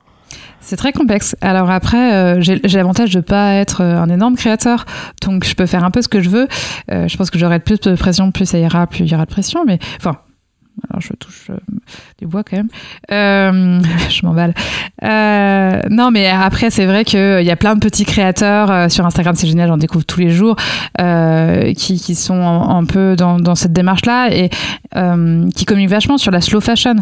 C'est 0.67 0.75
très 0.75 0.91
complexe. 0.91 1.35
Alors 1.39 1.71
après, 1.71 2.13
euh, 2.13 2.41
j'ai 2.41 2.59
l'avantage 2.77 3.11
de 3.11 3.21
pas 3.21 3.53
être 3.53 3.81
euh, 3.81 4.01
un 4.01 4.09
énorme 4.09 4.35
créateur, 4.35 4.85
donc 5.21 5.45
je 5.45 5.55
peux 5.55 5.65
faire 5.65 5.85
un 5.85 5.91
peu 5.91 6.01
ce 6.01 6.09
que 6.09 6.21
je 6.21 6.29
veux. 6.29 6.47
Euh, 6.91 7.07
je 7.07 7.15
pense 7.15 7.31
que 7.31 7.39
j'aurai 7.39 7.59
plus 7.59 7.79
de 7.79 7.95
pression, 7.95 8.31
plus 8.31 8.45
ça 8.45 8.57
ira, 8.57 8.85
plus 8.85 9.05
il 9.05 9.11
y 9.11 9.15
aura 9.15 9.23
de 9.23 9.29
pression. 9.29 9.63
Mais 9.65 9.79
enfin, 9.95 10.17
alors 10.89 11.01
je 11.01 11.13
touche 11.13 11.47
euh, 11.49 11.57
du 12.19 12.27
bois 12.27 12.43
quand 12.43 12.57
même. 12.57 12.69
Euh, 13.11 13.81
je 14.09 14.25
m'emballe. 14.25 14.53
Euh, 15.03 15.81
non, 15.89 16.11
mais 16.11 16.27
après, 16.27 16.69
c'est 16.69 16.85
vrai 16.85 17.03
qu'il 17.03 17.43
y 17.43 17.51
a 17.51 17.55
plein 17.55 17.75
de 17.75 17.79
petits 17.79 18.05
créateurs 18.05 18.71
euh, 18.71 18.89
sur 18.89 19.05
Instagram, 19.05 19.35
c'est 19.35 19.47
génial, 19.47 19.67
j'en 19.67 19.77
découvre 19.77 20.05
tous 20.05 20.19
les 20.19 20.29
jours, 20.29 20.55
euh, 21.01 21.73
qui, 21.73 21.99
qui, 21.99 22.15
sont 22.15 22.41
un, 22.41 22.85
peu 22.85 23.15
dans, 23.15 23.39
dans 23.39 23.55
cette 23.55 23.73
démarche-là 23.73 24.29
et 24.31 24.49
qui 25.55 25.65
communiquent 25.65 25.91
vachement 25.91 26.17
sur 26.17 26.31
la 26.31 26.41
slow 26.41 26.59
fashion. 26.59 26.95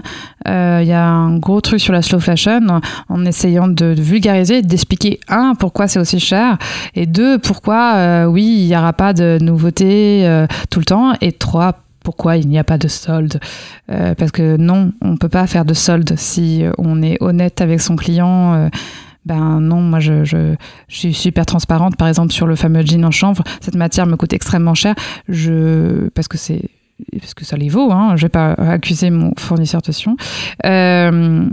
Il 0.45 0.51
y 0.85 0.91
a 0.91 1.05
un 1.05 1.37
gros 1.37 1.61
truc 1.61 1.79
sur 1.79 1.93
la 1.93 2.01
slow 2.01 2.19
fashion 2.19 2.81
en 3.07 3.25
essayant 3.25 3.67
de, 3.69 3.93
de 3.93 4.01
vulgariser, 4.01 4.61
d'expliquer, 4.61 5.19
un, 5.29 5.55
pourquoi 5.55 5.87
c'est 5.87 5.99
aussi 5.99 6.19
cher, 6.19 6.57
et 6.93 7.05
deux, 7.05 7.37
pourquoi, 7.37 8.25
oui, 8.27 8.43
il 8.43 8.67
n'y 8.67 8.75
aura 8.75 8.91
pas 8.91 9.13
de 9.13 9.37
nouveautés 9.39 10.45
tout 10.69 10.79
le 10.79 10.85
temps, 10.85 11.13
et 11.21 11.31
trois, 11.31 11.84
pourquoi 12.05 12.37
il 12.37 12.47
n'y 12.47 12.57
a 12.57 12.63
pas 12.63 12.77
de 12.77 12.87
solde. 12.87 13.39
Euh, 13.91 14.15
parce 14.15 14.31
que 14.31 14.55
non, 14.55 14.93
on 15.01 15.11
ne 15.11 15.17
peut 15.17 15.27
pas 15.27 15.45
faire 15.47 15.65
de 15.65 15.73
solde 15.73 16.13
si 16.15 16.63
on 16.77 17.01
est 17.01 17.17
honnête 17.21 17.59
avec 17.59 17.81
son 17.81 17.97
client. 17.97 18.53
Euh, 18.53 18.69
ben 19.25 19.59
non, 19.59 19.81
moi 19.81 19.99
je, 19.99 20.55
suis 20.87 21.13
super 21.13 21.45
transparente. 21.45 21.97
Par 21.97 22.07
exemple, 22.07 22.31
sur 22.31 22.47
le 22.47 22.55
fameux 22.55 22.85
jean 22.85 23.03
en 23.03 23.11
chanvre, 23.11 23.43
cette 23.59 23.75
matière 23.75 24.05
me 24.05 24.15
coûte 24.15 24.33
extrêmement 24.33 24.75
cher. 24.75 24.95
Parce 26.13 26.27
que 26.29 26.37
c'est 26.37 26.69
parce 27.19 27.33
que 27.33 27.43
ça 27.43 27.57
les 27.57 27.67
vaut, 27.67 27.91
hein, 27.91 28.15
je 28.15 28.21
vais 28.21 28.29
pas 28.29 28.53
accuser 28.53 29.09
mon 29.09 29.33
fournisseur 29.37 29.81
de 29.81 29.91
sion. 29.91 30.15
Euh, 30.65 31.45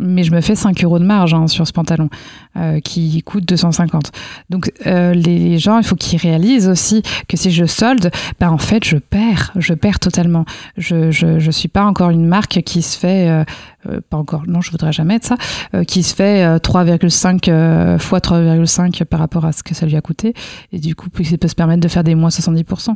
mais 0.00 0.22
je 0.22 0.32
me 0.32 0.40
fais 0.40 0.54
5 0.54 0.82
euros 0.84 0.98
de 0.98 1.04
marge 1.04 1.34
hein, 1.34 1.46
sur 1.46 1.66
ce 1.66 1.72
pantalon 1.72 2.08
euh, 2.56 2.80
qui 2.80 3.22
coûte 3.22 3.44
250. 3.44 4.10
Donc 4.48 4.72
euh, 4.86 5.12
les 5.12 5.58
gens, 5.58 5.78
il 5.78 5.84
faut 5.84 5.96
qu'ils 5.96 6.18
réalisent 6.18 6.68
aussi 6.68 7.02
que 7.28 7.36
si 7.36 7.50
je 7.50 7.64
solde, 7.64 8.10
ben 8.38 8.50
en 8.50 8.58
fait 8.58 8.84
je 8.84 8.96
perds, 8.96 9.52
je 9.56 9.74
perds 9.74 10.00
totalement. 10.00 10.44
Je 10.76 11.10
je, 11.10 11.38
je 11.38 11.50
suis 11.50 11.68
pas 11.68 11.84
encore 11.84 12.10
une 12.10 12.26
marque 12.26 12.62
qui 12.62 12.82
se 12.82 12.98
fait 12.98 13.28
euh, 13.28 13.44
euh 13.88 14.00
pas 14.08 14.16
encore, 14.16 14.42
non 14.46 14.60
je 14.60 14.70
voudrais 14.70 14.92
jamais 14.92 15.16
être 15.16 15.24
ça, 15.24 15.36
euh, 15.74 15.84
qui 15.84 16.02
se 16.02 16.14
fait 16.14 16.44
3,5 16.58 17.48
euh, 17.48 17.98
fois 17.98 18.18
3,5 18.18 19.04
par 19.04 19.20
rapport 19.20 19.44
à 19.44 19.52
ce 19.52 19.62
que 19.62 19.74
ça 19.74 19.86
lui 19.86 19.96
a 19.96 20.00
coûté 20.00 20.34
et 20.72 20.78
du 20.78 20.94
coup 20.94 21.08
il 21.18 21.38
peut 21.38 21.48
se 21.48 21.54
permettre 21.54 21.80
de 21.80 21.88
faire 21.88 22.04
des 22.04 22.14
moins 22.14 22.30
70%. 22.30 22.94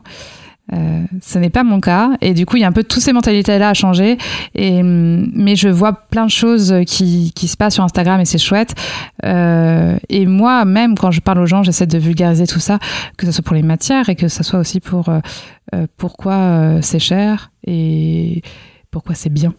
Euh, 0.72 1.02
ce 1.20 1.38
n'est 1.38 1.50
pas 1.50 1.62
mon 1.62 1.80
cas. 1.80 2.12
Et 2.20 2.32
du 2.32 2.46
coup 2.46 2.56
il 2.56 2.60
y 2.60 2.64
a 2.64 2.68
un 2.68 2.72
peu 2.72 2.84
toutes 2.84 3.02
ces 3.02 3.12
mentalités 3.12 3.58
là 3.58 3.70
à 3.70 3.74
changer. 3.74 4.16
Et 4.54 4.82
mais 4.82 5.56
je 5.56 5.68
vois 5.68 5.92
plein 5.92 6.24
de 6.24 6.30
choses 6.30 6.74
qui, 6.86 7.32
qui 7.34 7.48
se 7.48 7.56
passent 7.56 7.74
sur 7.74 7.84
Instagram 7.84 8.20
et 8.20 8.24
c'est 8.24 8.38
chouette. 8.38 8.74
Euh, 9.24 9.96
et 10.08 10.26
moi 10.26 10.64
même 10.64 10.96
quand 10.96 11.10
je 11.10 11.20
parle 11.20 11.40
aux 11.40 11.46
gens 11.46 11.62
j'essaie 11.62 11.86
de 11.86 11.98
vulgariser 11.98 12.46
tout 12.46 12.60
ça 12.60 12.78
que 13.16 13.26
ce 13.26 13.32
soit 13.32 13.44
pour 13.44 13.54
les 13.54 13.62
matières 13.62 14.08
et 14.08 14.16
que 14.16 14.28
ce 14.28 14.42
soit 14.42 14.58
aussi 14.58 14.80
pour 14.80 15.08
euh, 15.08 15.86
pourquoi 15.96 16.80
c'est 16.80 16.98
cher 16.98 17.50
et 17.66 18.42
pourquoi 18.90 19.14
c'est 19.14 19.32
bien. 19.32 19.54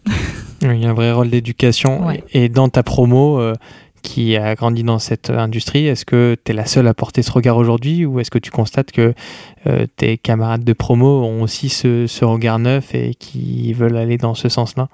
Il 0.62 0.78
y 0.78 0.86
a 0.86 0.90
un 0.90 0.94
vrai 0.94 1.12
rôle 1.12 1.30
d'éducation 1.30 2.08
ouais. 2.08 2.24
et 2.32 2.50
dans 2.50 2.70
ta 2.70 2.82
promo 2.82 3.40
qui 4.06 4.38
a 4.38 4.56
grandi 4.56 4.84
dans 4.84 5.00
cette 5.00 5.32
industrie. 5.32 5.88
Est-ce 5.88 6.06
que 6.06 6.38
tu 6.46 6.52
es 6.52 6.56
la 6.56 6.66
seule 6.66 6.88
à 6.88 6.94
porter 6.94 7.24
ce 7.24 7.32
regard 7.32 7.58
aujourd'hui 7.58 8.06
ou 8.06 8.20
est-ce 8.20 8.30
que 8.32 8.38
tu 8.38 8.52
constates 8.52 8.92
que 8.92 9.14
euh, 9.66 9.88
tes 9.98 10.18
camarades 10.18 10.64
de 10.64 10.74
promo 10.74 11.24
ont 11.24 11.42
aussi 11.42 11.70
ce, 11.70 12.06
ce, 12.08 12.24
regard 12.24 12.60
neuf 12.60 12.94
et 12.94 13.16
qui 13.16 13.74
veulent 13.74 13.98
aller 13.98 14.18
dans 14.18 14.36
ce 14.36 14.48
sens-là? 14.48 14.88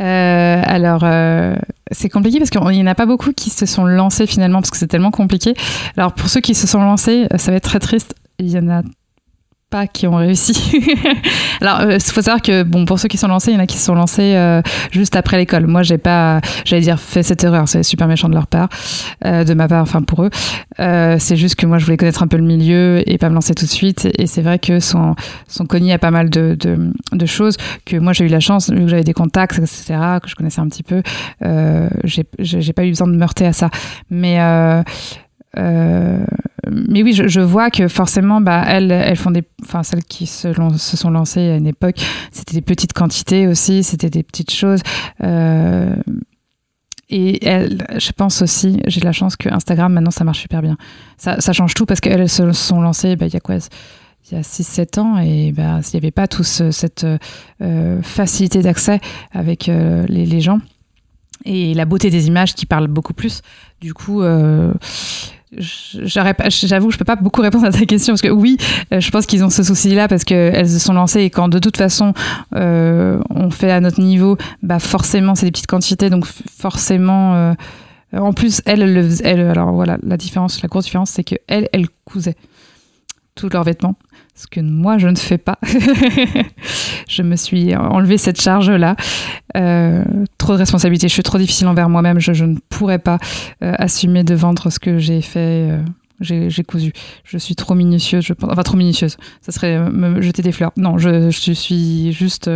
Euh, 0.00 0.62
alors, 0.66 1.02
euh, 1.04 1.54
c'est 1.92 2.08
compliqué 2.08 2.38
parce 2.38 2.50
qu'il 2.50 2.60
n'y 2.60 2.82
en 2.82 2.86
a 2.86 2.96
pas 2.96 3.06
beaucoup 3.06 3.32
qui 3.32 3.50
se 3.50 3.64
sont 3.64 3.84
lancés 3.84 4.26
finalement 4.26 4.58
parce 4.60 4.70
que 4.70 4.76
c'est 4.76 4.88
tellement 4.88 5.12
compliqué. 5.12 5.54
Alors, 5.96 6.12
pour 6.12 6.28
ceux 6.28 6.40
qui 6.40 6.54
se 6.54 6.66
sont 6.66 6.80
lancés, 6.80 7.26
ça 7.36 7.52
va 7.52 7.58
être 7.58 7.64
très 7.64 7.80
triste. 7.80 8.16
Il 8.40 8.50
y 8.50 8.58
en 8.58 8.68
a 8.68 8.82
pas 9.72 9.86
qui 9.86 10.06
ont 10.06 10.16
réussi. 10.16 10.52
Alors, 11.62 11.82
il 11.82 11.92
euh, 11.92 11.98
faut 11.98 12.20
savoir 12.20 12.42
que 12.42 12.62
bon, 12.62 12.84
pour 12.84 13.00
ceux 13.00 13.08
qui 13.08 13.16
sont 13.16 13.26
lancés, 13.26 13.50
il 13.52 13.54
y 13.54 13.56
en 13.56 13.62
a 13.62 13.66
qui 13.66 13.78
se 13.78 13.86
sont 13.86 13.94
lancés 13.94 14.34
euh, 14.36 14.60
juste 14.90 15.16
après 15.16 15.38
l'école. 15.38 15.66
Moi, 15.66 15.82
j'ai 15.82 15.96
pas, 15.96 16.40
j'allais 16.66 16.82
dire, 16.82 17.00
fait 17.00 17.22
cette 17.22 17.42
erreur. 17.42 17.66
C'est 17.66 17.82
super 17.82 18.06
méchant 18.06 18.28
de 18.28 18.34
leur 18.34 18.46
part, 18.46 18.68
euh, 19.24 19.44
de 19.44 19.54
ma 19.54 19.68
part, 19.68 19.82
enfin 19.82 20.02
pour 20.02 20.24
eux. 20.24 20.30
C'est 21.18 21.36
juste 21.36 21.56
que 21.56 21.64
moi, 21.66 21.78
je 21.78 21.84
voulais 21.86 21.96
connaître 21.96 22.22
un 22.22 22.26
peu 22.26 22.36
le 22.36 22.44
milieu 22.44 23.02
et 23.10 23.16
pas 23.16 23.30
me 23.30 23.34
lancer 23.34 23.54
tout 23.54 23.64
de 23.64 23.70
suite. 23.70 24.08
Et, 24.18 24.26
c'est 24.26 24.42
vrai 24.42 24.58
que 24.58 24.78
sont 24.78 25.14
sont 25.48 25.66
connus 25.66 25.92
à 25.92 25.98
pas 25.98 26.10
mal 26.10 26.28
de, 26.28 26.54
de, 26.58 26.92
de 27.12 27.26
choses 27.26 27.56
que 27.84 27.96
moi 27.96 28.12
j'ai 28.12 28.24
eu 28.24 28.28
la 28.28 28.40
chance, 28.40 28.70
vu 28.70 28.80
que 28.80 28.88
j'avais 28.88 29.04
des 29.04 29.12
contacts, 29.12 29.58
etc., 29.58 29.94
que 30.22 30.28
je 30.28 30.34
connaissais 30.34 30.60
un 30.60 30.68
petit 30.68 30.82
peu. 30.82 31.02
J'ai 32.04 32.72
pas 32.72 32.84
eu 32.84 32.90
besoin 32.90 33.06
de 33.06 33.12
me 33.12 33.22
heurter 33.22 33.46
à 33.46 33.52
ça. 33.52 33.70
Mais 34.10 34.38
mais 35.56 37.02
oui, 37.02 37.12
je, 37.12 37.40
vois 37.40 37.70
que 37.70 37.88
forcément, 37.88 38.40
bah, 38.40 38.64
elles, 38.66 38.90
elles 38.90 39.16
font 39.16 39.30
des, 39.30 39.44
enfin 39.62 39.82
celles 39.82 40.04
qui 40.04 40.26
se, 40.26 40.52
sont 40.78 41.10
lancées 41.10 41.50
à 41.50 41.56
une 41.56 41.66
époque, 41.66 41.96
c'était 42.30 42.54
des 42.54 42.62
petites 42.62 42.92
quantités 42.92 43.46
aussi, 43.46 43.82
c'était 43.82 44.10
des 44.10 44.22
petites 44.22 44.52
choses. 44.52 44.80
Et 47.12 47.46
elles, 47.46 47.86
je 47.98 48.10
pense 48.12 48.40
aussi, 48.40 48.80
j'ai 48.86 49.02
la 49.02 49.12
chance 49.12 49.36
que 49.36 49.50
Instagram, 49.52 49.92
maintenant, 49.92 50.10
ça 50.10 50.24
marche 50.24 50.40
super 50.40 50.62
bien. 50.62 50.78
Ça, 51.18 51.52
change 51.52 51.74
tout 51.74 51.84
parce 51.84 52.00
qu'elles 52.00 52.28
se 52.28 52.52
sont 52.52 52.80
lancées, 52.80 53.16
bah, 53.16 53.26
il 53.26 53.34
y 53.34 53.36
a 53.36 53.40
quoi 53.40 53.56
il 54.30 54.36
y 54.36 54.38
a 54.38 54.42
6-7 54.42 55.00
ans 55.00 55.18
et 55.18 55.52
bah, 55.52 55.80
il 55.82 55.90
n'y 55.92 55.98
avait 55.98 56.10
pas 56.10 56.28
toute 56.28 56.46
cette 56.46 57.04
euh, 57.60 58.02
facilité 58.02 58.62
d'accès 58.62 59.00
avec 59.32 59.68
euh, 59.68 60.06
les, 60.08 60.40
gens 60.40 60.60
et 61.44 61.74
la 61.74 61.84
beauté 61.84 62.10
des 62.10 62.26
images 62.28 62.54
qui 62.54 62.66
parlent 62.66 62.88
beaucoup 62.88 63.14
plus. 63.14 63.42
Du 63.80 63.94
coup, 63.94 64.22
euh, 64.22 64.72
j'avoue, 65.52 66.90
je 66.90 66.98
peux 66.98 67.04
pas 67.04 67.16
beaucoup 67.16 67.42
répondre 67.42 67.64
à 67.66 67.72
ta 67.72 67.84
question 67.84 68.12
parce 68.12 68.22
que 68.22 68.28
oui, 68.28 68.56
euh, 68.92 69.00
je 69.00 69.10
pense 69.10 69.26
qu'ils 69.26 69.44
ont 69.44 69.50
ce 69.50 69.62
souci-là 69.62 70.08
parce 70.08 70.24
qu'elles 70.24 70.68
se 70.68 70.78
sont 70.78 70.92
lancées 70.92 71.22
et 71.22 71.30
quand 71.30 71.48
de 71.48 71.58
toute 71.58 71.76
façon 71.76 72.14
euh, 72.54 73.20
on 73.30 73.50
fait 73.50 73.70
à 73.70 73.80
notre 73.80 74.00
niveau, 74.00 74.36
bah 74.62 74.78
forcément 74.78 75.34
c'est 75.34 75.46
des 75.46 75.52
petites 75.52 75.66
quantités, 75.66 76.10
donc 76.10 76.26
forcément. 76.26 77.54
En 78.14 78.34
plus, 78.34 78.60
elle, 78.66 78.82
alors 79.24 79.72
voilà, 79.72 79.96
la 80.02 80.18
différence, 80.18 80.60
la 80.60 80.68
grosse 80.68 80.84
différence, 80.84 81.08
c'est 81.08 81.24
que 81.24 81.36
elles, 81.48 81.70
elles 81.72 81.88
cousaient 82.04 82.36
tous 83.34 83.48
leurs 83.48 83.64
vêtements 83.64 83.96
ce 84.34 84.46
que 84.46 84.60
moi 84.60 84.98
je 84.98 85.08
ne 85.08 85.16
fais 85.16 85.38
pas. 85.38 85.58
je 87.08 87.22
me 87.22 87.36
suis 87.36 87.74
enlevé 87.76 88.18
cette 88.18 88.40
charge-là. 88.40 88.96
Euh, 89.56 90.04
trop 90.38 90.54
de 90.54 90.58
responsabilité, 90.58 91.08
je 91.08 91.12
suis 91.12 91.22
trop 91.22 91.38
difficile 91.38 91.68
envers 91.68 91.88
moi-même, 91.88 92.18
je, 92.18 92.44
ne 92.44 92.56
pourrais 92.68 92.98
pas 92.98 93.18
euh, 93.62 93.74
assumer 93.78 94.24
de 94.24 94.34
vendre 94.34 94.70
ce 94.70 94.78
que 94.78 94.98
j'ai 94.98 95.20
fait. 95.20 95.70
Euh, 95.70 95.82
j'ai 96.20 96.62
cousu. 96.62 96.92
Je 97.24 97.36
suis 97.36 97.56
trop 97.56 97.74
minutieuse, 97.74 98.24
je. 98.24 98.32
Enfin, 98.42 98.62
trop 98.62 98.76
minutieuse. 98.76 99.16
Ça 99.40 99.50
serait 99.50 99.90
me 99.90 100.22
jeter 100.22 100.40
des 100.42 100.52
fleurs. 100.52 100.70
Non, 100.76 100.96
je 100.96 101.30
suis 101.30 102.12
juste 102.12 102.48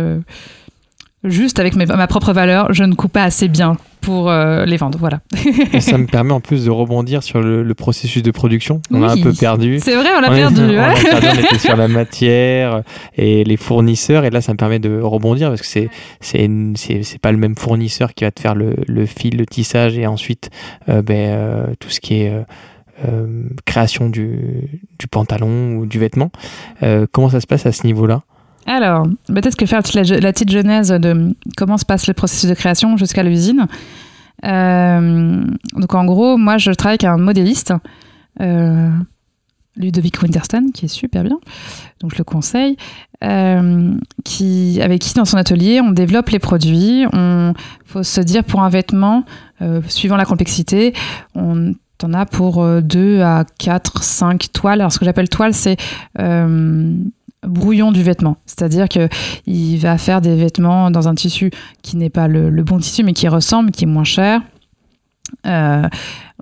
juste 1.23 1.59
avec 1.59 1.75
ma 1.75 2.07
propre 2.07 2.33
valeur, 2.33 2.73
je 2.73 2.83
ne 2.83 2.93
coupe 2.93 3.13
pas 3.13 3.23
assez 3.23 3.47
bien 3.47 3.77
pour 4.07 4.29
euh, 4.29 4.63
les 4.65 4.77
vendre. 4.77 4.97
Voilà. 4.97 5.19
ça 5.79 5.97
me 5.97 6.05
permet 6.05 6.31
en 6.31 6.39
plus 6.39 6.63
de 6.63 6.71
rebondir 6.71 7.23
sur 7.23 7.41
le, 7.41 7.73
processus 7.73 8.23
de 8.23 8.31
production. 8.31 8.81
On 8.89 9.03
a 9.03 9.11
un 9.11 9.21
peu 9.21 9.33
perdu. 9.33 9.79
C'est 9.81 9.95
vrai, 9.95 10.09
on 10.17 10.23
a 10.23 10.29
perdu. 10.29 10.61
on, 10.61 10.79
a 10.79 10.93
perdu 10.93 11.27
on 11.27 11.39
était 11.43 11.59
sur 11.59 11.75
la 11.75 11.87
matière 11.89 12.83
et 13.17 13.43
les 13.43 13.57
fournisseurs. 13.57 14.23
Et 14.23 14.29
là, 14.29 14.39
ça 14.39 14.53
me 14.53 14.57
permet 14.57 14.79
de 14.79 15.01
rebondir 15.01 15.49
parce 15.49 15.61
que 15.61 15.67
c'est 15.67 15.89
c'est 16.21 17.21
pas 17.21 17.33
le 17.33 17.37
même 17.37 17.57
fournisseur 17.57 18.13
qui 18.13 18.23
va 18.23 18.31
te 18.31 18.39
faire 18.39 18.55
le, 18.55 18.75
le 18.87 19.05
fil, 19.05 19.37
le 19.37 19.45
tissage 19.45 19.97
et 19.97 20.07
ensuite 20.07 20.49
euh, 20.87 21.01
ben, 21.01 21.15
euh, 21.15 21.65
tout 21.79 21.89
ce 21.89 21.99
qui 21.99 22.21
est 22.21 22.33
création 23.65 24.09
du, 24.09 24.81
du, 24.97 25.07
pantalon 25.07 25.75
ou 25.75 25.85
du 25.85 25.99
vêtement. 25.99 26.31
comment 27.11 27.29
ça 27.29 27.41
se 27.41 27.45
passe 27.45 27.65
à 27.65 27.71
ce 27.71 27.85
niveau-là? 27.85 28.23
Alors, 28.73 29.07
peut-être 29.27 29.55
que 29.55 29.65
faire 29.65 29.81
la, 29.93 30.31
petite 30.33 30.51
genèse 30.51 30.89
de 30.89 31.33
comment 31.55 31.77
se 31.77 31.85
passe 31.85 32.07
le 32.07 32.13
processus 32.13 32.49
de 32.49 32.53
création 32.53 32.97
jusqu'à 32.97 33.23
l'usine. 33.23 33.67
Euh, 34.45 35.43
donc 35.73 35.95
en 35.95 36.05
gros, 36.05 36.37
moi 36.37 36.57
je 36.57 36.71
travaille 36.71 36.93
avec 36.93 37.05
un 37.05 37.17
modéliste, 37.17 37.73
euh, 38.41 38.89
Ludovic 39.77 40.21
Winterstein, 40.21 40.71
qui 40.73 40.85
est 40.85 40.89
super 40.89 41.23
bien, 41.23 41.39
donc 42.01 42.11
je 42.11 42.17
le 42.17 42.23
conseille, 42.23 42.77
euh, 43.23 43.95
qui, 44.23 44.79
avec 44.81 45.01
qui 45.01 45.13
dans 45.13 45.25
son 45.25 45.37
atelier 45.37 45.81
on 45.81 45.91
développe 45.91 46.29
les 46.29 46.39
produits. 46.39 47.05
On 47.13 47.53
faut 47.85 48.03
se 48.03 48.21
dire 48.21 48.43
pour 48.43 48.61
un 48.61 48.69
vêtement, 48.69 49.23
suivant 49.87 50.17
la 50.17 50.25
complexité, 50.25 50.93
on 51.35 51.73
en 52.03 52.13
a 52.13 52.25
pour 52.25 52.63
2 52.81 53.21
à 53.21 53.43
4, 53.57 54.03
5 54.03 54.51
toiles. 54.51 54.81
Alors 54.81 54.91
ce 54.91 54.99
que 54.99 55.05
j'appelle 55.05 55.29
toile, 55.29 55.53
c'est 55.53 55.77
brouillon 57.47 57.91
du 57.91 58.03
vêtement. 58.03 58.37
C'est-à-dire 58.45 58.89
que 58.89 59.09
il 59.45 59.77
va 59.77 59.97
faire 59.97 60.21
des 60.21 60.35
vêtements 60.35 60.91
dans 60.91 61.07
un 61.07 61.15
tissu 61.15 61.51
qui 61.81 61.97
n'est 61.97 62.09
pas 62.09 62.27
le, 62.27 62.49
bon 62.63 62.79
tissu, 62.79 63.03
mais 63.03 63.13
qui 63.13 63.27
ressemble, 63.27 63.71
qui 63.71 63.85
est 63.85 63.87
moins 63.87 64.03
cher. 64.03 64.41
Euh, 65.45 65.83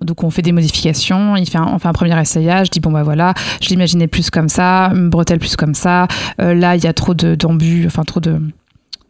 donc 0.02 0.24
on 0.24 0.30
fait 0.30 0.44
des 0.44 0.52
modifications, 0.52 1.36
il 1.36 1.50
fait 1.50 1.58
on 1.58 1.80
fait 1.80 1.88
un 1.88 1.94
premier 1.94 2.20
essayage, 2.20 2.68
je 2.68 2.72
dis 2.72 2.80
bon 2.80 2.92
bah 2.92 3.02
voilà, 3.02 3.34
je 3.62 3.70
l'imaginais 3.70 4.08
plus 4.08 4.30
comme 4.30 4.50
ça, 4.50 4.92
bretelle 4.94 5.40
plus 5.40 5.56
comme 5.56 5.74
ça, 5.74 6.08
euh, 6.40 6.54
là 6.54 6.76
il 6.76 6.84
y 6.84 6.88
a 6.88 6.94
trop 6.94 7.16
d'embus, 7.16 7.86
enfin 7.88 8.04
trop 8.04 8.20
de 8.20 8.40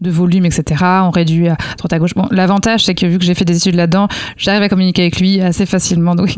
de 0.01 0.11
volume, 0.11 0.45
etc. 0.45 0.83
On 1.03 1.09
réduit 1.09 1.47
à 1.47 1.57
droite 1.77 1.93
à 1.93 1.99
gauche. 1.99 2.11
L'avantage, 2.31 2.85
c'est 2.85 2.95
que 2.95 3.05
vu 3.05 3.17
que 3.17 3.25
j'ai 3.25 3.33
fait 3.33 3.45
des 3.45 3.57
études 3.57 3.75
là-dedans, 3.75 4.07
j'arrive 4.37 4.61
à 4.61 4.69
communiquer 4.69 5.03
avec 5.03 5.19
lui 5.19 5.41
assez 5.41 5.65
facilement, 5.65 6.15
donc 6.15 6.35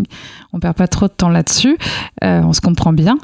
on 0.53 0.59
perd 0.59 0.75
pas 0.75 0.87
trop 0.87 1.07
de 1.07 1.13
temps 1.13 1.29
là-dessus. 1.29 1.77
Euh, 2.23 2.41
on 2.43 2.53
se 2.53 2.61
comprend 2.61 2.93
bien. 2.93 3.17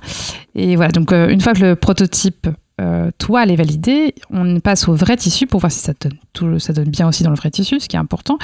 Et 0.55 0.75
voilà, 0.75 0.91
donc 0.91 1.11
euh, 1.11 1.29
une 1.29 1.41
fois 1.41 1.53
que 1.53 1.61
le 1.61 1.75
prototype 1.75 2.47
euh, 2.81 3.11
toile 3.17 3.51
est 3.51 3.55
validé, 3.55 4.15
on 4.31 4.59
passe 4.59 4.87
au 4.87 4.93
vrai 4.93 5.15
tissu 5.17 5.45
pour 5.45 5.59
voir 5.59 5.71
si 5.71 5.79
ça 5.79 5.93
donne, 5.99 6.13
tout, 6.33 6.59
ça 6.59 6.73
donne 6.73 6.89
bien 6.89 7.07
aussi 7.07 7.23
dans 7.23 7.29
le 7.29 7.35
vrai 7.35 7.51
tissu, 7.51 7.79
ce 7.79 7.87
qui 7.87 7.95
est 7.95 7.99
important. 7.99 8.37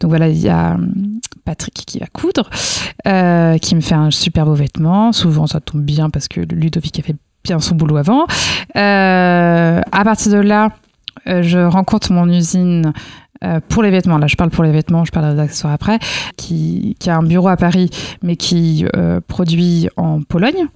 Donc 0.00 0.10
voilà, 0.10 0.28
il 0.28 0.38
y 0.38 0.48
a 0.48 0.74
hum, 0.74 1.20
Patrick 1.44 1.74
qui 1.74 1.98
va 1.98 2.06
coudre, 2.06 2.50
qui 3.60 3.74
me 3.74 3.80
fait 3.80 3.94
un 3.94 4.10
super 4.10 4.46
beau 4.46 4.54
vêtement. 4.54 5.12
Souvent, 5.12 5.46
ça 5.46 5.60
tombe 5.60 5.82
bien 5.82 6.10
parce 6.10 6.26
que 6.26 6.40
Ludovic 6.40 6.98
a 6.98 7.02
fait 7.02 7.16
bien 7.44 7.60
son 7.60 7.76
boulot 7.76 7.96
avant. 7.96 8.26
à 8.74 10.04
partir 10.04 10.32
de 10.32 10.38
là, 10.38 10.70
je 11.24 11.58
rencontre 11.58 12.12
mon 12.12 12.28
usine 12.28 12.92
euh, 13.44 13.60
pour 13.68 13.82
les 13.82 13.90
vêtements, 13.90 14.18
là 14.18 14.26
je 14.26 14.36
parle 14.36 14.50
pour 14.50 14.64
les 14.64 14.72
vêtements, 14.72 15.04
je 15.04 15.12
parle 15.12 15.34
des 15.34 15.40
accessoires 15.40 15.72
après, 15.72 15.98
qui, 16.36 16.96
a 17.06 17.16
un 17.16 17.22
bureau 17.22 17.48
à 17.48 17.56
Paris, 17.56 17.90
mais 18.22 18.36
qui 18.36 18.86
euh, 18.96 19.20
produit 19.26 19.88
en 19.96 20.22
Pologne. 20.22 20.66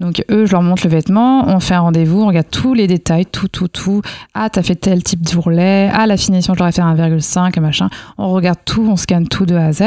Donc 0.00 0.24
eux, 0.30 0.44
je 0.44 0.52
leur 0.52 0.62
montre 0.62 0.82
le 0.84 0.90
vêtement, 0.90 1.46
on 1.48 1.60
fait 1.60 1.74
un 1.74 1.80
rendez-vous, 1.80 2.22
on 2.22 2.26
regarde 2.26 2.50
tous 2.50 2.74
les 2.74 2.88
détails, 2.88 3.26
tout, 3.26 3.48
tout, 3.48 3.68
tout. 3.68 4.02
Ah, 4.34 4.50
t'as 4.50 4.62
fait 4.62 4.74
tel 4.74 5.02
type 5.02 5.22
d'ourlet. 5.22 5.88
Ah, 5.94 6.06
la 6.06 6.16
finition, 6.16 6.52
je 6.52 6.58
leur 6.58 6.68
ai 6.68 6.72
fait 6.72 6.82
1,5, 6.82 7.60
machin. 7.60 7.88
On 8.18 8.30
regarde 8.30 8.58
tout, 8.64 8.86
on 8.90 8.96
scanne 8.96 9.28
tout 9.28 9.46
de 9.46 9.54
A 9.54 9.66
à 9.66 9.72
Z. 9.72 9.82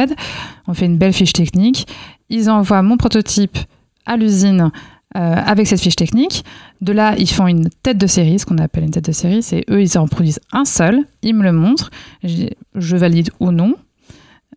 On 0.68 0.74
fait 0.74 0.86
une 0.86 0.98
belle 0.98 1.12
fiche 1.12 1.34
technique. 1.34 1.88
Ils 2.30 2.50
envoient 2.50 2.82
mon 2.82 2.96
prototype 2.96 3.58
à 4.06 4.16
l'usine 4.16 4.72
euh, 5.16 5.20
avec 5.20 5.68
cette 5.68 5.80
fiche 5.80 5.96
technique. 5.96 6.44
De 6.82 6.92
là, 6.92 7.16
ils 7.18 7.30
font 7.30 7.48
une 7.48 7.70
tête 7.82 7.98
de 7.98 8.08
série, 8.08 8.40
ce 8.40 8.46
qu'on 8.46 8.58
appelle 8.58 8.84
une 8.84 8.92
tête 8.92 9.06
de 9.06 9.14
série. 9.14 9.42
C'est 9.42 9.64
eux, 9.70 9.82
ils 9.82 9.98
en 9.98 10.08
produisent 10.08 10.42
un 10.52 10.66
seul, 10.66 11.00
ils 11.22 11.34
me 11.34 11.44
le 11.44 11.54
montrent, 11.54 11.90
je 12.24 12.98
valide 12.98 13.30
ou 13.40 13.52
non, 13.52 13.76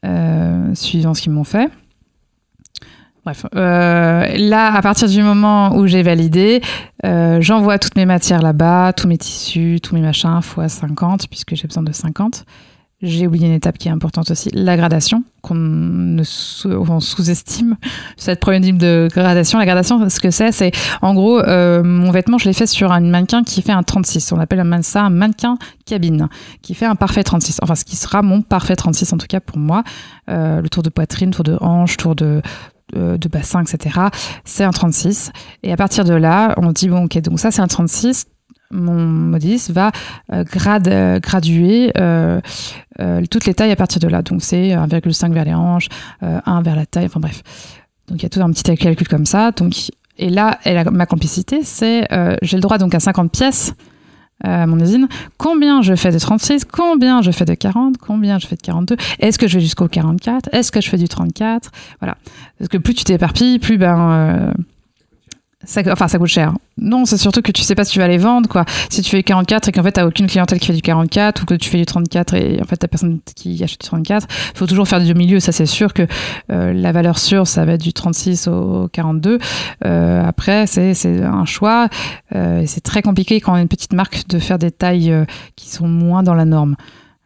euh, 0.04 0.74
suivant 0.74 1.14
ce 1.14 1.22
qu'ils 1.22 1.32
m'ont 1.32 1.44
fait. 1.44 1.70
Bref, 3.24 3.46
euh, 3.54 4.26
là, 4.38 4.74
à 4.74 4.82
partir 4.82 5.08
du 5.08 5.22
moment 5.22 5.76
où 5.76 5.86
j'ai 5.86 6.02
validé, 6.02 6.62
j'envoie 7.04 7.78
toutes 7.78 7.96
mes 7.96 8.06
matières 8.06 8.42
là-bas, 8.42 8.92
tous 8.92 9.06
mes 9.06 9.18
tissus, 9.18 9.78
tous 9.80 9.94
mes 9.94 10.00
machins, 10.00 10.42
fois 10.42 10.68
50, 10.68 11.28
puisque 11.28 11.54
j'ai 11.54 11.68
besoin 11.68 11.84
de 11.84 11.92
50. 11.92 12.44
J'ai 13.02 13.26
oublié 13.26 13.46
une 13.46 13.54
étape 13.54 13.78
qui 13.78 13.88
est 13.88 13.90
importante 13.90 14.30
aussi, 14.30 14.50
la 14.52 14.76
gradation, 14.76 15.24
qu'on 15.40 16.20
sous-estime 17.00 17.76
cette 18.18 18.40
première 18.40 18.60
type 18.60 18.76
de 18.76 19.08
gradation. 19.10 19.58
La 19.58 19.64
gradation, 19.64 20.06
ce 20.10 20.20
que 20.20 20.30
c'est, 20.30 20.52
c'est 20.52 20.70
en 21.00 21.14
gros, 21.14 21.38
euh, 21.38 21.82
mon 21.82 22.10
vêtement, 22.10 22.36
je 22.36 22.44
l'ai 22.44 22.52
fait 22.52 22.66
sur 22.66 22.92
un 22.92 23.00
mannequin 23.00 23.42
qui 23.42 23.62
fait 23.62 23.72
un 23.72 23.82
36. 23.82 24.32
On 24.32 24.38
appelle 24.38 24.62
ça 24.82 25.02
un 25.02 25.10
mannequin 25.10 25.56
cabine, 25.86 26.28
qui 26.60 26.74
fait 26.74 26.84
un 26.84 26.94
parfait 26.94 27.24
36. 27.24 27.60
Enfin, 27.62 27.74
ce 27.74 27.86
qui 27.86 27.96
sera 27.96 28.20
mon 28.20 28.42
parfait 28.42 28.76
36 28.76 29.14
en 29.14 29.16
tout 29.16 29.26
cas 29.26 29.40
pour 29.40 29.56
moi. 29.56 29.82
Euh, 30.28 30.60
le 30.60 30.68
tour 30.68 30.82
de 30.82 30.90
poitrine, 30.90 31.30
tour 31.30 31.44
de 31.44 31.56
hanche, 31.60 31.96
tour 31.96 32.14
de 32.14 32.42
euh, 32.96 33.16
de 33.16 33.28
bassin, 33.28 33.62
etc. 33.62 33.98
C'est 34.44 34.64
un 34.64 34.72
36. 34.72 35.30
Et 35.62 35.72
à 35.72 35.76
partir 35.76 36.04
de 36.04 36.12
là, 36.12 36.54
on 36.56 36.72
dit, 36.72 36.88
bon, 36.88 37.04
ok, 37.04 37.18
donc 37.20 37.38
ça 37.38 37.50
c'est 37.50 37.62
un 37.62 37.68
36 37.68 38.26
mon 38.70 38.94
modiste 39.06 39.70
va 39.70 39.90
euh, 40.32 40.44
euh, 40.54 41.20
graduer 41.20 41.92
euh, 41.98 42.40
toutes 43.30 43.46
les 43.46 43.54
tailles 43.54 43.72
à 43.72 43.76
partir 43.76 44.00
de 44.00 44.08
là. 44.08 44.22
Donc 44.22 44.42
c'est 44.42 44.70
1,5 44.70 45.32
vers 45.32 45.44
les 45.44 45.54
hanches, 45.54 45.88
1 46.22 46.62
vers 46.62 46.76
la 46.76 46.86
taille, 46.86 47.06
enfin 47.06 47.20
bref. 47.20 47.42
Donc 48.08 48.20
il 48.20 48.22
y 48.22 48.26
a 48.26 48.28
tout 48.28 48.40
un 48.40 48.50
petit 48.50 48.62
calcul 48.76 49.08
comme 49.08 49.26
ça. 49.26 49.50
Donc, 49.52 49.74
et 50.18 50.28
là, 50.28 50.58
ma 50.90 51.06
complicité, 51.06 51.60
c'est 51.62 52.06
j'ai 52.42 52.56
le 52.56 52.60
droit 52.60 52.78
donc 52.78 52.94
à 52.94 53.00
50 53.00 53.32
pièces 53.32 53.74
à 54.42 54.66
mon 54.66 54.78
usine. 54.80 55.06
Combien 55.38 55.82
je 55.82 55.94
fais 55.94 56.10
de 56.10 56.18
36 56.18 56.64
Combien 56.64 57.22
je 57.22 57.30
fais 57.30 57.44
de 57.44 57.54
40 57.54 57.96
Combien 57.98 58.38
je 58.38 58.46
fais 58.46 58.56
de 58.56 58.62
42 58.62 58.96
Est-ce 59.18 59.38
que 59.38 59.46
je 59.46 59.54
vais 59.54 59.60
jusqu'au 59.60 59.88
44 59.88 60.48
Est-ce 60.52 60.72
que 60.72 60.80
je 60.80 60.88
fais 60.88 60.98
du 60.98 61.08
34 61.08 61.70
Voilà. 62.00 62.16
Parce 62.58 62.68
que 62.68 62.78
plus 62.78 62.94
tu 62.94 63.04
t'éparpilles, 63.04 63.58
plus 63.58 63.78
ben 63.78 64.52
ça, 65.64 65.82
enfin, 65.90 66.08
ça 66.08 66.18
coûte 66.18 66.28
cher. 66.28 66.54
Non, 66.78 67.04
c'est 67.04 67.18
surtout 67.18 67.42
que 67.42 67.52
tu 67.52 67.62
sais 67.62 67.74
pas 67.74 67.84
si 67.84 67.92
tu 67.92 67.98
vas 67.98 68.08
les 68.08 68.16
vendre, 68.16 68.48
quoi. 68.48 68.64
Si 68.88 69.02
tu 69.02 69.10
fais 69.10 69.18
du 69.18 69.24
44 69.24 69.68
et 69.68 69.72
qu'en 69.72 69.82
fait, 69.82 69.92
t'as 69.92 70.06
aucune 70.06 70.26
clientèle 70.26 70.58
qui 70.58 70.66
fait 70.66 70.72
du 70.72 70.80
44 70.80 71.42
ou 71.42 71.44
que 71.44 71.54
tu 71.54 71.68
fais 71.68 71.76
du 71.76 71.84
34 71.84 72.34
et 72.34 72.58
en 72.62 72.64
fait, 72.64 72.76
t'as 72.76 72.88
personne 72.88 73.20
qui 73.36 73.62
achète 73.62 73.80
du 73.80 73.86
34, 73.86 74.26
il 74.54 74.58
faut 74.58 74.66
toujours 74.66 74.88
faire 74.88 75.02
du 75.02 75.14
milieu. 75.14 75.38
Ça, 75.38 75.52
c'est 75.52 75.66
sûr 75.66 75.92
que 75.92 76.06
euh, 76.50 76.72
la 76.72 76.92
valeur 76.92 77.18
sûre, 77.18 77.46
ça 77.46 77.66
va 77.66 77.74
être 77.74 77.82
du 77.82 77.92
36 77.92 78.48
au 78.48 78.88
42. 78.88 79.38
Euh, 79.84 80.24
après, 80.26 80.66
c'est 80.66 81.22
un 81.22 81.44
choix. 81.44 81.88
Euh, 82.34 82.64
c'est 82.66 82.80
très 82.82 83.02
compliqué 83.02 83.40
quand 83.40 83.52
on 83.52 83.56
a 83.56 83.60
une 83.60 83.68
petite 83.68 83.92
marque 83.92 84.26
de 84.28 84.38
faire 84.38 84.58
des 84.58 84.70
tailles 84.70 85.12
euh, 85.12 85.24
qui 85.56 85.68
sont 85.68 85.88
moins 85.88 86.22
dans 86.22 86.34
la 86.34 86.46
norme. 86.46 86.76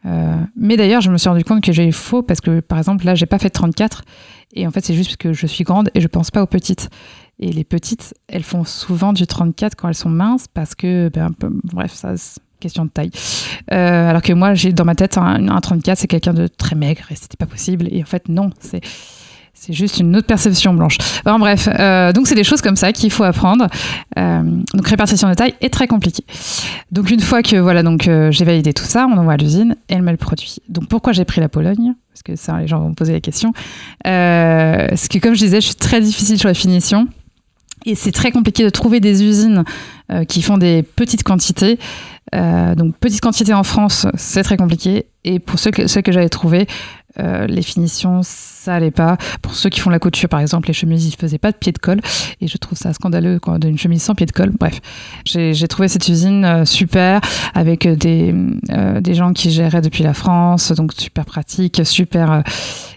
Euh, 0.06 0.34
mais 0.56 0.76
d'ailleurs, 0.76 1.00
je 1.00 1.10
me 1.10 1.16
suis 1.16 1.28
rendu 1.28 1.44
compte 1.44 1.62
que 1.62 1.72
j'ai 1.72 1.90
faux 1.92 2.22
parce 2.22 2.40
que, 2.40 2.60
par 2.60 2.78
exemple, 2.78 3.06
là, 3.06 3.14
j'ai 3.14 3.26
pas 3.26 3.38
fait 3.38 3.48
de 3.48 3.54
34 3.54 4.02
Et 4.54 4.66
en 4.66 4.70
fait, 4.70 4.84
c'est 4.84 4.94
juste 4.94 5.10
parce 5.10 5.16
que 5.16 5.32
je 5.32 5.46
suis 5.46 5.64
grande 5.64 5.90
et 5.94 6.00
je 6.00 6.08
pense 6.08 6.30
pas 6.30 6.42
aux 6.42 6.46
petites. 6.46 6.90
Et 7.40 7.52
les 7.52 7.64
petites, 7.64 8.14
elles 8.28 8.44
font 8.44 8.64
souvent 8.64 9.12
du 9.12 9.26
34 9.26 9.74
quand 9.74 9.88
elles 9.88 9.94
sont 9.94 10.10
minces 10.10 10.46
parce 10.52 10.74
que, 10.74 11.10
ben, 11.12 11.30
bref, 11.64 11.92
ça, 11.92 12.14
question 12.64 12.84
de 12.86 12.90
taille. 12.90 13.10
Euh, 13.72 14.10
alors 14.10 14.22
que 14.22 14.32
moi, 14.32 14.54
j'ai 14.54 14.72
dans 14.72 14.84
ma 14.84 14.94
tête 14.94 15.18
un, 15.18 15.48
un 15.48 15.60
34, 15.60 15.98
c'est 15.98 16.06
quelqu'un 16.06 16.32
de 16.32 16.46
très 16.46 16.76
maigre 16.76 17.02
et 17.10 17.14
c'était 17.14 17.36
pas 17.36 17.46
possible. 17.46 17.88
Et 17.90 18.02
en 18.02 18.06
fait, 18.06 18.28
non, 18.28 18.50
c'est 18.58 18.80
c'est 19.56 19.72
juste 19.72 20.00
une 20.00 20.14
autre 20.16 20.26
perception 20.26 20.74
blanche. 20.74 20.98
Enfin, 21.24 21.38
bref, 21.38 21.68
euh, 21.78 22.12
donc 22.12 22.26
c'est 22.26 22.34
des 22.34 22.44
choses 22.44 22.60
comme 22.60 22.74
ça 22.74 22.92
qu'il 22.92 23.10
faut 23.10 23.22
apprendre. 23.22 23.68
Euh, 24.18 24.42
donc 24.74 24.86
répartition 24.86 25.28
de 25.28 25.34
taille 25.34 25.54
est 25.60 25.72
très 25.72 25.86
compliqué. 25.86 26.24
Donc 26.90 27.08
une 27.10 27.20
fois 27.20 27.40
que 27.40 27.56
voilà, 27.56 27.82
donc 27.84 28.02
j'ai 28.30 28.44
validé 28.44 28.72
tout 28.74 28.84
ça, 28.84 29.06
on 29.08 29.16
envoie 29.16 29.34
à 29.34 29.36
l'usine 29.36 29.76
et 29.88 29.94
elle 29.94 30.02
met 30.02 30.10
le 30.10 30.18
produit. 30.18 30.56
Donc 30.68 30.88
pourquoi 30.88 31.12
j'ai 31.12 31.24
pris 31.24 31.40
la 31.40 31.48
Pologne? 31.48 31.94
Parce 32.12 32.22
que 32.24 32.34
ça, 32.36 32.58
les 32.58 32.66
gens 32.66 32.80
vont 32.80 32.90
me 32.90 32.94
poser 32.94 33.12
la 33.12 33.20
question. 33.20 33.52
Parce 34.02 35.08
que 35.08 35.18
comme 35.18 35.34
je 35.34 35.44
disais, 35.44 35.60
je 35.60 35.66
suis 35.66 35.76
très 35.76 36.00
difficile 36.00 36.36
sur 36.36 36.48
la 36.48 36.54
finition. 36.54 37.08
Et 37.84 37.94
c'est 37.94 38.12
très 38.12 38.32
compliqué 38.32 38.64
de 38.64 38.70
trouver 38.70 39.00
des 39.00 39.22
usines 39.24 39.64
euh, 40.10 40.24
qui 40.24 40.42
font 40.42 40.58
des 40.58 40.82
petites 40.82 41.22
quantités. 41.22 41.78
Euh, 42.34 42.74
donc, 42.74 42.96
petites 42.96 43.20
quantités 43.20 43.54
en 43.54 43.64
France, 43.64 44.06
c'est 44.14 44.42
très 44.42 44.56
compliqué. 44.56 45.06
Et 45.24 45.38
pour 45.38 45.58
ceux 45.58 45.70
que, 45.70 45.86
ceux 45.86 46.00
que 46.00 46.12
j'avais 46.12 46.28
trouvés, 46.28 46.66
euh, 47.20 47.46
les 47.46 47.62
finitions, 47.62 48.20
ça 48.22 48.74
allait 48.74 48.90
pas. 48.90 49.16
Pour 49.40 49.54
ceux 49.54 49.70
qui 49.70 49.80
font 49.80 49.90
la 49.90 49.98
couture, 49.98 50.28
par 50.28 50.40
exemple, 50.40 50.68
les 50.68 50.74
chemises, 50.74 51.06
ils 51.06 51.14
faisaient 51.14 51.38
pas 51.38 51.52
de 51.52 51.56
pied 51.56 51.70
de 51.70 51.78
colle. 51.78 52.00
Et 52.40 52.48
je 52.48 52.56
trouve 52.56 52.76
ça 52.76 52.92
scandaleux, 52.92 53.38
quoi, 53.38 53.58
d'une 53.58 53.78
chemise 53.78 54.02
sans 54.02 54.14
pied 54.14 54.26
de 54.26 54.32
colle. 54.32 54.52
Bref, 54.58 54.80
j'ai 55.24 55.54
j'ai 55.54 55.68
trouvé 55.68 55.88
cette 55.88 56.08
usine 56.08 56.44
euh, 56.44 56.64
super, 56.64 57.20
avec 57.54 57.86
des, 57.86 58.34
euh, 58.70 59.00
des 59.00 59.14
gens 59.14 59.32
qui 59.32 59.50
géraient 59.50 59.82
depuis 59.82 60.02
la 60.02 60.14
France, 60.14 60.72
donc 60.72 60.92
super 60.92 61.24
pratique, 61.24 61.82
super 61.84 62.32
euh, 62.32 62.40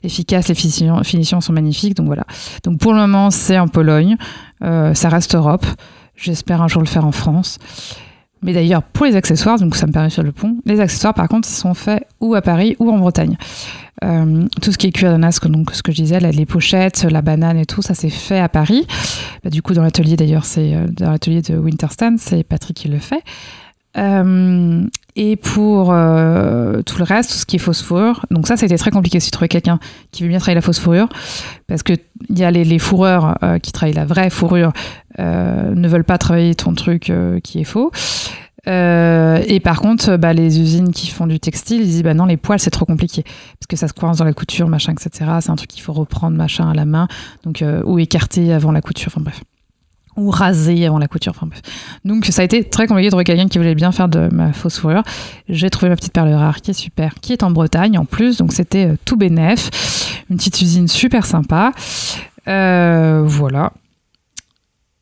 efficace. 0.03 0.47
Les 0.47 0.55
finitions, 0.55 1.03
finitions 1.03 1.41
sont 1.41 1.53
magnifiques, 1.53 1.95
donc 1.95 2.07
voilà. 2.07 2.25
Donc 2.63 2.79
pour 2.79 2.93
le 2.93 2.99
moment, 2.99 3.29
c'est 3.29 3.59
en 3.59 3.67
Pologne. 3.67 4.17
Euh, 4.63 4.93
ça 4.93 5.09
reste 5.09 5.35
Europe. 5.35 5.65
J'espère 6.15 6.61
un 6.61 6.67
jour 6.67 6.81
le 6.81 6.87
faire 6.87 7.05
en 7.05 7.11
France. 7.11 7.59
Mais 8.41 8.53
d'ailleurs, 8.53 8.83
pour 8.83 9.05
les 9.05 9.15
accessoires, 9.15 9.57
donc 9.57 9.75
ça 9.75 9.87
me 9.87 9.91
permet 9.91 10.09
faire 10.09 10.23
le 10.23 10.31
pont, 10.31 10.57
les 10.65 10.79
accessoires, 10.79 11.13
par 11.13 11.27
contre, 11.27 11.47
sont 11.47 11.73
faits 11.73 12.05
ou 12.19 12.35
à 12.35 12.41
Paris 12.41 12.75
ou 12.79 12.91
en 12.91 12.97
Bretagne. 12.97 13.35
Euh, 14.03 14.45
tout 14.61 14.71
ce 14.71 14.77
qui 14.77 14.87
est 14.87 14.91
cuir 14.91 15.17
nasque, 15.17 15.47
donc 15.47 15.71
ce 15.73 15.81
que 15.81 15.91
je 15.91 15.97
disais, 15.97 16.19
les 16.19 16.45
pochettes, 16.45 17.03
la 17.03 17.23
banane 17.23 17.57
et 17.57 17.65
tout, 17.65 17.81
ça 17.81 17.95
c'est 17.95 18.11
fait 18.11 18.39
à 18.39 18.47
Paris. 18.47 18.85
Bah, 19.43 19.49
du 19.49 19.63
coup, 19.63 19.73
dans 19.73 19.81
l'atelier, 19.81 20.15
d'ailleurs, 20.15 20.45
c'est 20.45 20.75
euh, 20.75 20.85
dans 20.87 21.09
l'atelier 21.09 21.41
de 21.41 21.57
Winterstan, 21.57 22.15
c'est 22.19 22.43
Patrick 22.43 22.77
qui 22.77 22.87
le 22.89 22.99
fait. 22.99 23.23
Et 25.17 25.35
pour 25.35 25.91
euh, 25.91 26.83
tout 26.83 26.99
le 26.99 27.03
reste, 27.03 27.31
tout 27.31 27.37
ce 27.37 27.45
qui 27.47 27.55
est 27.55 27.59
fausse 27.59 27.81
fourrure, 27.81 28.23
donc 28.29 28.45
ça, 28.45 28.55
c'était 28.55 28.77
très 28.77 28.91
compliqué 28.91 29.17
aussi 29.17 29.29
de 29.29 29.31
trouver 29.31 29.47
quelqu'un 29.47 29.79
qui 30.11 30.21
veut 30.21 30.29
bien 30.29 30.37
travailler 30.37 30.55
la 30.55 30.61
fausse 30.61 30.79
fourrure, 30.79 31.09
parce 31.65 31.81
que 31.81 31.93
il 32.29 32.37
y 32.37 32.43
a 32.43 32.51
les, 32.51 32.79
fourreurs 32.79 33.35
euh, 33.43 33.57
qui 33.57 33.71
travaillent 33.71 33.95
la 33.95 34.05
vraie 34.05 34.29
fourrure, 34.29 34.71
euh, 35.17 35.73
ne 35.73 35.87
veulent 35.87 36.03
pas 36.03 36.19
travailler 36.19 36.53
ton 36.53 36.75
truc 36.75 37.11
qui 37.43 37.59
est 37.59 37.63
faux. 37.63 37.91
Et 38.67 39.59
par 39.63 39.81
contre, 39.81 40.17
bah, 40.17 40.33
les 40.33 40.59
usines 40.59 40.91
qui 40.91 41.07
font 41.07 41.25
du 41.25 41.39
textile, 41.39 41.81
ils 41.81 41.87
disent 41.87 42.03
bah 42.03 42.13
non, 42.13 42.25
les 42.25 42.37
poils 42.37 42.59
c'est 42.59 42.69
trop 42.69 42.85
compliqué 42.85 43.23
parce 43.23 43.67
que 43.67 43.77
ça 43.77 43.87
se 43.87 43.93
coince 43.93 44.17
dans 44.17 44.25
la 44.25 44.33
couture, 44.33 44.67
machin, 44.67 44.93
etc. 44.93 45.31
C'est 45.39 45.49
un 45.49 45.55
truc 45.55 45.69
qu'il 45.69 45.81
faut 45.81 45.93
reprendre, 45.93 46.37
machin, 46.37 46.69
à 46.69 46.73
la 46.73 46.85
main, 46.85 47.07
donc 47.43 47.63
ou 47.85 47.97
écarter 47.97 48.53
avant 48.53 48.71
la 48.71 48.81
couture, 48.81 49.11
enfin 49.15 49.21
bref, 49.21 49.41
ou 50.17 50.29
raser 50.29 50.85
avant 50.85 50.99
la 50.99 51.07
couture, 51.07 51.33
enfin. 51.35 51.47
Donc 52.03 52.25
ça 52.25 52.41
a 52.41 52.45
été 52.45 52.63
très 52.63 52.87
compliqué 52.87 53.07
de 53.07 53.11
trouver 53.11 53.23
quelqu'un 53.23 53.47
qui 53.47 53.57
voulait 53.57 53.75
bien 53.75 53.91
faire 53.91 54.09
de 54.09 54.29
ma 54.31 54.51
fausse 54.51 54.79
fourrure. 54.79 55.03
J'ai 55.47 55.69
trouvé 55.69 55.89
ma 55.89 55.95
petite 55.95 56.13
perle 56.13 56.33
rare 56.33 56.61
qui 56.61 56.71
est 56.71 56.73
super, 56.73 57.15
qui 57.21 57.33
est 57.33 57.43
en 57.43 57.51
Bretagne 57.51 57.97
en 57.97 58.05
plus, 58.05 58.37
donc 58.37 58.51
c'était 58.51 58.87
euh, 58.87 58.95
tout 59.05 59.15
bénef, 59.15 60.25
une 60.29 60.37
petite 60.37 60.61
usine 60.61 60.87
super 60.87 61.25
sympa. 61.25 61.71
Euh, 62.47 63.23
voilà. 63.25 63.73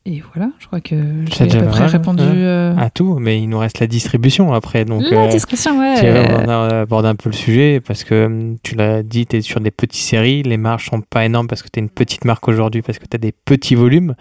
Et 0.08 0.22
voilà, 0.32 0.52
je 0.60 0.68
crois 0.68 0.80
que 0.80 0.94
j'ai 1.36 1.42
à 1.42 1.46
peu 1.62 1.66
près 1.66 1.80
mal, 1.80 1.90
répondu. 1.90 2.22
euh, 2.24 2.76
À 2.78 2.90
tout, 2.90 3.18
mais 3.18 3.40
il 3.42 3.48
nous 3.48 3.58
reste 3.58 3.80
la 3.80 3.88
distribution 3.88 4.52
après. 4.54 4.84
Donc, 4.84 5.02
la 5.10 5.24
euh, 5.24 5.28
discussion, 5.28 5.80
ouais. 5.80 5.98
tu 5.98 6.06
avais 6.06 6.28
abordé- 6.48 7.08
un 7.08 7.16
peu 7.16 7.28
le 7.28 7.34
sujet 7.34 7.80
parce 7.84 8.04
que 8.04 8.26
hum, 8.26 8.56
tu 8.62 8.76
l'as 8.76 9.02
dit, 9.02 9.26
tu 9.26 9.36
es 9.36 9.40
sur 9.40 9.58
des 9.58 9.72
petites 9.72 10.00
séries. 10.00 10.44
Les 10.44 10.58
marges 10.58 10.86
sont 10.90 11.00
pas 11.00 11.24
énormes 11.24 11.48
parce 11.48 11.60
que 11.62 11.68
tu 11.72 11.80
es 11.80 11.82
une 11.82 11.88
petite 11.90 12.24
marque 12.24 12.46
aujourd'hui, 12.46 12.82
parce 12.82 13.00
que 13.00 13.04
tu 13.10 13.16
as 13.16 13.18
des 13.18 13.32
petits 13.32 13.74
volumes. 13.74 14.14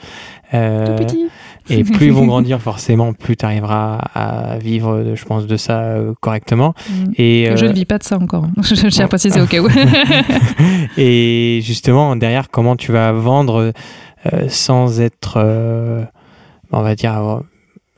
Euh, 0.56 0.88
Tout 0.98 1.04
petit. 1.06 1.28
et 1.70 1.84
plus 1.84 2.08
ils 2.08 2.14
vont 2.14 2.26
grandir, 2.28 2.60
forcément, 2.62 3.14
plus 3.14 3.38
tu 3.38 3.46
arriveras 3.46 3.98
à 4.16 4.58
vivre, 4.58 5.12
je 5.14 5.26
pense, 5.26 5.46
de 5.46 5.56
ça 5.58 5.98
correctement. 6.20 6.74
Mm. 6.90 6.94
Et, 7.20 7.52
Je 7.56 7.66
ne 7.66 7.74
vis 7.74 7.86
pas 7.86 8.00
de 8.00 8.04
ça 8.04 8.18
encore. 8.18 8.48
Je 8.64 8.88
tiens 8.88 9.06
à 9.06 9.08
préciser 9.08 9.40
au 9.40 9.46
cas 9.46 9.60
où. 9.62 9.68
et 10.98 11.60
justement, 11.64 12.16
derrière, 12.16 12.50
comment 12.50 12.76
tu 12.76 12.92
vas 12.92 13.12
vendre 13.12 13.72
sans 14.50 15.02
être, 15.02 15.36
euh, 15.38 16.04
on 16.72 16.82
va 16.82 16.96
dire, 16.96 17.18
euh, 17.18 17.40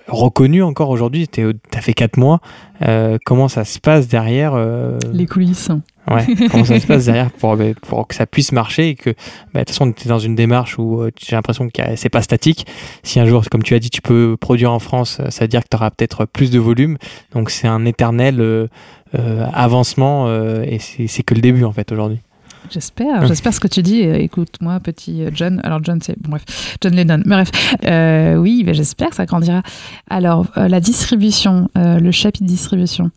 reconnu 0.07 0.63
encore 0.63 0.89
aujourd'hui 0.89 1.27
Tu 1.27 1.45
as 1.73 1.81
fait 1.81 1.93
4 1.93 2.17
mois. 2.17 2.39
Euh, 2.81 3.17
comment 3.25 3.47
ça 3.47 3.65
se 3.65 3.79
passe 3.79 4.07
derrière 4.07 4.53
euh, 4.55 4.97
Les 5.11 5.25
coulisses. 5.25 5.69
ouais, 6.09 6.25
Comment 6.49 6.65
ça 6.65 6.79
se 6.79 6.87
passe 6.87 7.05
derrière 7.05 7.31
pour, 7.31 7.53
euh, 7.53 7.73
pour 7.81 8.07
que 8.07 8.15
ça 8.15 8.25
puisse 8.25 8.51
marcher 8.51 8.89
et 8.89 8.95
que, 8.95 9.09
bah, 9.53 9.59
de 9.61 9.65
toute 9.65 9.69
façon, 9.69 9.91
tu 9.91 10.05
es 10.05 10.09
dans 10.09 10.19
une 10.19 10.35
démarche 10.35 10.77
où 10.77 11.01
euh, 11.01 11.11
j'ai 11.19 11.35
l'impression 11.35 11.67
que 11.69 11.81
c'est 11.95 12.09
pas 12.09 12.21
statique. 12.21 12.65
Si 13.03 13.19
un 13.19 13.25
jour, 13.25 13.43
comme 13.49 13.63
tu 13.63 13.73
as 13.73 13.79
dit, 13.79 13.89
tu 13.89 14.01
peux 14.01 14.37
produire 14.39 14.71
en 14.71 14.79
France, 14.79 15.17
euh, 15.19 15.29
ça 15.29 15.43
veut 15.43 15.49
dire 15.49 15.63
que 15.63 15.69
tu 15.69 15.77
auras 15.77 15.89
peut-être 15.89 16.25
plus 16.25 16.51
de 16.51 16.59
volume. 16.59 16.97
Donc, 17.33 17.49
c'est 17.49 17.67
un 17.67 17.85
éternel 17.85 18.39
euh, 18.39 18.67
euh, 19.15 19.45
avancement 19.53 20.27
euh, 20.27 20.63
et 20.63 20.79
c'est 20.79 21.07
c'est 21.07 21.23
que 21.23 21.33
le 21.33 21.41
début, 21.41 21.63
en 21.63 21.71
fait, 21.71 21.91
aujourd'hui. 21.91 22.21
J'espère, 22.69 23.25
j'espère 23.25 23.53
ce 23.53 23.59
que 23.59 23.67
tu 23.67 23.81
dis. 23.81 24.03
Euh, 24.03 24.17
Écoute-moi, 24.17 24.79
petit 24.79 25.23
euh, 25.23 25.29
John. 25.33 25.61
Alors, 25.63 25.83
John, 25.83 25.99
c'est. 26.01 26.19
Bon, 26.19 26.31
bref, 26.31 26.77
John 26.81 26.93
Lennon. 26.93 27.21
Mais 27.25 27.35
bref, 27.35 27.51
euh, 27.85 28.35
oui, 28.35 28.65
j'espère 28.71 29.09
que 29.09 29.15
ça 29.15 29.25
grandira. 29.25 29.61
Alors, 30.09 30.47
euh, 30.57 30.67
la 30.67 30.79
distribution, 30.79 31.69
euh, 31.77 31.99
le 31.99 32.11
chapitre 32.11 32.45
distribution. 32.45 33.11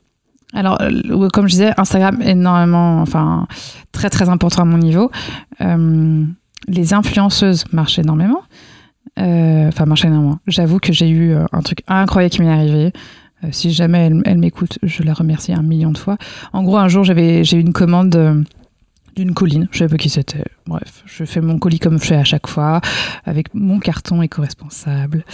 Alors, 0.53 0.79
comme 1.33 1.47
je 1.47 1.53
disais, 1.53 1.73
Instagram, 1.77 2.21
énormément, 2.23 3.01
enfin, 3.03 3.47
très, 3.93 4.11
très 4.11 4.29
important 4.29 4.63
à 4.63 4.65
mon 4.65 4.79
niveau. 4.79 5.13
Les 5.61 6.93
influenceuses 6.93 7.67
marchent 7.73 8.01
énormément. 8.01 8.43
Enfin, 9.17 9.87
marchent 9.87 10.07
énormément. 10.07 10.41
J'avoue 10.49 10.81
que 10.81 10.93
j'ai 10.93 11.09
eu 11.09 11.37
un 11.53 11.61
truc 11.63 11.85
incroyable 11.87 12.35
qui 12.35 12.43
m'est 12.43 12.51
arrivé. 12.51 12.93
Si 13.53 13.71
jamais 13.73 14.07
elle, 14.07 14.23
elle 14.25 14.39
m'écoute, 14.39 14.81
je 14.83 15.05
la 15.05 15.15
remercie 15.15 15.53
un 15.53 15.63
million 15.63 15.93
de 15.93 15.99
fois. 15.99 16.19
En 16.53 16.65
gros, 16.65 16.79
un 16.79 16.89
jour, 16.89 17.05
j'avais, 17.05 17.45
j'ai 17.45 17.57
eu 17.57 17.61
une 17.61 17.73
commande. 17.73 18.45
D'une 19.17 19.35
colline, 19.35 19.69
je 19.71 19.79
sais 19.79 19.89
pas 19.89 19.97
qui 19.97 20.09
c'était. 20.09 20.45
Bref, 20.67 21.03
je 21.07 21.25
fais 21.25 21.41
mon 21.41 21.59
colis 21.59 21.79
comme 21.79 21.99
je 21.99 22.05
fais 22.05 22.17
à 22.17 22.25
chaque 22.25 22.47
fois, 22.47 22.81
avec 23.25 23.55
mon 23.55 23.79
carton 23.79 24.23
éco-responsable, 24.23 25.25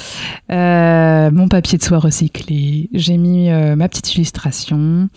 euh, 0.50 1.30
mon 1.30 1.48
papier 1.48 1.78
de 1.78 1.82
soie 1.82 1.98
recyclé. 1.98 2.88
J'ai 2.92 3.16
mis 3.16 3.50
euh, 3.50 3.76
ma 3.76 3.88
petite 3.88 4.14
illustration, 4.14 5.08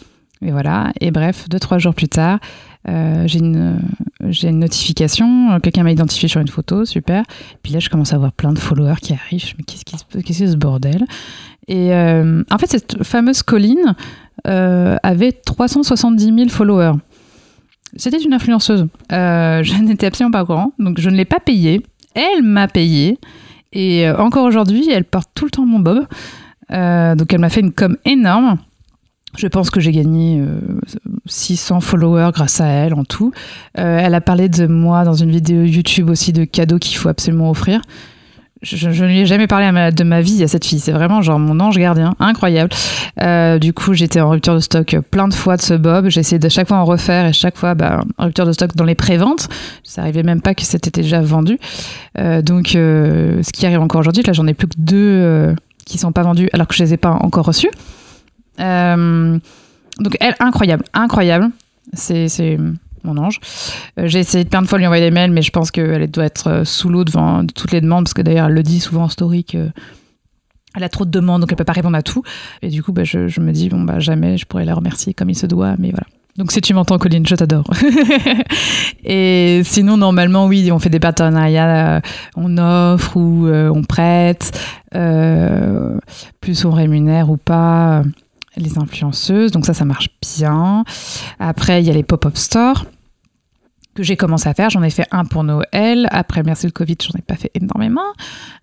et 0.42 0.52
voilà. 0.52 0.92
Et 1.00 1.12
bref, 1.12 1.48
deux 1.50 1.60
trois 1.60 1.78
jours 1.78 1.94
plus 1.94 2.10
tard, 2.10 2.40
euh, 2.88 3.28
j'ai 3.28 3.40
une 3.40 4.60
notification. 4.60 5.60
Quelqu'un 5.62 5.84
m'a 5.84 5.92
identifié 5.92 6.28
sur 6.28 6.42
une 6.42 6.48
photo, 6.48 6.86
super. 6.86 7.24
Puis 7.64 7.74
là, 7.74 7.80
je 7.80 7.90
commence 7.90 8.14
à 8.14 8.16
avoir 8.16 8.34
plein 8.34 8.54
de 8.54 8.60
followers 8.60 9.00
qui 9.02 9.14
arrivent. 9.14 9.54
Mais 9.58 9.64
qu'est-ce 9.64 9.84
que 9.84 10.34
c'est 10.34 10.48
ce 10.48 10.58
bordel? 10.58 11.06
Et 11.68 11.94
en 11.94 12.58
fait, 12.58 12.68
cette 12.68 13.04
fameuse 13.04 13.44
colline 13.44 13.96
avait 14.46 15.32
370 15.32 16.26
000 16.26 16.50
followers. 16.50 16.94
C'était 17.96 18.22
une 18.22 18.34
influenceuse. 18.34 18.88
Euh, 19.12 19.64
je 19.64 19.74
n'étais 19.82 20.08
absolument 20.08 20.32
pas 20.32 20.44
au 20.44 20.46
courant, 20.46 20.74
donc 20.80 21.00
je 21.00 21.10
ne 21.10 21.16
l'ai 21.16 21.26
pas 21.26 21.40
payée. 21.40 21.82
Elle 22.16 22.44
m'a 22.44 22.68
payé. 22.68 23.18
Et 23.72 24.08
euh, 24.08 24.18
encore 24.18 24.46
aujourd'hui, 24.46 24.90
elle 24.90 25.06
porte 25.06 25.30
tout 25.36 25.46
le 25.46 25.52
temps 25.52 25.66
mon 25.66 25.80
bob. 25.80 26.06
Euh, 26.72 27.16
donc 27.16 27.34
elle 27.34 27.40
m'a 27.40 27.50
fait 27.50 27.62
une 27.62 27.72
com 27.72 27.98
énorme. 28.06 28.58
Je 29.38 29.48
pense 29.48 29.70
que 29.70 29.80
j'ai 29.80 29.92
gagné 29.92 30.40
euh, 30.40 30.60
600 31.28 31.82
followers 31.82 32.32
grâce 32.34 32.62
à 32.62 32.68
elle 32.68 32.96
en 32.96 33.04
tout. 33.04 33.32
Elle 33.76 34.16
a 34.16 34.22
parlé 34.22 34.50
de 34.50 34.66
moi 34.66 35.04
dans 35.04 35.14
une 35.14 35.30
vidéo 35.30 35.64
YouTube 35.64 36.10
aussi 36.10 36.34
de 36.34 36.46
cadeaux 36.46 36.80
qu'il 36.80 36.98
faut 36.98 37.10
absolument 37.10 37.52
offrir. 37.52 37.82
Je, 38.62 38.90
ne 38.90 39.08
lui 39.08 39.20
ai 39.20 39.26
jamais 39.26 39.48
parlé 39.48 39.66
à 39.66 39.72
ma- 39.72 39.92
de 39.92 40.04
ma 40.04 40.20
vie 40.22 40.44
à 40.44 40.48
cette 40.50 40.66
fille. 40.66 40.80
C'est 40.80 40.92
vraiment 40.92 41.22
genre 41.22 41.40
mon 41.40 41.60
ange 41.62 41.78
gardien, 41.78 42.16
incroyable. 42.20 42.72
Euh, 43.22 43.58
du 43.58 43.72
coup, 43.72 43.94
j'étais 43.94 44.20
en 44.20 44.30
rupture 44.30 44.54
de 44.54 44.60
stock 44.60 44.98
plein 45.12 45.30
de 45.30 45.34
fois 45.34 45.56
de 45.56 45.62
ce 45.62 45.74
bob. 45.74 46.10
J'ai 46.10 46.20
essayé 46.20 46.40
de 46.40 46.50
chaque 46.50 46.68
fois 46.68 46.78
en 46.78 46.84
refaire 46.86 47.26
et 47.26 47.32
chaque 47.34 47.58
fois, 47.58 47.74
bah, 47.74 48.04
rupture 48.18 48.46
de 48.46 48.52
stock 48.52 48.76
dans 48.76 48.84
les 48.84 48.96
préventes. 48.96 49.48
Ça 49.84 50.02
arrivait 50.02 50.24
même 50.24 50.42
pas 50.42 50.54
que 50.56 50.64
c'était 50.64 50.92
déjà 50.92 51.22
vendu. 51.22 51.58
Euh, 52.18 52.42
donc, 52.42 52.76
euh, 52.76 53.42
ce 53.44 53.52
qui 53.54 53.66
arrive 53.66 53.80
encore 53.80 54.00
aujourd'hui, 54.02 54.24
là, 54.24 54.34
j'en 54.34 54.46
ai 54.46 54.54
plus 54.54 54.68
que 54.68 54.76
deux 54.78 55.56
qui 55.86 55.98
sont 55.98 56.12
pas 56.12 56.24
vendus 56.24 56.50
alors 56.52 56.68
que 56.68 56.76
je 56.76 56.84
les 56.84 56.94
ai 56.94 56.98
pas 56.98 57.12
encore 57.12 57.46
reçus. 57.46 57.70
Donc, 58.58 60.18
elle, 60.20 60.36
incroyable, 60.40 60.84
incroyable. 60.94 61.50
C'est 61.94 62.28
mon 63.14 63.18
ange. 63.18 63.40
Euh, 64.00 64.08
j'ai 64.08 64.20
essayé 64.20 64.44
de 64.44 64.50
plein 64.50 64.62
de 64.62 64.68
fois 64.68 64.78
de 64.78 64.82
lui 64.82 64.88
envoyer 64.88 65.04
des 65.04 65.12
mails, 65.12 65.32
mais 65.32 65.42
je 65.42 65.52
pense 65.52 65.72
qu'elle 65.72 66.10
doit 66.10 66.26
être 66.26 66.48
euh, 66.48 66.66
sous 66.66 66.90
l'eau 66.90 67.04
devant 67.04 67.46
toutes 67.46 67.72
les 67.72 67.82
demandes, 67.82 68.06
parce 68.06 68.14
que 68.14 68.22
d'ailleurs, 68.22 68.48
elle 68.48 68.54
le 68.54 68.64
dit 68.64 68.80
souvent 68.80 69.04
en 69.04 69.10
story 69.10 69.44
que 69.44 69.70
elle 70.76 70.84
a 70.84 70.90
trop 70.90 71.06
de 71.06 71.10
demandes, 71.10 71.42
donc 71.42 71.52
elle 71.52 71.58
peut 71.58 71.64
pas 71.64 71.74
répondre 71.74 71.98
à 71.98 72.04
tout. 72.04 72.24
Et 72.62 72.70
du 72.70 72.84
coup, 72.84 72.92
bah, 72.92 73.04
je, 73.04 73.40
me 73.40 73.52
dis, 73.52 73.70
bon, 73.70 73.82
bah, 73.82 74.00
jamais 74.00 74.38
je 74.38 74.46
pourrais 74.46 74.66
la 74.66 74.76
remercier 74.76 75.14
comme 75.14 75.30
il 75.30 75.36
se 75.36 75.48
doit, 75.48 75.76
mais 75.80 75.90
voilà. 75.90 76.06
Donc 76.38 76.52
si 76.52 76.62
tu 76.62 76.74
m'entends, 76.74 76.98
Colline, 76.98 77.26
je 77.28 77.36
t'adore. 77.36 77.66
et 79.04 79.62
sinon, 79.66 79.98
normalement, 79.98 80.46
oui, 80.46 80.72
on 80.72 80.80
fait 80.80 80.90
des 80.90 81.00
partenariats, 81.00 81.98
euh, 81.98 82.02
on 82.38 82.58
offre 82.58 83.18
ou 83.18 83.48
euh, 83.48 83.70
on 83.70 83.84
prête, 83.84 84.58
euh, 84.96 85.98
plus 86.40 86.64
on 86.64 86.72
rémunère 86.72 87.30
ou 87.30 87.36
pas 87.36 88.04
les 88.56 88.78
influenceuses. 88.78 89.52
Donc 89.52 89.66
ça, 89.66 89.74
ça 89.74 89.86
marche 89.86 90.10
bien. 90.38 90.86
Après, 91.40 91.82
il 91.82 91.88
y 91.88 91.90
a 91.90 91.94
les 91.94 92.04
pop-up 92.04 92.38
stores 92.38 92.86
j'ai 94.04 94.16
commencé 94.16 94.48
à 94.50 94.54
faire. 94.54 94.70
J'en 94.70 94.84
ai 94.84 94.90
fait 94.90 95.06
un 95.12 95.26
pour 95.26 95.44
Noël. 95.44 96.08
Après, 96.12 96.44
merci 96.44 96.66
le 96.66 96.72
Covid, 96.72 96.98
j'en 97.02 97.18
ai 97.18 97.22
pas 97.22 97.36
fait 97.36 97.52
énormément. 97.56 98.02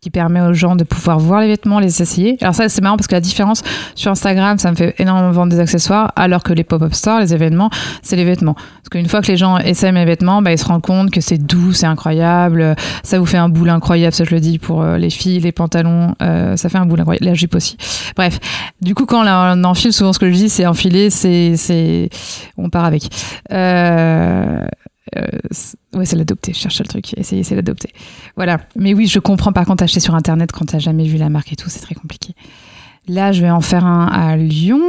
Qui 0.01 0.11
permet 0.11 0.41
aux 0.41 0.53
gens 0.53 0.77
de 0.77 0.85
pouvoir 0.85 1.19
voir 1.19 1.41
les 1.41 1.49
vêtements, 1.49 1.79
les 1.81 2.03
essayer. 2.03 2.37
Alors 2.41 2.55
ça, 2.55 2.69
c'est 2.69 2.83
marrant 2.83 2.97
parce 2.97 3.07
que 3.07 3.15
la 3.15 3.21
différence 3.21 3.63
sur 3.95 4.11
Instagram, 4.11 4.59
ça 4.59 4.71
me 4.71 4.77
fait 4.77 4.95
énormément 4.99 5.31
vendre 5.31 5.53
des 5.53 5.61
accessoires, 5.61 6.13
alors 6.17 6.43
que 6.43 6.53
les 6.53 6.65
pop-up 6.65 6.95
stores, 6.95 7.21
les 7.21 7.35
événements, 7.35 7.71
c'est 8.03 8.17
les 8.17 8.25
vêtements. 8.25 8.55
Parce 8.55 8.89
qu'une 8.91 9.09
fois 9.09 9.23
que 9.23 9.29
les 9.29 9.37
gens 9.37 9.59
essaient 9.59 9.93
mes 9.93 10.05
vêtements, 10.05 10.43
bah, 10.43 10.53
ils 10.53 10.59
se 10.59 10.65
rendent 10.65 10.83
compte 10.83 11.11
que 11.11 11.21
c'est 11.21 11.39
doux, 11.39 11.73
c'est 11.73 11.87
incroyable. 11.87 12.77
Ça 13.03 13.19
vous 13.19 13.27
fait 13.27 13.39
un 13.39 13.49
boule 13.49 13.71
incroyable, 13.71 14.15
ça 14.15 14.25
je 14.25 14.31
le 14.31 14.41
dis 14.41 14.59
pour 14.59 14.83
euh, 14.83 14.99
les 14.99 15.11
filles, 15.11 15.41
les 15.41 15.53
pantalons. 15.53 16.15
Euh, 16.23 16.57
ça 16.57 16.69
fait 16.69 16.79
un 16.79 16.87
boule 16.87 17.01
incroyable. 17.01 17.27
La 17.27 17.35
jupe 17.35 17.55
aussi. 17.55 17.77
Bref. 18.17 18.39
Du 18.81 18.95
coup, 18.95 19.07
quand 19.07 19.25
on 19.27 19.65
enfile, 19.65 19.93
souvent 19.93 20.13
ce 20.13 20.19
que 20.19 20.31
je 20.31 20.35
dis, 20.35 20.49
c'est 20.49 20.67
enfiler, 20.67 21.11
c'est, 21.11 21.57
c'est, 21.57 22.09
on 22.57 22.71
part 22.71 22.85
avec. 22.85 23.09
Euh, 23.53 24.67
ouais, 25.15 26.05
c'est 26.05 26.17
l'adopter. 26.17 26.53
Je 26.53 26.59
cherche 26.59 26.79
le 26.81 26.87
truc. 26.87 27.17
Essayer, 27.19 27.43
c'est 27.43 27.55
l'adopter. 27.55 27.91
Voilà. 28.37 28.61
Mais 28.75 28.95
oui, 28.95 29.07
je 29.07 29.19
comprends. 29.19 29.53
Par 29.53 29.65
contre, 29.67 29.85
acheter 29.85 30.01
sur 30.01 30.15
Internet 30.15 30.53
quand 30.53 30.67
t'as 30.67 30.79
jamais 30.79 31.07
vu 31.07 31.17
la 31.17 31.29
marque 31.29 31.53
et 31.53 31.57
tout, 31.57 31.69
c'est 31.69 31.81
très 31.81 31.95
compliqué. 31.95 32.35
Là, 33.09 33.33
je 33.33 33.41
vais 33.41 33.51
en 33.51 33.61
faire 33.61 33.85
un 33.85 34.07
à 34.07 34.37
Lyon, 34.37 34.83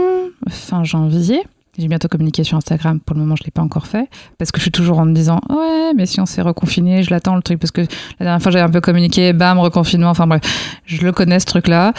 fin 0.50 0.84
janvier. 0.84 1.44
J'ai 1.78 1.88
bientôt 1.88 2.08
communiqué 2.08 2.44
sur 2.44 2.58
Instagram. 2.58 3.00
Pour 3.00 3.16
le 3.16 3.22
moment, 3.22 3.36
je 3.36 3.44
l'ai 3.44 3.52
pas 3.52 3.62
encore 3.62 3.86
fait 3.86 4.10
parce 4.40 4.52
que 4.52 4.58
je 4.58 4.64
suis 4.64 4.72
toujours 4.72 4.98
en 4.98 5.06
me 5.06 5.14
disant 5.14 5.40
ouais, 5.50 5.94
mais 5.96 6.08
si 6.08 6.20
on 6.20 6.26
s'est 6.26 6.42
reconfiné, 6.42 7.04
je 7.04 7.12
l'attends 7.12 7.36
le 7.36 7.44
truc 7.44 7.60
parce 7.60 7.70
que 7.70 7.82
la 7.82 8.26
dernière 8.26 8.42
fois 8.42 8.52
j'avais 8.52 8.66
un 8.66 8.72
peu 8.72 8.82
communiqué, 8.82 9.32
bam, 9.32 9.60
reconfinement. 9.60 10.10
Enfin 10.10 10.26
bref, 10.26 10.42
je 10.86 11.06
le 11.06 11.12
connais 11.12 11.40
ce 11.40 11.46
truc-là. 11.46 11.94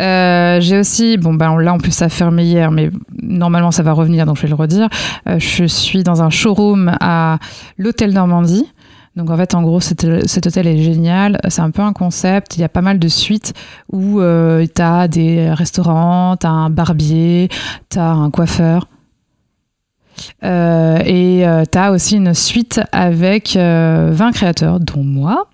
Euh, 0.00 0.60
j'ai 0.60 0.78
aussi, 0.78 1.18
bon 1.18 1.34
ben 1.34 1.58
là 1.60 1.74
en 1.74 1.78
plus 1.78 1.92
ça 1.92 2.06
a 2.06 2.30
hier, 2.40 2.70
mais 2.70 2.90
normalement 3.20 3.70
ça 3.70 3.82
va 3.82 3.92
revenir, 3.92 4.24
donc 4.24 4.36
je 4.36 4.42
vais 4.42 4.48
le 4.48 4.54
redire. 4.54 4.88
Euh, 5.28 5.38
je 5.38 5.64
suis 5.64 6.02
dans 6.02 6.22
un 6.22 6.30
showroom 6.30 6.96
à 6.98 7.38
l'hôtel 7.76 8.14
Normandie. 8.14 8.66
Donc 9.16 9.30
en 9.30 9.36
fait, 9.36 9.54
en 9.54 9.62
gros, 9.62 9.80
cet, 9.80 10.04
hôtel 10.04 10.68
est 10.68 10.78
génial. 10.80 11.40
C'est 11.48 11.60
un 11.60 11.72
peu 11.72 11.82
un 11.82 11.92
concept. 11.92 12.56
Il 12.56 12.60
y 12.60 12.64
a 12.64 12.68
pas 12.68 12.82
mal 12.82 13.00
de 13.00 13.08
suites 13.08 13.52
où 13.92 14.20
euh, 14.20 14.64
tu 14.64 15.08
des 15.08 15.50
restaurants, 15.50 16.36
tu 16.40 16.46
as 16.46 16.50
un 16.50 16.70
barbier, 16.70 17.48
tu 17.90 17.98
as 17.98 18.12
un 18.12 18.30
coiffeur. 18.30 18.86
Euh, 20.44 20.98
et 21.04 21.46
euh, 21.46 21.64
tu 21.70 21.78
as 21.78 21.92
aussi 21.92 22.16
une 22.16 22.34
suite 22.34 22.80
avec 22.92 23.54
20 23.54 23.60
euh, 23.60 24.32
créateurs, 24.32 24.80
dont 24.80 25.02
moi. 25.02 25.48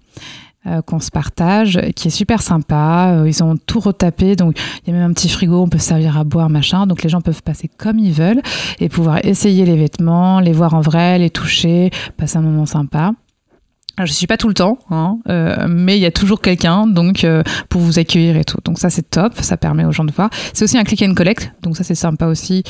qu'on 0.86 0.98
se 0.98 1.10
partage, 1.10 1.78
qui 1.94 2.08
est 2.08 2.10
super 2.10 2.40
sympa. 2.40 3.22
ils 3.26 3.44
ont 3.44 3.58
tout 3.66 3.80
retapé, 3.80 4.34
donc 4.34 4.58
il 4.80 4.90
y 4.90 4.96
a 4.96 4.98
même 4.98 5.10
un 5.10 5.12
petit 5.12 5.28
frigo, 5.28 5.60
on 5.60 5.68
peut 5.68 5.76
servir 5.76 6.16
à 6.16 6.24
boire, 6.24 6.48
machin. 6.48 6.86
Donc 6.86 7.02
les 7.02 7.10
gens 7.10 7.20
peuvent 7.20 7.42
passer 7.42 7.68
comme 7.68 7.98
ils 7.98 8.14
veulent 8.14 8.40
et 8.80 8.88
pouvoir 8.88 9.22
essayer 9.26 9.66
les 9.66 9.76
vêtements, 9.76 10.40
les 10.40 10.52
voir 10.52 10.72
en 10.72 10.80
vrai, 10.80 11.18
les 11.18 11.28
toucher, 11.28 11.90
passer 12.16 12.38
un 12.38 12.40
moment 12.40 12.64
sympa. 12.64 13.12
Alors, 13.96 14.06
je 14.06 14.12
suis 14.12 14.26
pas 14.26 14.38
tout 14.38 14.48
le 14.48 14.54
temps, 14.54 14.78
hein, 14.90 15.18
mais 15.68 15.98
il 15.98 16.00
y 16.00 16.06
a 16.06 16.10
toujours 16.10 16.40
quelqu'un 16.40 16.86
donc 16.86 17.26
pour 17.68 17.82
vous 17.82 17.98
accueillir 17.98 18.38
et 18.38 18.44
tout. 18.44 18.58
Donc 18.64 18.78
ça 18.78 18.88
c'est 18.88 19.08
top, 19.08 19.34
ça 19.40 19.58
permet 19.58 19.84
aux 19.84 19.92
gens 19.92 20.04
de 20.04 20.12
voir. 20.12 20.30
C'est 20.54 20.64
aussi 20.64 20.78
un 20.78 20.84
click 20.84 21.02
and 21.02 21.14
collect, 21.14 21.52
donc 21.62 21.76
ça 21.76 21.84
c'est 21.84 21.94
sympa 21.94 22.24
aussi 22.24 22.64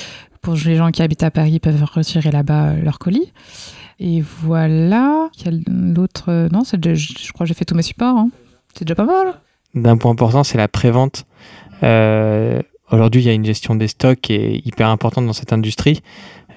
pour 0.45 0.55
les 0.55 0.77
gens 0.77 0.91
qui 0.91 1.03
habitent 1.03 1.23
à 1.23 1.31
Paris, 1.31 1.59
peuvent 1.59 1.83
retirer 1.83 2.31
là-bas 2.31 2.69
euh, 2.69 2.83
leur 2.83 2.99
colis. 3.01 3.33
Et 3.99 4.21
voilà. 4.21 5.31
L'autre. 5.67 6.25
Euh, 6.29 6.49
non, 6.53 6.63
je, 6.65 7.33
crois 7.33 7.45
que 7.45 7.49
j'ai 7.49 7.55
fait 7.55 7.65
tous 7.65 7.75
mes 7.75 7.83
supports. 7.83 8.17
Hein. 8.17 8.29
C'est 8.75 8.85
déjà 8.85 8.95
pas 8.95 9.07
mal. 9.07 9.41
D'un 9.75 9.97
point 9.97 10.13
important, 10.13 10.45
c'est 10.45 10.59
la 10.59 10.69
prévente. 10.69 11.25
Euh, 11.83 12.61
Aujourd'hui, 12.93 13.23
il 13.23 13.25
y 13.25 13.31
a 13.31 13.33
une 13.33 13.47
gestion 13.47 13.75
des 13.75 13.89
stocks 13.89 14.21
qui 14.21 14.35
est 14.35 14.67
hyper 14.67 14.89
importante 14.89 15.27
dans 15.27 15.33
cette 15.33 15.55
industrie. 15.55 16.03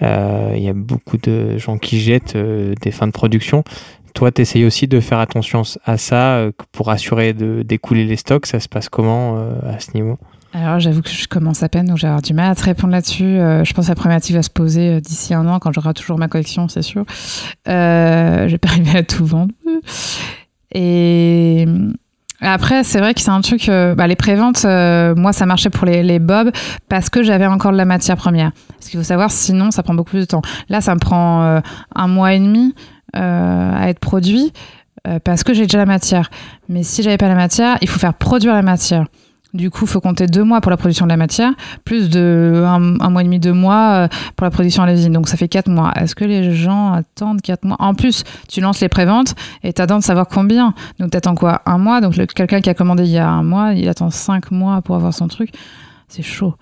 Euh, 0.01 0.51
il 0.55 0.61
y 0.61 0.67
a 0.67 0.73
beaucoup 0.73 1.17
de 1.17 1.57
gens 1.57 1.77
qui 1.77 1.99
jettent 1.99 2.35
des 2.35 2.91
fins 2.91 3.07
de 3.07 3.13
production. 3.13 3.63
Toi, 4.13 4.31
tu 4.31 4.41
essayes 4.41 4.65
aussi 4.65 4.87
de 4.87 4.99
faire 4.99 5.19
attention 5.19 5.63
à 5.85 5.97
ça 5.97 6.49
pour 6.73 6.91
assurer 6.91 7.33
d'écouler 7.33 8.03
les 8.03 8.17
stocks. 8.17 8.45
Ça 8.45 8.59
se 8.59 8.67
passe 8.67 8.89
comment 8.89 9.37
à 9.63 9.79
ce 9.79 9.93
niveau? 9.93 10.19
Alors 10.63 10.79
j'avoue 10.79 11.01
que 11.01 11.09
je 11.09 11.27
commence 11.27 11.61
à 11.63 11.69
peine, 11.69 11.85
donc 11.85 11.97
j'ai 11.97 12.13
du 12.23 12.33
mal 12.33 12.51
à 12.51 12.55
te 12.55 12.63
répondre 12.63 12.91
là-dessus. 12.91 13.23
Euh, 13.23 13.63
je 13.63 13.73
pense 13.73 13.85
que 13.85 13.91
la 13.91 13.95
problématique 13.95 14.35
va 14.35 14.41
se 14.41 14.49
poser 14.49 14.89
euh, 14.89 14.99
d'ici 14.99 15.33
un 15.33 15.47
an 15.47 15.59
quand 15.59 15.71
j'aurai 15.71 15.93
toujours 15.93 16.17
ma 16.17 16.27
collection, 16.27 16.67
c'est 16.67 16.81
sûr. 16.81 17.05
Euh, 17.67 18.47
je 18.47 18.51
vais 18.51 18.57
pas 18.57 18.69
arriver 18.71 18.97
à 18.97 19.03
tout 19.03 19.25
vendre. 19.25 19.53
Et 20.71 21.67
après, 22.41 22.83
c'est 22.83 22.99
vrai 22.99 23.13
que 23.13 23.21
c'est 23.21 23.29
un 23.29 23.41
truc. 23.41 23.67
Bah, 23.67 24.07
les 24.07 24.15
préventes, 24.15 24.63
moi, 24.65 25.33
ça 25.33 25.45
marchait 25.45 25.69
pour 25.69 25.85
les, 25.85 26.03
les 26.03 26.19
bobs 26.19 26.51
parce 26.89 27.09
que 27.09 27.23
j'avais 27.23 27.47
encore 27.47 27.71
de 27.71 27.77
la 27.77 27.85
matière 27.85 28.17
première. 28.17 28.51
Ce 28.79 28.89
qu'il 28.89 28.99
faut 28.99 29.05
savoir, 29.05 29.31
sinon, 29.31 29.71
ça 29.71 29.81
prend 29.81 29.93
beaucoup 29.93 30.11
plus 30.11 30.21
de 30.21 30.25
temps. 30.25 30.41
Là, 30.69 30.81
ça 30.81 30.93
me 30.93 30.99
prend 30.99 31.61
un 31.95 32.07
mois 32.07 32.33
et 32.33 32.39
demi 32.39 32.75
à 33.13 33.89
être 33.89 33.99
produit 33.99 34.51
parce 35.23 35.43
que 35.43 35.53
j'ai 35.53 35.63
déjà 35.63 35.77
la 35.77 35.85
matière. 35.85 36.29
Mais 36.69 36.83
si 36.83 37.01
j'avais 37.01 37.17
pas 37.17 37.29
la 37.29 37.35
matière, 37.35 37.77
il 37.81 37.87
faut 37.87 37.99
faire 37.99 38.13
produire 38.13 38.53
la 38.53 38.61
matière. 38.61 39.05
Du 39.53 39.69
coup, 39.69 39.85
il 39.85 39.87
faut 39.87 40.01
compter 40.01 40.27
deux 40.27 40.43
mois 40.43 40.59
pour 40.59 40.71
la 40.71 40.77
production 40.77 41.05
de 41.05 41.09
la 41.09 41.17
matière, 41.17 41.53
plus 41.85 42.09
de 42.09 42.63
un, 42.65 43.09
mois 43.09 43.21
et 43.21 43.23
demi, 43.23 43.39
deux 43.39 43.53
mois 43.53 43.93
euh, 43.93 44.07
pour 44.35 44.43
la 44.43 44.51
production 44.51 44.83
à 44.83 44.91
l'usine. 44.91 45.13
Donc 45.13 45.29
ça 45.29 45.37
fait 45.37 45.47
quatre 45.47 45.69
mois. 45.69 45.93
Est-ce 45.95 46.15
que 46.15 46.25
les 46.25 46.53
gens 46.53 46.91
attendent 46.91 47.41
quatre 47.41 47.63
mois? 47.63 47.77
En 47.79 47.93
plus, 47.93 48.23
tu 48.49 48.59
lances 48.59 48.81
les 48.81 48.89
préventes 48.89 49.35
et 49.63 49.71
tu 49.71 49.81
attends 49.81 49.99
de 49.99 50.03
savoir 50.03 50.27
combien. 50.27 50.73
Donc 50.99 51.11
tu 51.11 51.17
attends 51.17 51.35
quoi? 51.35 51.61
Un 51.65 51.77
mois? 51.77 52.01
Donc 52.01 52.13
quelqu'un 52.33 52.59
qui 52.59 52.69
a 52.69 52.73
commandé 52.73 53.03
il 53.03 53.09
y 53.09 53.17
a 53.17 53.29
un 53.29 53.43
mois, 53.43 53.73
il 53.73 53.87
attend 53.87 54.09
cinq 54.09 54.51
mois 54.51 54.81
pour 54.81 54.95
avoir 54.95 55.13
son 55.13 55.29
truc. 55.29 55.51
C'est 56.09 56.23
chaud. 56.23 56.55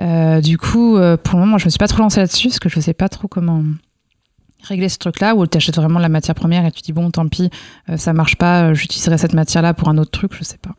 Euh, 0.00 0.40
du 0.40 0.58
coup, 0.58 0.96
euh, 0.96 1.16
pour 1.16 1.38
le 1.38 1.44
moment, 1.44 1.58
je 1.58 1.66
me 1.66 1.70
suis 1.70 1.78
pas 1.78 1.88
trop 1.88 2.02
lancée 2.02 2.20
là-dessus 2.20 2.48
parce 2.48 2.58
que 2.58 2.68
je 2.68 2.80
sais 2.80 2.94
pas 2.94 3.08
trop 3.08 3.28
comment 3.28 3.62
régler 4.64 4.88
ce 4.88 4.98
truc-là 4.98 5.36
où 5.36 5.46
tu 5.46 5.56
achètes 5.56 5.76
vraiment 5.76 6.00
la 6.00 6.08
matière 6.08 6.34
première 6.34 6.66
et 6.66 6.72
tu 6.72 6.82
dis 6.82 6.92
bon, 6.92 7.10
tant 7.10 7.26
pis, 7.28 7.50
ça 7.96 8.12
marche 8.12 8.36
pas, 8.36 8.72
j'utiliserai 8.74 9.18
cette 9.18 9.34
matière-là 9.34 9.74
pour 9.74 9.88
un 9.88 9.98
autre 9.98 10.12
truc, 10.12 10.32
je 10.38 10.44
sais 10.44 10.58
pas. 10.58 10.70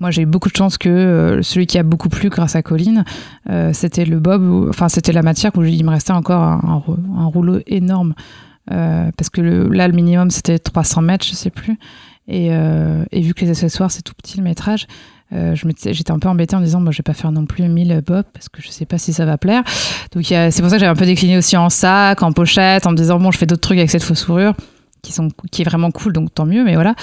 Moi, 0.00 0.10
j'ai 0.10 0.22
eu 0.22 0.26
beaucoup 0.26 0.48
de 0.48 0.56
chance 0.56 0.78
que 0.78 0.88
euh, 0.88 1.42
celui 1.42 1.66
qui 1.66 1.78
a 1.78 1.82
beaucoup 1.82 2.08
plu 2.08 2.30
grâce 2.30 2.56
à 2.56 2.62
Colline, 2.62 3.04
euh, 3.50 3.70
c'était 3.74 4.06
le 4.06 4.18
bob, 4.18 4.68
enfin, 4.70 4.88
c'était 4.88 5.12
la 5.12 5.20
matière 5.20 5.52
où 5.56 5.62
il 5.62 5.84
me 5.84 5.90
restait 5.90 6.12
encore 6.12 6.42
un, 6.42 7.26
rouleau 7.26 7.58
énorme. 7.66 8.14
Euh, 8.72 9.10
parce 9.16 9.28
que 9.28 9.40
là, 9.40 9.88
le 9.88 9.94
minimum, 9.94 10.30
c'était 10.30 10.58
300 10.58 11.02
mètres, 11.02 11.26
je 11.26 11.34
sais 11.34 11.50
plus. 11.50 11.78
Et, 12.28 12.50
vu 13.12 13.34
que 13.34 13.44
les 13.44 13.50
accessoires, 13.50 13.90
c'est 13.90 14.02
tout 14.02 14.14
petit 14.14 14.38
le 14.38 14.44
métrage, 14.44 14.86
j'étais 15.32 16.12
un 16.12 16.18
peu 16.18 16.28
embêtée 16.28 16.56
en 16.56 16.60
disant, 16.60 16.80
moi, 16.80 16.92
je 16.92 16.98
vais 16.98 17.02
pas 17.02 17.12
faire 17.12 17.32
non 17.32 17.44
plus 17.44 17.68
1000 17.68 18.02
bob 18.06 18.24
parce 18.32 18.48
que 18.48 18.62
je 18.62 18.68
sais 18.68 18.86
pas 18.86 18.96
si 18.96 19.12
ça 19.12 19.26
va 19.26 19.36
plaire. 19.36 19.64
Donc, 20.12 20.24
c'est 20.24 20.60
pour 20.60 20.70
ça 20.70 20.76
que 20.76 20.80
j'avais 20.80 20.86
un 20.86 20.94
peu 20.94 21.06
décliné 21.06 21.36
aussi 21.36 21.58
en 21.58 21.68
sac, 21.68 22.22
en 22.22 22.32
pochette, 22.32 22.86
en 22.86 22.92
me 22.92 22.96
disant, 22.96 23.18
bon, 23.18 23.30
je 23.30 23.38
fais 23.38 23.46
d'autres 23.46 23.60
trucs 23.60 23.78
avec 23.78 23.90
cette 23.90 24.04
fausse 24.04 24.24
fourrure 24.24 24.54
qui 25.02 25.12
sont 25.12 25.28
qui 25.50 25.62
est 25.62 25.64
vraiment 25.64 25.90
cool 25.90 26.12
donc 26.12 26.34
tant 26.34 26.46
mieux 26.46 26.64
mais 26.64 26.74
voilà. 26.74 26.94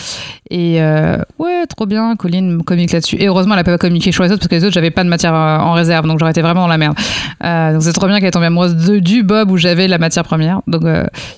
Et 0.50 0.82
euh, 0.82 1.18
ouais 1.40 1.66
trop 1.68 1.86
bien 1.86 2.16
Colline 2.16 2.64
communique 2.64 2.92
là-dessus. 2.92 3.18
Et 3.18 3.28
heureusement 3.28 3.54
elle 3.54 3.62
a 3.62 3.64
pas 3.64 3.78
communiqué 3.78 4.12
sur 4.12 4.24
les 4.24 4.32
autres 4.32 4.40
parce 4.40 4.50
que 4.50 4.56
les 4.56 4.64
autres 4.64 4.74
j'avais 4.74 4.92
pas 4.92 5.04
de 5.04 5.10
matière 5.10 5.34
euh, 5.34 5.58
en 5.58 5.74
réserve 5.74 6.08
donc 6.08 6.20
j'aurais 6.20 6.32
été 6.32 6.42
vraiment 6.42 6.62
dans 6.62 6.68
la 6.68 6.78
merde. 6.78 6.98
Euh, 7.44 7.74
donc 7.74 7.84
c'est 7.84 7.94
trop 7.94 8.08
bien 8.08 8.18
qu'elle 8.20 8.28
est 8.28 8.32
tombée 8.32 8.48
amoureuse 8.48 8.76
de, 8.76 9.00
du 9.00 9.24
Bob 9.24 9.52
où 9.52 9.58
j'avais 9.58 9.88
la 9.88 9.98
matière 9.98 10.24
première. 10.24 10.62
Donc 10.68 10.84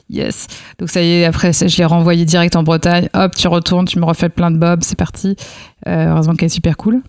yes. 0.10 0.48
Donc 0.80 0.90
ça 0.90 1.02
y 1.02 1.12
est 1.12 1.26
après 1.26 1.54
je 1.54 1.78
l'ai 1.78 1.86
renvoyé 1.86 2.26
direct 2.26 2.56
en 2.56 2.64
Bretagne. 2.64 3.10
Hop 3.14 3.36
tu 3.36 3.48
retournes 3.48 3.86
tu 3.86 4.00
me 4.00 4.06
refais 4.06 4.30
plein 4.30 4.52
de 4.52 4.58
Bob 4.58 4.80
c'est 4.84 4.98
parti. 4.98 5.36
Heureusement 5.86 6.36
qu'elle 6.36 6.48
est 6.48 6.50
super 6.50 6.78
cool. 6.78 7.02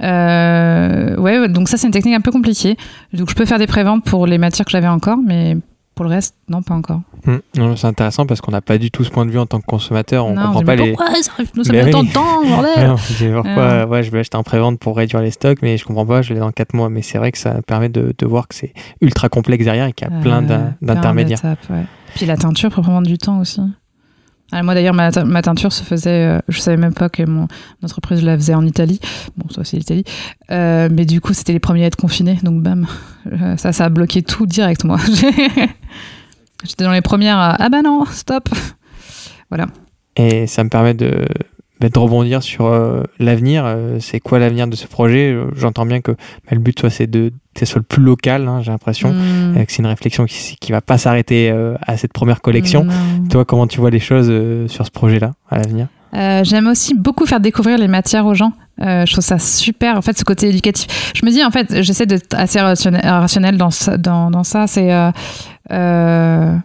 Ouais 0.00 1.48
donc 1.48 1.68
ça 1.68 1.76
c'est 1.76 1.86
une 1.86 1.92
technique 1.92 2.14
un 2.16 2.20
peu 2.20 2.32
compliquée. 2.32 2.76
Donc 3.12 3.30
je 3.30 3.34
peux 3.34 3.44
faire 3.44 3.58
des 3.58 3.66
préventes 3.66 4.04
pour 4.04 4.26
les 4.26 4.38
matières 4.38 4.64
que 4.64 4.72
j'avais 4.72 4.88
encore 4.88 5.18
mais 5.24 5.56
pour 5.94 6.04
le 6.04 6.10
reste, 6.10 6.34
non, 6.48 6.62
pas 6.62 6.74
encore. 6.74 7.02
Hmm. 7.26 7.38
c'est 7.76 7.86
intéressant 7.86 8.26
parce 8.26 8.40
qu'on 8.40 8.50
n'a 8.50 8.62
pas 8.62 8.78
du 8.78 8.90
tout 8.90 9.04
ce 9.04 9.10
point 9.10 9.26
de 9.26 9.30
vue 9.30 9.38
en 9.38 9.46
tant 9.46 9.60
que 9.60 9.66
consommateur. 9.66 10.26
On 10.26 10.34
ne 10.34 10.42
comprend 10.42 10.62
pas 10.62 10.74
les. 10.74 10.92
Pourquoi 10.92 11.22
ça 11.22 11.32
nous 11.54 11.64
ça 11.64 11.72
met 11.72 11.90
tant 11.90 12.02
de 12.02 12.12
temps, 12.12 12.42
bordel 12.44 12.96
pourquoi 13.34 13.86
ouais, 13.86 14.02
je 14.02 14.10
vais 14.10 14.20
acheter 14.20 14.36
un 14.36 14.42
pré-vente 14.42 14.78
pour 14.78 14.96
réduire 14.96 15.20
les 15.20 15.30
stocks, 15.30 15.58
mais 15.62 15.76
je 15.76 15.84
comprends 15.84 16.06
pas, 16.06 16.22
je 16.22 16.32
l'ai 16.32 16.40
dans 16.40 16.50
4 16.50 16.74
mois. 16.74 16.88
Mais 16.88 17.02
c'est 17.02 17.18
vrai 17.18 17.30
que 17.30 17.38
ça 17.38 17.60
permet 17.62 17.88
de, 17.88 18.14
de 18.16 18.26
voir 18.26 18.48
que 18.48 18.54
c'est 18.54 18.72
ultra 19.00 19.28
complexe 19.28 19.64
derrière 19.64 19.86
et 19.86 19.92
qu'il 19.92 20.08
y 20.08 20.12
a 20.12 20.20
plein 20.20 20.42
d'intermédiaires. 20.80 21.40
Puis 22.14 22.26
la 22.26 22.36
teinture 22.36 22.70
peut 22.70 22.82
prendre 22.82 23.06
du 23.06 23.18
temps 23.18 23.40
aussi. 23.40 23.60
Ah, 24.54 24.62
moi 24.62 24.74
d'ailleurs, 24.74 24.92
ma, 24.92 25.10
teinture 25.10 25.72
se 25.72 25.82
faisait, 25.82 26.26
euh, 26.26 26.38
je 26.48 26.60
savais 26.60 26.76
même 26.76 26.92
pas 26.92 27.08
que 27.08 27.22
mon 27.22 27.48
entreprise 27.82 28.22
la 28.22 28.36
faisait 28.36 28.54
en 28.54 28.66
Italie. 28.66 29.00
Bon, 29.38 29.48
ça 29.48 29.64
c'est 29.64 29.78
l'Italie. 29.78 30.04
Euh, 30.50 30.90
mais 30.92 31.06
du 31.06 31.22
coup, 31.22 31.32
c'était 31.32 31.54
les 31.54 31.58
premiers 31.58 31.84
à 31.84 31.86
être 31.86 31.96
confinés, 31.96 32.38
donc 32.42 32.62
bam, 32.62 32.86
euh, 33.32 33.56
ça, 33.56 33.72
ça 33.72 33.86
a 33.86 33.88
bloqué 33.88 34.22
tout 34.22 34.44
direct, 34.44 34.84
moi. 34.84 34.98
J'étais 36.64 36.84
dans 36.84 36.92
les 36.92 37.00
premières 37.00 37.38
à, 37.38 37.56
ah 37.58 37.68
bah 37.70 37.80
non, 37.82 38.04
stop. 38.04 38.50
Voilà. 39.48 39.68
Et 40.16 40.46
ça 40.46 40.62
me 40.64 40.68
permet 40.68 40.92
de, 40.92 41.24
bah, 41.82 41.88
de 41.88 41.98
rebondir 41.98 42.42
sur 42.42 42.72
l'avenir. 43.18 43.76
c'est 44.00 44.20
quoi 44.20 44.38
l'avenir 44.38 44.66
de 44.66 44.76
ce 44.76 44.86
projet? 44.86 45.36
J'entends 45.54 45.86
bien 45.86 46.00
que 46.00 46.12
bah, 46.12 46.52
le 46.52 46.58
but, 46.58 46.78
soit 46.78 46.90
c'est 46.90 47.06
de 47.06 47.32
que 47.54 47.60
ce 47.60 47.66
soit 47.66 47.80
le 47.80 47.84
plus 47.84 48.02
local, 48.02 48.48
hein, 48.48 48.62
j'ai 48.62 48.70
l'impression, 48.70 49.12
mmh. 49.12 49.66
que 49.66 49.72
c'est 49.72 49.80
une 49.80 49.86
réflexion 49.86 50.24
qui, 50.24 50.56
qui 50.58 50.72
va 50.72 50.80
pas 50.80 50.96
s'arrêter 50.96 51.50
à 51.82 51.96
cette 51.96 52.12
première 52.14 52.40
collection. 52.40 52.86
Toi, 53.30 53.44
comment 53.44 53.66
tu 53.66 53.80
vois 53.80 53.90
les 53.90 54.00
choses 54.00 54.32
sur 54.68 54.86
ce 54.86 54.90
projet-là 54.90 55.32
à 55.50 55.58
l'avenir? 55.58 55.88
J'aime 56.14 56.66
aussi 56.66 56.94
beaucoup 56.94 57.26
faire 57.26 57.40
découvrir 57.40 57.78
les 57.78 57.88
matières 57.88 58.26
aux 58.26 58.34
gens. 58.34 58.52
Euh, 58.80 59.04
je 59.06 59.12
trouve 59.12 59.24
ça 59.24 59.38
super, 59.38 59.96
en 59.96 60.02
fait, 60.02 60.18
ce 60.18 60.24
côté 60.24 60.48
éducatif. 60.48 61.12
Je 61.14 61.24
me 61.24 61.30
dis, 61.30 61.44
en 61.44 61.50
fait, 61.50 61.82
j'essaie 61.82 62.06
d'être 62.06 62.34
assez 62.34 62.60
rationnel, 62.60 63.56
dans, 63.56 63.70
dans, 63.98 64.30
dans 64.30 64.44
ça. 64.44 64.66
C'est. 64.66 64.92
Euh, 64.92 65.10
euh, 65.70 66.56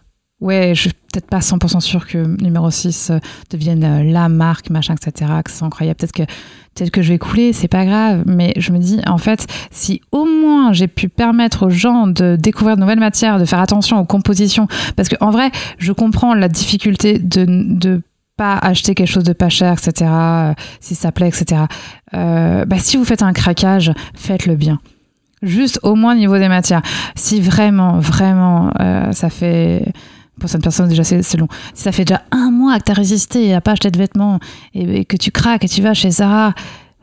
ouais, 0.41 0.73
je 0.75 0.81
suis 0.81 0.89
peut-être 0.89 1.27
pas 1.27 1.39
100% 1.39 1.79
sûr 1.79 2.07
que 2.07 2.17
numéro 2.41 2.69
6 2.69 3.11
devienne 3.49 4.11
la 4.11 4.29
marque, 4.29 4.69
machin, 4.69 4.95
etc., 4.95 5.31
que 5.43 5.51
c'est 5.51 5.63
incroyable. 5.63 5.97
Peut-être 5.97 6.11
que, 6.11 6.23
peut 6.75 6.89
que 6.89 7.01
je 7.01 7.09
vais 7.09 7.17
couler, 7.17 7.53
c'est 7.53 7.67
pas 7.67 7.85
grave. 7.85 8.23
Mais 8.25 8.53
je 8.57 8.71
me 8.71 8.79
dis, 8.79 8.99
en 9.07 9.17
fait, 9.17 9.47
si 9.71 10.01
au 10.11 10.25
moins 10.25 10.73
j'ai 10.73 10.87
pu 10.87 11.09
permettre 11.09 11.67
aux 11.67 11.69
gens 11.69 12.07
de 12.07 12.35
découvrir 12.35 12.75
de 12.75 12.81
nouvelles 12.81 12.99
matières, 12.99 13.39
de 13.39 13.45
faire 13.45 13.59
attention 13.59 13.99
aux 13.99 14.05
compositions, 14.05 14.67
parce 14.95 15.09
qu'en 15.09 15.31
vrai, 15.31 15.51
je 15.77 15.91
comprends 15.91 16.33
la 16.33 16.49
difficulté 16.49 17.19
de, 17.19 17.45
de 17.47 18.01
pas 18.37 18.55
acheter 18.55 18.93
quelque 18.93 19.09
chose 19.09 19.23
de 19.23 19.33
pas 19.33 19.49
cher, 19.49 19.73
etc., 19.73 20.09
euh, 20.13 20.53
si 20.79 20.95
ça 20.95 21.11
plaît, 21.11 21.27
etc. 21.27 21.63
Euh, 22.13 22.63
bah, 22.65 22.77
si 22.79 22.95
vous 22.95 23.03
faites 23.03 23.23
un 23.23 23.33
craquage, 23.33 23.91
faites-le 24.15 24.55
bien. 24.55 24.79
Juste 25.41 25.79
au 25.83 25.95
moins 25.95 26.15
niveau 26.15 26.37
des 26.37 26.47
matières. 26.47 26.81
Si 27.15 27.41
vraiment, 27.41 27.99
vraiment, 27.99 28.71
euh, 28.79 29.11
ça 29.11 29.29
fait... 29.29 29.91
Pour 30.39 30.49
cette 30.49 30.61
personne, 30.61 30.87
déjà, 30.87 31.03
c'est 31.03 31.37
long. 31.37 31.47
Si 31.73 31.83
ça 31.83 31.91
fait 31.91 32.05
déjà 32.05 32.21
un 32.31 32.51
mois 32.51 32.77
que 32.79 32.85
tu 32.85 32.91
as 32.91 32.95
résisté 32.95 33.53
à 33.53 33.61
pas 33.61 33.71
acheter 33.71 33.91
de 33.91 33.97
vêtements 33.97 34.39
et, 34.73 35.05
que 35.05 35.17
tu 35.17 35.31
craques 35.31 35.63
et 35.63 35.67
tu 35.67 35.81
vas 35.81 35.93
chez 35.93 36.11
Zara, 36.11 36.53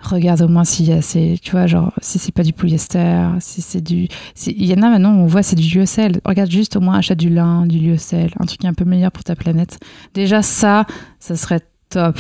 regarde 0.01 0.43
au 0.43 0.49
moins 0.49 0.64
s'il 0.64 0.87
y 0.87 0.93
a 0.93 1.03
ces, 1.03 1.39
tu 1.43 1.53
vois, 1.53 1.66
genre, 1.66 1.93
si 2.01 2.18
c'est 2.18 2.32
pas 2.32 2.43
du 2.43 2.53
polyester, 2.53 3.26
si 3.41 3.61
c'est 3.61 3.80
du, 3.80 4.07
il 4.47 4.64
y 4.64 4.72
en 4.74 4.82
a 4.82 4.91
maintenant, 4.91 5.14
on 5.14 5.26
voit 5.26 5.43
c'est 5.43 5.57
du 5.57 5.78
lyocell. 5.78 6.20
Regarde 6.24 6.51
juste 6.51 6.76
au 6.76 6.80
moins 6.80 6.99
achète 6.99 7.18
du 7.18 7.28
lin, 7.28 7.66
du 7.66 7.78
lyocell, 7.78 8.30
un 8.39 8.47
truc 8.47 8.64
un 8.64 8.74
peu 8.74 8.85
meilleur 8.85 9.11
pour 9.11 9.24
ta 9.24 9.35
planète. 9.35 9.78
Déjà, 10.14 10.43
ça, 10.43 10.87
ça 11.18 11.37
serait 11.37 11.61
top. 11.89 12.18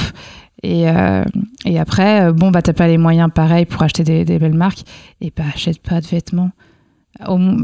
Et, 0.62 0.88
euh, 0.88 1.24
et 1.66 1.78
après, 1.78 2.22
euh, 2.22 2.32
bon, 2.32 2.50
bah, 2.50 2.62
t'as 2.62 2.72
pas 2.72 2.88
les 2.88 2.96
moyens 2.96 3.30
pareils 3.32 3.66
pour 3.66 3.82
acheter 3.82 4.02
des, 4.02 4.24
des 4.24 4.38
belles 4.38 4.54
marques, 4.54 4.82
et 5.20 5.32
bah, 5.36 5.44
achète 5.54 5.80
pas 5.80 6.00
de 6.00 6.06
vêtements 6.06 6.50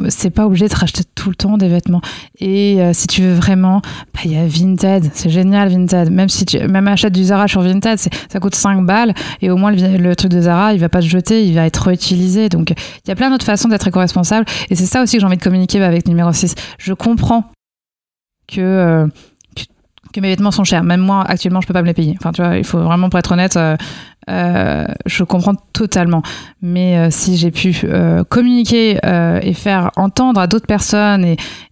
c'est 0.09 0.31
pas 0.31 0.47
obligé 0.47 0.69
de 0.69 0.75
racheter 0.75 1.03
tout 1.15 1.29
le 1.29 1.35
temps 1.35 1.59
des 1.59 1.69
vêtements. 1.69 2.01
Et 2.39 2.81
euh, 2.81 2.93
si 2.93 3.07
tu 3.07 3.23
veux 3.23 3.35
vraiment, 3.35 3.83
bah, 4.15 4.21
il 4.25 4.33
y 4.33 4.37
a 4.37 4.47
Vinted, 4.47 5.11
c'est 5.13 5.31
génial 5.31 5.69
Vinted. 5.69 6.11
Même 6.11 6.29
si 6.29 6.45
même 6.69 6.89
achètes 6.89 7.13
du 7.13 7.25
Zara 7.25 7.49
sur 7.49 7.61
Vinted, 7.61 7.99
ça 7.99 8.41
coûte 8.41 8.55
5 8.55 8.85
balles 8.85 9.15
et 9.41 9.51
au 9.51 9.57
moins 9.57 9.73
le, 9.73 10.15
truc 10.15 10.31
de 10.31 10.41
Zara, 10.41 10.73
il 10.73 10.81
va 10.81 10.89
pas 10.89 11.03
se 11.03 11.09
jeter, 11.09 11.45
il 11.45 11.55
va 11.55 11.67
être 11.67 11.83
réutilisé. 11.83 12.49
Donc 12.49 12.71
il 12.71 13.09
y 13.09 13.11
a 13.11 13.17
plein 13.17 13.31
d'autres 13.31 13.47
façons 13.47 13.69
d'être 13.69 13.87
éco-responsable 13.87 14.47
et 14.71 14.75
c'est 14.75 14.87
ça 14.87 15.03
aussi 15.03 15.17
que 15.17 15.21
j'ai 15.21 15.27
envie 15.27 15.37
de 15.37 15.43
communiquer 15.43 15.83
avec 15.83 16.07
numéro 16.07 16.33
6. 16.33 16.55
Je 16.79 16.93
comprends 16.93 17.45
que 18.47 18.61
euh, 18.61 19.07
que 20.13 20.21
mes 20.21 20.29
vêtements 20.29 20.51
sont 20.51 20.65
chers. 20.65 20.83
Même 20.83 21.01
moi, 21.01 21.25
actuellement, 21.27 21.61
je 21.61 21.67
peux 21.67 21.73
pas 21.73 21.83
me 21.83 21.87
les 21.87 21.95
payer. 21.95 22.17
Enfin, 22.19 22.33
tu 22.33 22.43
vois, 22.43 22.57
il 22.57 22.65
faut 22.65 22.81
vraiment, 22.81 23.09
pour 23.09 23.19
être 23.19 23.33
honnête, 23.33 23.57
euh, 23.57 23.77
euh 24.29 24.87
je 25.07 25.25
comprends 25.25 25.55
totalement. 25.73 26.23
Mais 26.63 26.99
euh, 26.99 27.09
si 27.11 27.37
j'ai 27.37 27.51
pu 27.51 27.75
euh, 27.85 28.23
communiquer 28.25 28.99
et 29.43 29.55
faire 29.55 29.91
entendre 29.97 30.41
à 30.41 30.47
d'autres 30.47 30.67
personnes 30.67 31.25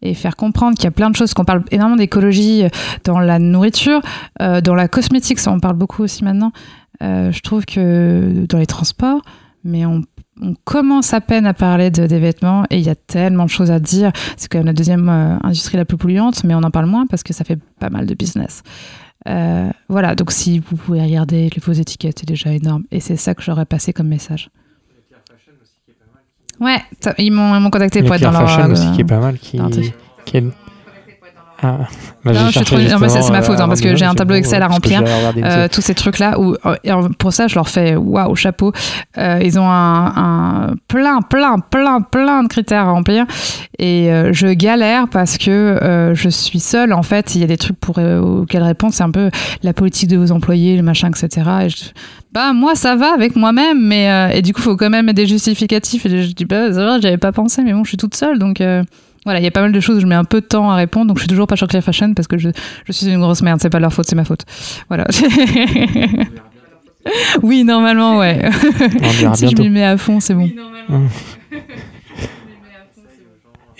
et, 0.03 0.15
faire 0.15 0.37
comprendre 0.37 0.77
qu'il 0.77 0.85
y 0.85 0.89
a 0.89 0.93
plein 0.93 1.11
de 1.11 1.17
choses, 1.17 1.35
qu'on 1.35 1.45
parle 1.45 1.63
énormément 1.71 1.97
d'écologie 1.97 2.65
dans 3.05 3.19
la 3.21 3.39
nourriture, 3.39 4.01
dans 4.41 4.75
la 4.75 4.89
cosmétique, 4.89 5.39
ça 5.39 5.53
on 5.53 5.61
parle 5.61 5.77
beaucoup 5.77 6.03
aussi 6.03 6.25
maintenant. 6.25 6.53
je 7.01 7.41
trouve 7.41 7.65
que 7.67 8.47
dans 8.49 8.59
les 8.59 8.67
transports, 8.67 9.21
mais 9.65 9.85
on 9.87 10.03
commence 10.65 11.13
à 11.13 11.21
peine 11.21 11.47
à 11.47 11.55
parler 11.55 11.91
de, 11.91 12.07
des 12.07 12.19
vêtements 12.19 12.65
et 12.71 12.79
il 12.79 12.85
y 12.85 12.91
a 12.91 12.95
tellement 12.95 13.45
de 13.45 13.51
choses 13.51 13.71
à 13.71 13.79
dire. 13.79 14.13
C'est 14.37 14.49
quand 14.49 14.59
même 14.59 14.67
la 14.67 14.73
deuxième 14.73 15.09
industrie 15.43 15.77
la 15.77 15.85
plus 15.85 15.99
polluante, 15.99 16.43
mais 16.45 16.55
on 16.55 16.63
en 16.63 16.71
parle 16.71 16.87
moins 16.87 17.07
parce 17.07 17.23
que 17.23 17.33
ça 17.33 17.45
fait 17.45 17.59
pas 17.79 17.91
mal 17.91 18.07
de 18.07 18.15
business. 18.15 18.63
Euh, 19.27 19.71
voilà, 19.89 20.15
donc 20.15 20.31
si 20.31 20.61
vous 20.61 20.77
pouvez 20.77 21.03
regarder 21.03 21.51
vos 21.65 21.73
étiquettes, 21.73 22.21
c'est 22.21 22.29
déjà 22.29 22.53
énorme. 22.53 22.85
Et 22.91 23.01
c'est 23.01 23.17
ça 23.17 23.35
que 23.35 23.43
j'aurais 23.43 23.67
passé 23.67 23.93
comme 23.93 24.09
message. 24.09 24.51
Ouais, 26.61 26.79
ils 27.19 27.33
m'ont 27.33 27.71
contacté 27.71 28.03
pour 28.03 28.15
être 28.15 28.23
dans 28.23 28.33
leur... 28.33 28.49
Fashion 28.49 28.71
aussi 28.73 28.91
qui 28.93 29.01
est 29.03 29.05
pas 29.05 29.21
mal, 29.21 29.39
qui, 29.39 29.61
qui 30.25 30.37
est 30.37 30.45
ah, 31.61 31.79
bah, 32.25 32.33
non, 32.33 32.51
c'est 32.53 33.31
ma 33.33 33.43
faute, 33.43 33.59
hein, 33.59 33.67
parce 33.67 33.81
que 33.81 33.97
j'ai 33.97 34.05
un 34.05 34.15
tableau 34.15 34.37
Excel 34.37 34.63
à 34.63 34.69
remplir, 34.69 35.03
euh, 35.43 35.67
tous 35.67 35.81
ces 35.81 35.95
trucs-là. 35.95 36.39
Où, 36.39 36.55
euh, 36.65 37.09
pour 37.19 37.33
ça, 37.33 37.49
je 37.49 37.57
leur 37.57 37.69
fais 37.69 37.97
waouh, 37.97 38.37
chapeau. 38.37 38.73
Euh, 39.17 39.41
ils 39.43 39.59
ont 39.59 39.69
un, 39.69 40.75
plein, 40.87 41.21
plein, 41.21 41.59
plein, 41.59 42.01
plein 42.01 42.45
de 42.45 42.49
critères 42.49 42.87
à 42.87 42.93
remplir. 42.93 43.27
Et 43.81 44.09
je 44.31 44.53
galère 44.53 45.09
parce 45.09 45.37
que 45.37 46.13
je 46.15 46.29
suis 46.29 46.61
seule, 46.61 46.93
en 46.93 47.03
fait. 47.03 47.35
Il 47.35 47.41
y 47.41 47.45
a 47.45 47.49
des 47.49 47.57
trucs 47.57 47.79
pour, 47.81 47.99
auxquels 47.99 48.63
répondre. 48.63 48.95
C'est 48.95 49.05
un 49.05 49.11
peu 49.11 49.31
la 49.65 49.73
politique 49.73 50.09
de 50.09 50.17
vos 50.17 50.31
employés, 50.31 50.77
le 50.77 50.83
machin, 50.83 51.11
etc. 51.11 51.51
Et 51.65 51.69
bah, 52.33 52.53
moi, 52.53 52.77
ça 52.77 52.95
va 52.95 53.13
avec 53.13 53.35
moi-même, 53.35 53.85
mais. 53.85 54.33
et 54.33 54.43
du 54.43 54.53
coup, 54.53 54.61
il 54.61 54.65
faut 54.65 54.77
quand 54.77 54.91
même 54.91 55.13
des 55.13 55.27
justificatifs. 55.27 56.07
Et 56.07 56.23
je 56.23 56.33
dis, 56.33 56.45
bah, 56.45 56.73
c'est 56.73 56.85
vrai, 56.85 57.01
j'avais 57.01 57.19
pas 57.19 57.33
pensé, 57.33 57.63
mais 57.65 57.73
bon, 57.73 57.83
je 57.83 57.89
suis 57.89 57.97
toute 57.97 58.15
seule, 58.15 58.39
donc. 58.39 58.63
Voilà, 59.25 59.41
il 59.41 59.45
y 59.45 59.47
a 59.49 59.51
pas 59.51 59.61
mal 59.61 59.73
de 59.73 59.81
choses 59.81 59.99
où 59.99 60.01
je 60.01 60.07
mets 60.07 60.15
un 60.15 60.25
peu 60.25 60.41
de 60.41 60.47
temps 60.47 60.71
à 60.71 60.77
répondre, 60.77 61.07
donc 61.07 61.19
je 61.19 61.23
suis 61.23 61.29
toujours 61.29 61.47
pas 61.47 61.57
sur 61.57 61.67
Clear 61.67 61.83
Fashion 61.83 62.15
parce 62.15 62.29
que 62.29 62.39
je, 62.39 62.51
je 62.87 62.93
suis 62.93 63.09
une 63.09 63.21
grosse 63.21 63.43
merde, 63.43 63.61
c'est 63.61 63.71
pas 63.71 63.81
leur 63.81 63.93
faute, 63.93 64.07
c'est 64.07 64.17
ma 64.17 64.25
faute. 64.25 64.45
Voilà. 64.89 65.07
oui, 67.43 67.65
normalement, 67.65 68.19
ouais. 68.19 68.51
si 69.35 69.49
je 69.49 69.57
m'y 69.61 69.71
mets 69.71 69.85
à 69.85 69.97
fond, 69.97 70.21
c'est 70.21 70.35
bon. 70.35 70.45
Oui, 70.45 70.55
normalement. 70.55 71.09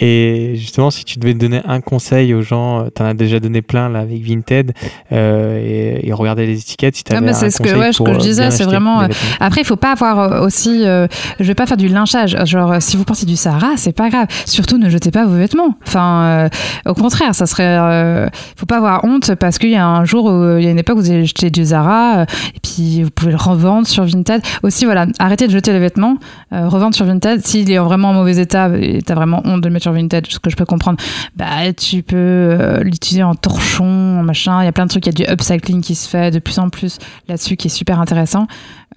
Et 0.01 0.53
justement, 0.55 0.91
si 0.91 1.05
tu 1.05 1.19
devais 1.19 1.35
donner 1.35 1.61
un 1.67 1.81
conseil 1.81 2.33
aux 2.35 2.43
gens, 2.43 2.81
euh, 2.81 2.89
tu 2.95 3.03
en 3.03 3.07
as 3.07 3.15
déjà 3.15 3.41
donné 3.41 3.63
plein 3.63 3.89
là 3.89 4.01
avec 4.01 4.23
Vinted, 4.23 4.73
euh, 5.13 5.59
et, 5.59 6.09
et, 6.09 6.13
regarder 6.13 6.47
les 6.47 6.61
étiquettes. 6.61 6.97
Si 6.97 7.05
ah, 7.11 7.33
c'est 7.33 7.51
ce 7.51 7.61
que, 7.61 7.77
ouais, 7.77 7.93
ce 7.93 8.03
que 8.03 8.13
je 8.13 8.19
disais, 8.19 8.51
c'est 8.51 8.65
vraiment. 8.65 9.03
Euh, 9.03 9.09
après, 9.41 9.63
il 9.63 9.65
faut 9.65 9.77
pas 9.77 9.93
avoir 9.93 10.43
aussi. 10.43 10.87
Euh, 10.87 11.07
je 11.41 11.45
vais 11.45 11.55
pas 11.55 11.67
faire 11.67 11.77
du 11.77 11.89
lynchage. 11.89 12.37
Genre, 12.45 12.81
si 12.81 12.97
vous 12.97 13.05
portez 13.05 13.27
du 13.27 13.37
Sahara, 13.37 13.77
c'est 13.77 13.93
pas 13.93 14.09
grave. 14.09 14.27
Surtout, 14.47 14.79
ne 14.79 14.89
jetez 14.89 15.11
pas 15.11 15.27
vos 15.27 15.37
vêtements. 15.37 15.75
Enfin, 15.87 16.49
au 16.87 16.95
contraire, 16.95 17.35
ça 17.35 17.47
serait. 17.47 18.29
faut 18.57 18.67
pas 18.67 18.77
avoir 18.77 19.05
honte 19.05 19.35
parce 19.35 19.59
qu'il 19.59 19.71
y 19.71 19.77
a 19.77 19.87
un 19.87 20.05
jour, 20.05 20.27
où, 20.27 20.59
il 20.59 20.65
y 20.65 20.69
a 20.69 20.71
une 20.71 20.79
époque 20.79 20.99
où 20.99 21.01
vous 21.01 21.11
avez 21.11 21.25
jeté 21.25 21.51
du 21.51 21.65
Zara, 21.65 22.23
et 22.23 22.61
puis 22.63 23.03
vous 23.03 23.11
pouvez 23.11 23.33
le 23.33 23.37
revendre 23.37 23.87
sur 23.87 24.05
Vinted. 24.05 24.43
Aussi, 24.63 24.85
voilà, 24.85 25.07
arrêtez 25.19 25.47
de 25.47 25.53
jeter 25.53 25.73
les 25.73 25.81
vêtements, 25.81 26.17
revendre 26.53 26.95
sur 26.95 27.05
Vinted. 27.05 27.45
S'il 27.45 27.71
est 27.71 27.79
vraiment 27.79 28.11
en 28.11 28.15
mauvais 28.15 28.37
état 28.37 28.71
t'as 29.05 29.15
vraiment 29.15 29.43
honte 29.45 29.61
de 29.61 29.69
le 29.69 29.73
mettre 29.73 29.85
sur 29.85 29.88
Vinted, 29.93 30.27
ce 30.27 30.39
que 30.39 30.51
je 30.51 30.57
peux 30.57 30.67
comprendre, 30.67 30.99
bah, 31.37 31.73
tu 31.77 32.03
peux 32.03 32.17
euh, 32.17 32.83
l'utiliser 32.83 33.23
en 33.23 33.35
torchon, 33.35 33.85
en 33.85 34.23
machin. 34.23 34.63
Il 34.63 34.65
y 34.65 34.69
a 34.69 34.73
plein 34.73 34.85
de 34.87 34.91
trucs, 34.91 35.07
il 35.07 35.19
y 35.19 35.23
a 35.23 35.27
du 35.27 35.33
upcycling 35.33 35.81
qui 35.81 35.95
se 35.95 36.09
fait 36.09 36.31
de 36.31 36.39
plus 36.39 36.59
en 36.59 36.71
plus 36.71 36.99
là-dessus 37.29 37.57
qui 37.57 37.69
est 37.69 37.71
super 37.71 38.01
intéressant. 38.01 38.47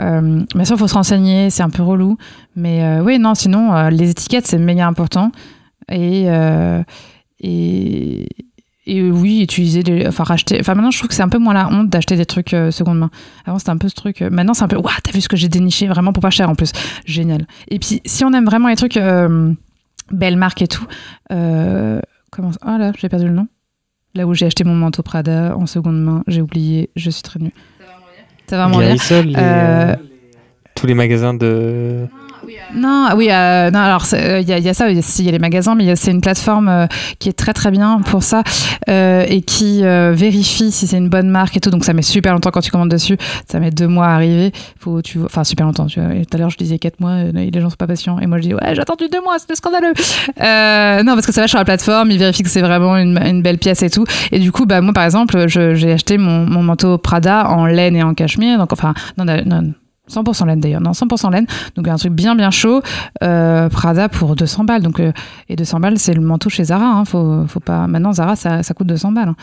Euh, 0.01 0.43
bien 0.55 0.65
sûr, 0.65 0.75
il 0.75 0.79
faut 0.79 0.87
se 0.87 0.93
renseigner, 0.93 1.49
c'est 1.49 1.63
un 1.63 1.69
peu 1.69 1.83
relou. 1.83 2.17
Mais 2.55 2.83
euh, 2.83 3.03
oui, 3.03 3.19
non, 3.19 3.35
sinon, 3.35 3.75
euh, 3.75 3.89
les 3.89 4.09
étiquettes, 4.09 4.47
c'est 4.47 4.57
méga 4.57 4.87
important. 4.87 5.31
Et, 5.89 6.27
et, 7.41 8.29
et 8.85 9.11
oui, 9.11 9.41
utiliser 9.41 9.83
des, 9.83 10.07
enfin 10.07 10.23
racheter. 10.23 10.57
Enfin 10.59 10.73
maintenant, 10.73 10.91
je 10.91 10.97
trouve 10.97 11.09
que 11.09 11.15
c'est 11.15 11.21
un 11.21 11.27
peu 11.27 11.37
moins 11.37 11.53
la 11.53 11.67
honte 11.67 11.89
d'acheter 11.89 12.15
des 12.15 12.25
trucs 12.25 12.49
seconde 12.49 12.99
main. 12.99 13.09
Avant, 13.45 13.59
c'était 13.59 13.71
un 13.71 13.77
peu 13.77 13.89
ce 13.89 13.95
truc. 13.95 14.21
maintenant, 14.21 14.53
c'est 14.53 14.63
un 14.63 14.69
peu, 14.69 14.77
waouh, 14.77 14.89
t'as 15.03 15.11
vu 15.11 15.19
ce 15.19 15.27
que 15.27 15.35
j'ai 15.35 15.49
déniché 15.49 15.87
vraiment 15.87 16.13
pour 16.13 16.21
pas 16.21 16.29
cher 16.29 16.49
en 16.49 16.55
plus. 16.55 16.71
Génial. 17.05 17.45
Et 17.67 17.77
puis, 17.77 18.01
si 18.05 18.23
on 18.23 18.31
aime 18.31 18.45
vraiment 18.45 18.69
les 18.69 18.77
trucs 18.77 18.97
belle 20.11 20.37
marque 20.37 20.61
et 20.61 20.67
tout. 20.67 20.85
Euh, 21.31 21.99
comment 22.31 22.51
Ah 22.61 22.77
là, 22.77 22.91
j'ai 22.97 23.09
perdu 23.09 23.25
le 23.27 23.33
nom. 23.33 23.47
Là 24.13 24.27
où 24.27 24.33
j'ai 24.33 24.45
acheté 24.45 24.63
mon 24.63 24.75
manteau 24.75 25.03
Prada 25.03 25.55
en 25.55 25.65
seconde 25.65 26.01
main, 26.01 26.23
j'ai 26.27 26.41
oublié, 26.41 26.89
je 26.95 27.09
suis 27.09 27.23
très 27.23 27.39
nulle. 27.39 27.53
Ça 28.47 28.57
va 28.57 28.67
m'en 28.67 28.79
euh, 28.81 29.95
Tous 30.75 30.85
les 30.85 30.93
magasins 30.93 31.33
de. 31.33 32.07
Non, 32.73 33.09
oui, 33.15 33.27
euh, 33.29 33.69
non, 33.71 33.79
alors 33.79 34.05
il 34.13 34.47
y, 34.47 34.53
a 34.53 34.73
ça, 34.73 34.89
il 34.89 34.97
y, 34.97 35.29
a 35.29 35.31
les 35.31 35.39
magasins, 35.39 35.75
mais 35.75 35.95
c'est 35.95 36.11
une 36.11 36.21
plateforme 36.21 36.69
euh, 36.69 36.87
qui 37.19 37.29
est 37.29 37.33
très 37.33 37.53
très 37.53 37.69
bien 37.69 38.01
pour 38.01 38.23
ça 38.23 38.43
euh, 38.89 39.25
et 39.27 39.41
qui 39.41 39.81
vérifie 39.81 40.71
si 40.71 40.87
c'est 40.87 40.97
une 40.97 41.09
bonne 41.09 41.29
marque 41.29 41.57
et 41.57 41.59
tout. 41.59 41.69
Donc 41.69 41.83
ça 41.83 41.93
met 41.93 42.01
super 42.01 42.33
longtemps 42.33 42.51
quand 42.51 42.61
tu 42.61 42.71
commandes 42.71 42.89
dessus, 42.89 43.17
ça 43.49 43.59
met 43.59 43.71
deux 43.71 43.87
mois 43.87 44.07
à 44.07 44.15
arriver. 44.15 44.51
Faut, 44.79 45.01
tu, 45.01 45.19
enfin 45.23 45.43
super 45.43 45.65
longtemps. 45.65 45.85
Tu 45.85 45.99
vois. 45.99 46.09
Tout 46.09 46.35
à 46.35 46.37
l'heure 46.37 46.49
je 46.49 46.57
disais 46.57 46.79
quatre 46.79 46.99
mois, 46.99 47.23
les 47.33 47.61
gens 47.61 47.69
sont 47.69 47.75
pas 47.75 47.87
patients 47.87 48.19
et 48.19 48.27
moi 48.27 48.37
je 48.37 48.43
dis 48.43 48.53
ouais 48.53 48.75
j'ai 48.75 48.81
attendu 48.81 49.05
deux 49.11 49.21
mois, 49.21 49.37
c'était 49.39 49.55
scandaleux. 49.55 49.93
non 50.37 51.13
parce 51.13 51.25
que 51.25 51.33
ça 51.33 51.41
va 51.41 51.47
sur 51.47 51.59
la 51.59 51.65
plateforme, 51.65 52.11
il 52.11 52.17
vérifie 52.17 52.43
que 52.43 52.49
c'est 52.49 52.61
vraiment 52.61 52.97
une, 52.97 53.17
une, 53.17 53.41
belle 53.41 53.57
pièce 53.57 53.83
et 53.83 53.89
tout. 53.89 54.05
Et 54.31 54.39
du 54.39 54.51
coup 54.51 54.65
bah 54.65 54.81
moi 54.81 54.93
par 54.93 55.03
exemple 55.03 55.47
j'ai 55.47 55.91
acheté 55.91 56.17
mon, 56.17 56.45
mon, 56.45 56.63
manteau 56.63 56.97
Prada 56.97 57.49
en 57.49 57.65
laine 57.65 57.95
et 57.95 58.03
en 58.03 58.13
cachemire, 58.13 58.57
donc 58.59 58.71
enfin 58.73 58.93
non, 59.17 59.25
non 59.25 59.73
100% 60.11 60.47
laine 60.47 60.59
d'ailleurs, 60.59 60.81
non 60.81 60.91
100% 60.91 61.31
laine, 61.31 61.47
donc 61.75 61.87
un 61.87 61.95
truc 61.95 62.13
bien 62.13 62.35
bien 62.35 62.51
chaud, 62.51 62.81
euh, 63.23 63.69
Prada 63.69 64.09
pour 64.09 64.35
200 64.35 64.63
balles, 64.65 64.81
donc 64.81 64.99
euh, 64.99 65.11
et 65.49 65.55
200 65.55 65.79
balles 65.79 65.97
c'est 65.97 66.13
le 66.13 66.21
manteau 66.21 66.49
chez 66.49 66.65
Zara, 66.65 66.85
hein, 66.85 67.05
faut, 67.05 67.45
faut 67.47 67.59
pas, 67.59 67.87
maintenant 67.87 68.13
Zara 68.13 68.35
ça, 68.35 68.63
ça 68.63 68.73
coûte 68.73 68.87
200 68.87 69.11
balles, 69.11 69.29
hein. 69.29 69.35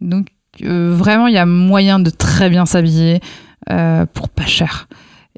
donc 0.00 0.26
euh, 0.62 0.92
vraiment 0.94 1.26
il 1.26 1.34
y 1.34 1.38
a 1.38 1.46
moyen 1.46 1.98
de 1.98 2.10
très 2.10 2.50
bien 2.50 2.66
s'habiller, 2.66 3.20
pour 4.14 4.28
pas 4.28 4.46
cher 4.46 4.86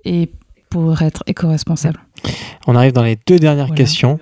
et 0.05 0.30
pour 0.68 1.01
être 1.01 1.22
éco-responsable. 1.26 1.99
On 2.66 2.76
arrive 2.76 2.93
dans 2.93 3.03
les 3.03 3.18
deux 3.26 3.39
dernières 3.39 3.72
questions. 3.72 4.18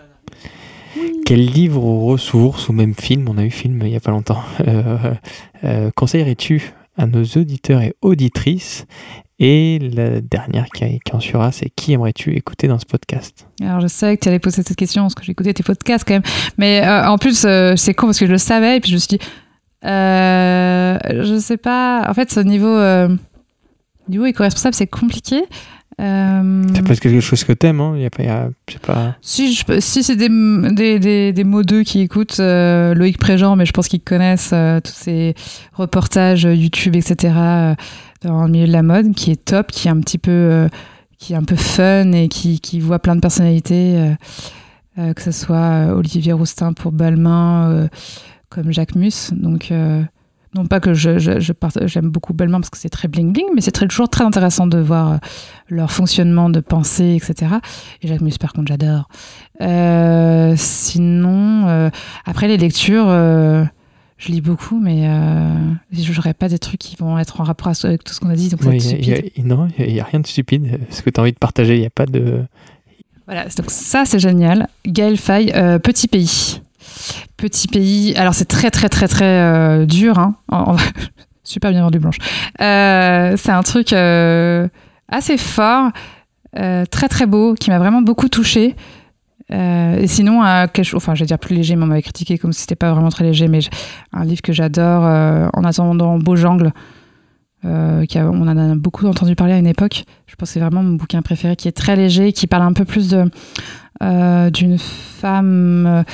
Quel 1.24 1.44
livre 1.44 1.82
ou 1.82 2.06
ressources, 2.06 2.68
ou 2.68 2.72
même 2.72 2.94
film, 2.94 3.28
on 3.28 3.36
a 3.36 3.44
eu 3.44 3.50
film 3.50 3.80
il 3.82 3.90
n'y 3.90 3.96
a 3.96 4.00
pas 4.00 4.12
longtemps, 4.12 4.42
euh, 5.64 5.90
conseillerais-tu 5.96 6.72
à 6.96 7.06
nos 7.06 7.24
auditeurs 7.24 7.82
et 7.82 7.94
auditrices 8.00 8.86
et 9.38 9.78
la 9.78 10.20
dernière 10.22 10.66
qui, 10.66 11.00
en 11.12 11.20
suivra, 11.20 11.52
c'est 11.52 11.68
qui 11.68 11.92
aimerais-tu 11.92 12.34
écouter 12.34 12.68
dans 12.68 12.78
ce 12.78 12.86
podcast? 12.86 13.46
Alors 13.60 13.80
je 13.80 13.86
sais 13.86 14.16
que 14.16 14.22
tu 14.22 14.28
allais 14.28 14.38
poser 14.38 14.62
cette 14.62 14.76
question 14.76 15.02
parce 15.02 15.14
que 15.14 15.24
j'ai 15.24 15.32
écouté 15.32 15.52
tes 15.52 15.62
podcasts 15.62 16.06
quand 16.06 16.14
même. 16.14 16.22
Mais 16.56 16.86
euh, 16.86 17.06
en 17.06 17.18
plus, 17.18 17.44
euh, 17.44 17.74
c'est 17.76 17.92
con 17.92 18.06
parce 18.06 18.18
que 18.18 18.26
je 18.26 18.32
le 18.32 18.38
savais 18.38 18.78
et 18.78 18.80
puis 18.80 18.90
je 18.90 18.94
me 18.94 18.98
suis 18.98 19.18
dit, 19.18 19.24
euh, 19.84 20.98
je 21.22 21.38
sais 21.38 21.58
pas. 21.58 22.08
En 22.08 22.14
fait, 22.14 22.32
ce 22.32 22.40
niveau, 22.40 22.78
niveau 24.08 24.24
éco-responsable, 24.24 24.74
c'est 24.74 24.86
compliqué. 24.86 25.42
Euh... 26.00 26.64
C'est 26.74 26.86
pas 26.86 26.94
quelque 26.96 27.20
chose 27.20 27.44
que 27.44 27.54
t'aimes, 27.54 27.80
hein 27.80 27.96
y 27.96 28.04
a 28.04 28.10
pas, 28.10 28.22
y 28.22 28.28
a, 28.28 28.50
pas... 28.82 29.16
Si, 29.22 29.54
je, 29.54 29.80
si 29.80 30.02
c'est 30.02 30.16
des, 30.16 30.28
des, 30.28 30.98
des, 30.98 31.32
des 31.32 31.84
qui 31.84 32.00
écoutent, 32.00 32.38
euh, 32.38 32.92
Loïc 32.94 33.16
Préjean, 33.16 33.56
mais 33.56 33.64
je 33.64 33.72
pense 33.72 33.88
qu'ils 33.88 34.02
connaissent 34.02 34.50
euh, 34.52 34.80
tous 34.80 34.92
ces 34.92 35.34
reportages 35.72 36.42
YouTube, 36.42 36.96
etc., 36.96 37.32
euh, 37.36 37.74
dans 38.26 38.44
le 38.44 38.50
milieu 38.50 38.66
de 38.66 38.72
la 38.72 38.82
mode, 38.82 39.14
qui 39.14 39.30
est 39.30 39.44
top, 39.44 39.68
qui 39.68 39.88
est 39.88 39.90
un 39.90 40.00
petit 40.00 40.18
peu, 40.18 40.68
qui 41.18 41.32
est 41.32 41.36
un 41.36 41.44
peu 41.44 41.56
fun 41.56 42.12
et 42.12 42.28
qui, 42.28 42.60
qui 42.60 42.80
voit 42.80 42.98
plein 42.98 43.16
de 43.16 43.20
personnalités, 43.20 44.14
que 44.96 45.22
ce 45.22 45.30
soit 45.30 45.94
Olivier 45.94 46.32
Roustin 46.32 46.72
pour 46.72 46.92
Balmain, 46.92 47.88
comme 48.48 48.72
Jacques 48.72 48.94
Mus. 48.94 49.32
Donc, 49.32 49.72
non 50.56 50.66
pas 50.66 50.80
que 50.80 50.94
je, 50.94 51.18
j'aime 51.18 52.08
beaucoup 52.08 52.32
Bellemin 52.32 52.60
parce 52.60 52.70
que 52.70 52.78
c'est 52.78 52.88
très 52.88 53.08
bling 53.08 53.32
bling, 53.32 53.46
mais 53.54 53.60
c'est 53.60 53.72
toujours 53.72 54.08
très 54.08 54.24
intéressant 54.24 54.66
de 54.66 54.78
voir 54.78 55.12
euh, 55.12 55.16
leur 55.68 55.90
fonctionnement 55.92 56.50
de 56.50 56.60
pensée, 56.60 57.18
etc. 57.20 57.56
Et 58.02 58.08
Jacques 58.08 58.22
Mus, 58.22 58.38
par 58.40 58.52
contre, 58.52 58.68
j'adore. 58.68 59.08
Euh, 59.60 60.54
sinon, 60.56 61.68
euh, 61.68 61.90
après 62.24 62.48
les 62.48 62.56
lectures, 62.56 63.06
je 64.18 64.32
lis 64.32 64.40
beaucoup, 64.40 64.78
mais 64.78 65.08
je 65.92 66.12
n'aurais 66.12 66.34
pas 66.34 66.48
des 66.48 66.58
trucs 66.58 66.80
qui 66.80 66.96
vont 66.96 67.18
être 67.18 67.40
en 67.40 67.44
rapport 67.44 67.72
avec 67.84 68.02
tout 68.02 68.14
ce 68.14 68.20
qu'on 68.20 68.30
a 68.30 68.34
dit. 68.34 68.48
Donc 68.48 68.62
non, 68.64 68.72
il 69.78 69.92
n'y 69.92 70.00
a, 70.00 70.04
rien 70.04 70.20
de 70.20 70.26
stupide. 70.26 70.80
Ce 70.90 71.02
que 71.02 71.10
tu 71.10 71.20
as 71.20 71.22
envie 71.22 71.32
de 71.32 71.38
partager, 71.38 71.74
il 71.76 71.80
n'y 71.80 71.86
a 71.86 71.90
pas 71.90 72.06
de. 72.06 72.42
Voilà, 73.26 73.44
donc 73.44 73.70
ça 73.70 74.04
c'est 74.06 74.18
génial. 74.18 74.68
Gaël 74.86 75.16
Faye, 75.16 75.52
Petit 75.82 76.08
Pays. 76.08 76.60
Petit 77.36 77.68
pays. 77.68 78.14
Alors 78.16 78.34
c'est 78.34 78.46
très 78.46 78.70
très 78.70 78.88
très 78.88 79.08
très 79.08 79.24
euh, 79.24 79.86
dur. 79.86 80.18
Hein. 80.18 80.34
Super 81.44 81.70
bien 81.70 81.82
vendu 81.82 81.98
Blanche. 81.98 82.18
Euh, 82.60 83.36
c'est 83.36 83.52
un 83.52 83.62
truc 83.62 83.92
euh, 83.92 84.66
assez 85.08 85.36
fort, 85.36 85.90
très 86.52 87.08
très 87.08 87.26
beau, 87.26 87.54
qui 87.54 87.70
m'a 87.70 87.78
vraiment 87.78 88.02
beaucoup 88.02 88.28
touché. 89.48 90.02
et 90.02 90.06
sinon, 90.06 90.42
quelque 90.72 90.84
chose, 90.84 90.98
enfin, 90.98 91.14
je 91.14 91.20
vais 91.20 91.26
dire 91.26 91.38
plus 91.38 91.54
léger, 91.54 91.76
mais 91.76 91.84
on 91.84 91.86
m'avait 91.86 92.02
critiqué 92.02 92.38
comme 92.38 92.52
si 92.52 92.62
c'était 92.62 92.76
pas 92.76 92.92
vraiment 92.92 93.10
très 93.10 93.24
léger, 93.24 93.48
mais 93.48 93.60
un 94.12 94.24
livre 94.24 94.42
que 94.42 94.52
j'adore, 94.52 95.02
En 95.02 95.64
attendant 95.64 96.18
Beaujangle, 96.18 96.72
qui 97.62 98.18
on 98.18 98.42
en 98.42 98.56
a 98.56 98.74
beaucoup 98.74 99.06
entendu 99.06 99.34
parler 99.34 99.54
à 99.54 99.58
une 99.58 99.66
époque. 99.66 100.04
Je 100.26 100.34
pense 100.36 100.48
que 100.48 100.54
c'est 100.54 100.60
vraiment 100.60 100.82
mon 100.82 100.94
bouquin 100.94 101.22
préféré, 101.22 101.56
qui 101.56 101.68
est 101.68 101.76
très 101.76 101.96
léger, 101.96 102.32
qui 102.32 102.46
parle 102.46 102.62
un 102.62 102.72
peu 102.72 102.84
plus 102.84 103.14
d'une 104.00 104.78
femme 104.78 106.04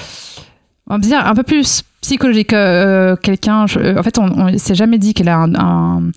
on 0.86 0.94
va 0.94 0.98
dire 0.98 1.26
un 1.26 1.34
peu 1.34 1.42
plus 1.42 1.82
psychologique. 2.00 2.52
Euh, 2.52 3.16
quelqu'un, 3.16 3.66
euh, 3.76 3.98
en 3.98 4.02
fait, 4.02 4.18
on, 4.18 4.24
on 4.24 4.58
s'est 4.58 4.74
jamais 4.74 4.98
dit 4.98 5.14
qu'elle 5.14 5.28
a 5.28 5.38
un, 5.38 6.02
euh, 6.02 6.10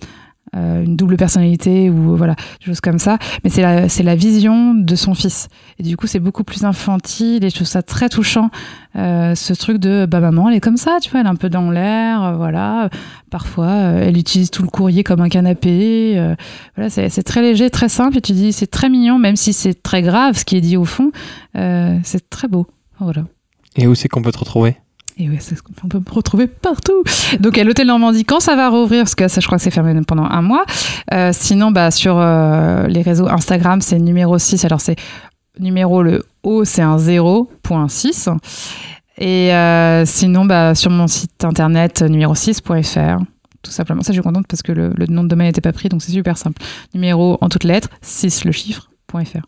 une 0.56 0.96
double 0.96 1.16
personnalité 1.16 1.90
ou 1.90 2.16
voilà, 2.16 2.34
des 2.34 2.66
choses 2.66 2.80
comme 2.80 2.98
ça. 2.98 3.18
Mais 3.44 3.50
c'est 3.50 3.62
la, 3.62 3.88
c'est 3.88 4.02
la 4.02 4.16
vision 4.16 4.74
de 4.74 4.96
son 4.96 5.14
fils. 5.14 5.48
Et 5.78 5.82
du 5.82 5.96
coup, 5.96 6.06
c'est 6.06 6.20
beaucoup 6.20 6.44
plus 6.44 6.64
infantile 6.64 7.44
et 7.44 7.50
je 7.50 7.54
trouve 7.54 7.66
ça 7.66 7.82
très 7.82 8.08
touchant. 8.08 8.50
ce 8.94 9.52
truc 9.52 9.78
de 9.78 10.06
bah 10.06 10.20
maman, 10.20 10.48
elle 10.48 10.56
est 10.56 10.60
comme 10.60 10.76
ça, 10.76 10.98
tu 11.00 11.10
vois, 11.10 11.20
elle 11.20 11.26
est 11.26 11.30
un 11.30 11.36
peu 11.36 11.48
dans 11.50 11.70
l'air, 11.70 12.36
voilà. 12.36 12.88
Parfois, 13.30 13.72
elle 13.72 14.16
utilise 14.16 14.50
tout 14.50 14.62
le 14.62 14.68
courrier 14.68 15.04
comme 15.04 15.20
un 15.20 15.28
canapé. 15.28 16.14
voilà, 16.74 16.90
c'est, 16.90 17.08
c'est 17.08 17.22
très 17.22 17.42
léger, 17.42 17.70
très 17.70 17.88
simple. 17.88 18.18
Et 18.18 18.20
tu 18.20 18.32
dis, 18.32 18.52
c'est 18.52 18.66
très 18.66 18.88
mignon, 18.88 19.18
même 19.18 19.36
si 19.36 19.52
c'est 19.52 19.82
très 19.82 20.02
grave 20.02 20.36
ce 20.36 20.44
qui 20.44 20.56
est 20.56 20.60
dit 20.60 20.76
au 20.76 20.84
fond. 20.84 21.10
c'est 21.54 22.30
très 22.30 22.48
beau. 22.48 22.66
Voilà. 22.98 23.24
Et 23.76 23.86
où 23.86 23.94
c'est 23.94 24.08
qu'on 24.08 24.22
peut 24.22 24.32
te 24.32 24.38
retrouver? 24.38 24.76
Et 25.18 25.30
oui, 25.30 25.38
c'est 25.40 25.54
ce 25.54 25.62
qu'on 25.62 25.88
peut 25.88 25.98
me 25.98 26.14
retrouver 26.14 26.46
partout. 26.46 27.02
Donc 27.40 27.56
à 27.56 27.64
l'hôtel 27.64 27.86
Normandie, 27.86 28.24
quand 28.24 28.40
ça 28.40 28.54
va 28.54 28.68
rouvrir, 28.68 29.04
parce 29.04 29.14
que 29.14 29.28
ça, 29.28 29.40
je 29.40 29.46
crois 29.46 29.56
que 29.56 29.64
c'est 29.64 29.70
fermé 29.70 29.98
pendant 30.06 30.24
un 30.24 30.42
mois. 30.42 30.66
Euh, 31.14 31.30
sinon, 31.32 31.70
bah, 31.70 31.90
sur 31.90 32.18
euh, 32.18 32.86
les 32.86 33.00
réseaux 33.00 33.26
Instagram, 33.26 33.80
c'est 33.80 33.98
numéro 33.98 34.38
6. 34.38 34.66
Alors 34.66 34.82
c'est 34.82 34.96
numéro, 35.58 36.02
le 36.02 36.22
O, 36.42 36.64
c'est 36.64 36.82
un 36.82 36.98
0.6. 36.98 38.36
Et 39.16 39.54
euh, 39.54 40.04
sinon, 40.04 40.44
bah, 40.44 40.74
sur 40.74 40.90
mon 40.90 41.06
site 41.06 41.44
internet, 41.44 42.02
numéro 42.02 42.34
6.fr. 42.34 43.24
Tout 43.62 43.70
simplement. 43.70 44.02
Ça, 44.02 44.12
je 44.12 44.16
suis 44.20 44.22
contente 44.22 44.46
parce 44.46 44.60
que 44.60 44.72
le, 44.72 44.92
nom 45.08 45.24
de 45.24 45.28
domaine 45.28 45.46
n'était 45.46 45.62
pas 45.62 45.72
pris, 45.72 45.88
donc 45.88 46.02
c'est 46.02 46.12
super 46.12 46.36
simple. 46.36 46.60
Numéro 46.92 47.38
en 47.40 47.48
toutes 47.48 47.64
lettres, 47.64 47.88
6 48.02 48.44
le 48.44 48.52
chiffre.fr. 48.52 49.46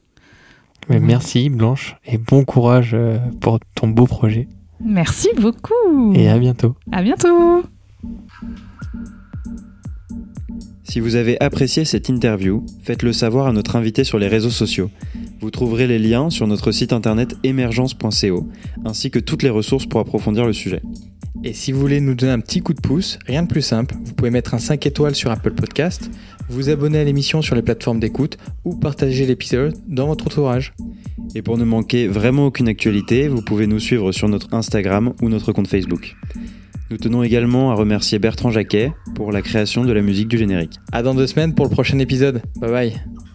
Merci 0.88 1.50
Blanche 1.50 1.96
et 2.06 2.16
bon 2.16 2.44
courage 2.44 2.96
pour 3.40 3.60
ton 3.74 3.88
beau 3.88 4.06
projet. 4.06 4.48
Merci 4.84 5.28
beaucoup. 5.36 6.12
Et 6.14 6.28
à 6.28 6.38
bientôt. 6.38 6.74
À 6.92 7.02
bientôt. 7.02 7.64
Si 10.84 11.00
vous 11.00 11.16
avez 11.16 11.38
apprécié 11.40 11.84
cette 11.84 12.08
interview, 12.08 12.64
faites-le 12.82 13.12
savoir 13.12 13.46
à 13.46 13.52
notre 13.52 13.76
invité 13.76 14.04
sur 14.04 14.18
les 14.18 14.28
réseaux 14.28 14.50
sociaux. 14.50 14.90
Vous 15.40 15.50
trouverez 15.50 15.86
les 15.86 15.98
liens 15.98 16.30
sur 16.30 16.46
notre 16.46 16.72
site 16.72 16.92
internet 16.92 17.36
émergence.co, 17.44 18.48
ainsi 18.84 19.10
que 19.10 19.18
toutes 19.18 19.42
les 19.42 19.50
ressources 19.50 19.86
pour 19.86 20.00
approfondir 20.00 20.46
le 20.46 20.52
sujet. 20.52 20.80
Et 21.44 21.52
si 21.52 21.72
vous 21.72 21.80
voulez 21.80 22.00
nous 22.00 22.14
donner 22.14 22.32
un 22.32 22.40
petit 22.40 22.60
coup 22.60 22.74
de 22.74 22.80
pouce, 22.80 23.18
rien 23.26 23.42
de 23.42 23.48
plus 23.48 23.62
simple, 23.62 23.94
vous 24.04 24.12
pouvez 24.12 24.30
mettre 24.30 24.54
un 24.54 24.58
5 24.58 24.86
étoiles 24.86 25.14
sur 25.14 25.30
Apple 25.30 25.52
Podcast, 25.52 26.10
vous 26.48 26.68
abonner 26.70 26.98
à 26.98 27.04
l'émission 27.04 27.42
sur 27.42 27.54
les 27.54 27.62
plateformes 27.62 28.00
d'écoute 28.00 28.38
ou 28.64 28.76
partager 28.76 29.26
l'épisode 29.26 29.74
dans 29.86 30.06
votre 30.06 30.26
entourage. 30.26 30.74
Et 31.34 31.42
pour 31.42 31.58
ne 31.58 31.64
manquer 31.64 32.08
vraiment 32.08 32.46
aucune 32.46 32.68
actualité, 32.68 33.28
vous 33.28 33.42
pouvez 33.42 33.66
nous 33.66 33.80
suivre 33.80 34.12
sur 34.12 34.28
notre 34.28 34.52
Instagram 34.54 35.12
ou 35.22 35.28
notre 35.28 35.52
compte 35.52 35.68
Facebook. 35.68 36.16
Nous 36.90 36.96
tenons 36.96 37.22
également 37.22 37.70
à 37.70 37.74
remercier 37.74 38.18
Bertrand 38.18 38.50
Jacquet 38.50 38.92
pour 39.14 39.30
la 39.30 39.42
création 39.42 39.84
de 39.84 39.92
la 39.92 40.00
musique 40.00 40.28
du 40.28 40.38
générique. 40.38 40.80
À 40.90 41.02
dans 41.02 41.14
deux 41.14 41.26
semaines 41.26 41.54
pour 41.54 41.66
le 41.66 41.70
prochain 41.70 41.98
épisode. 41.98 42.42
Bye 42.60 42.70
bye. 42.70 43.27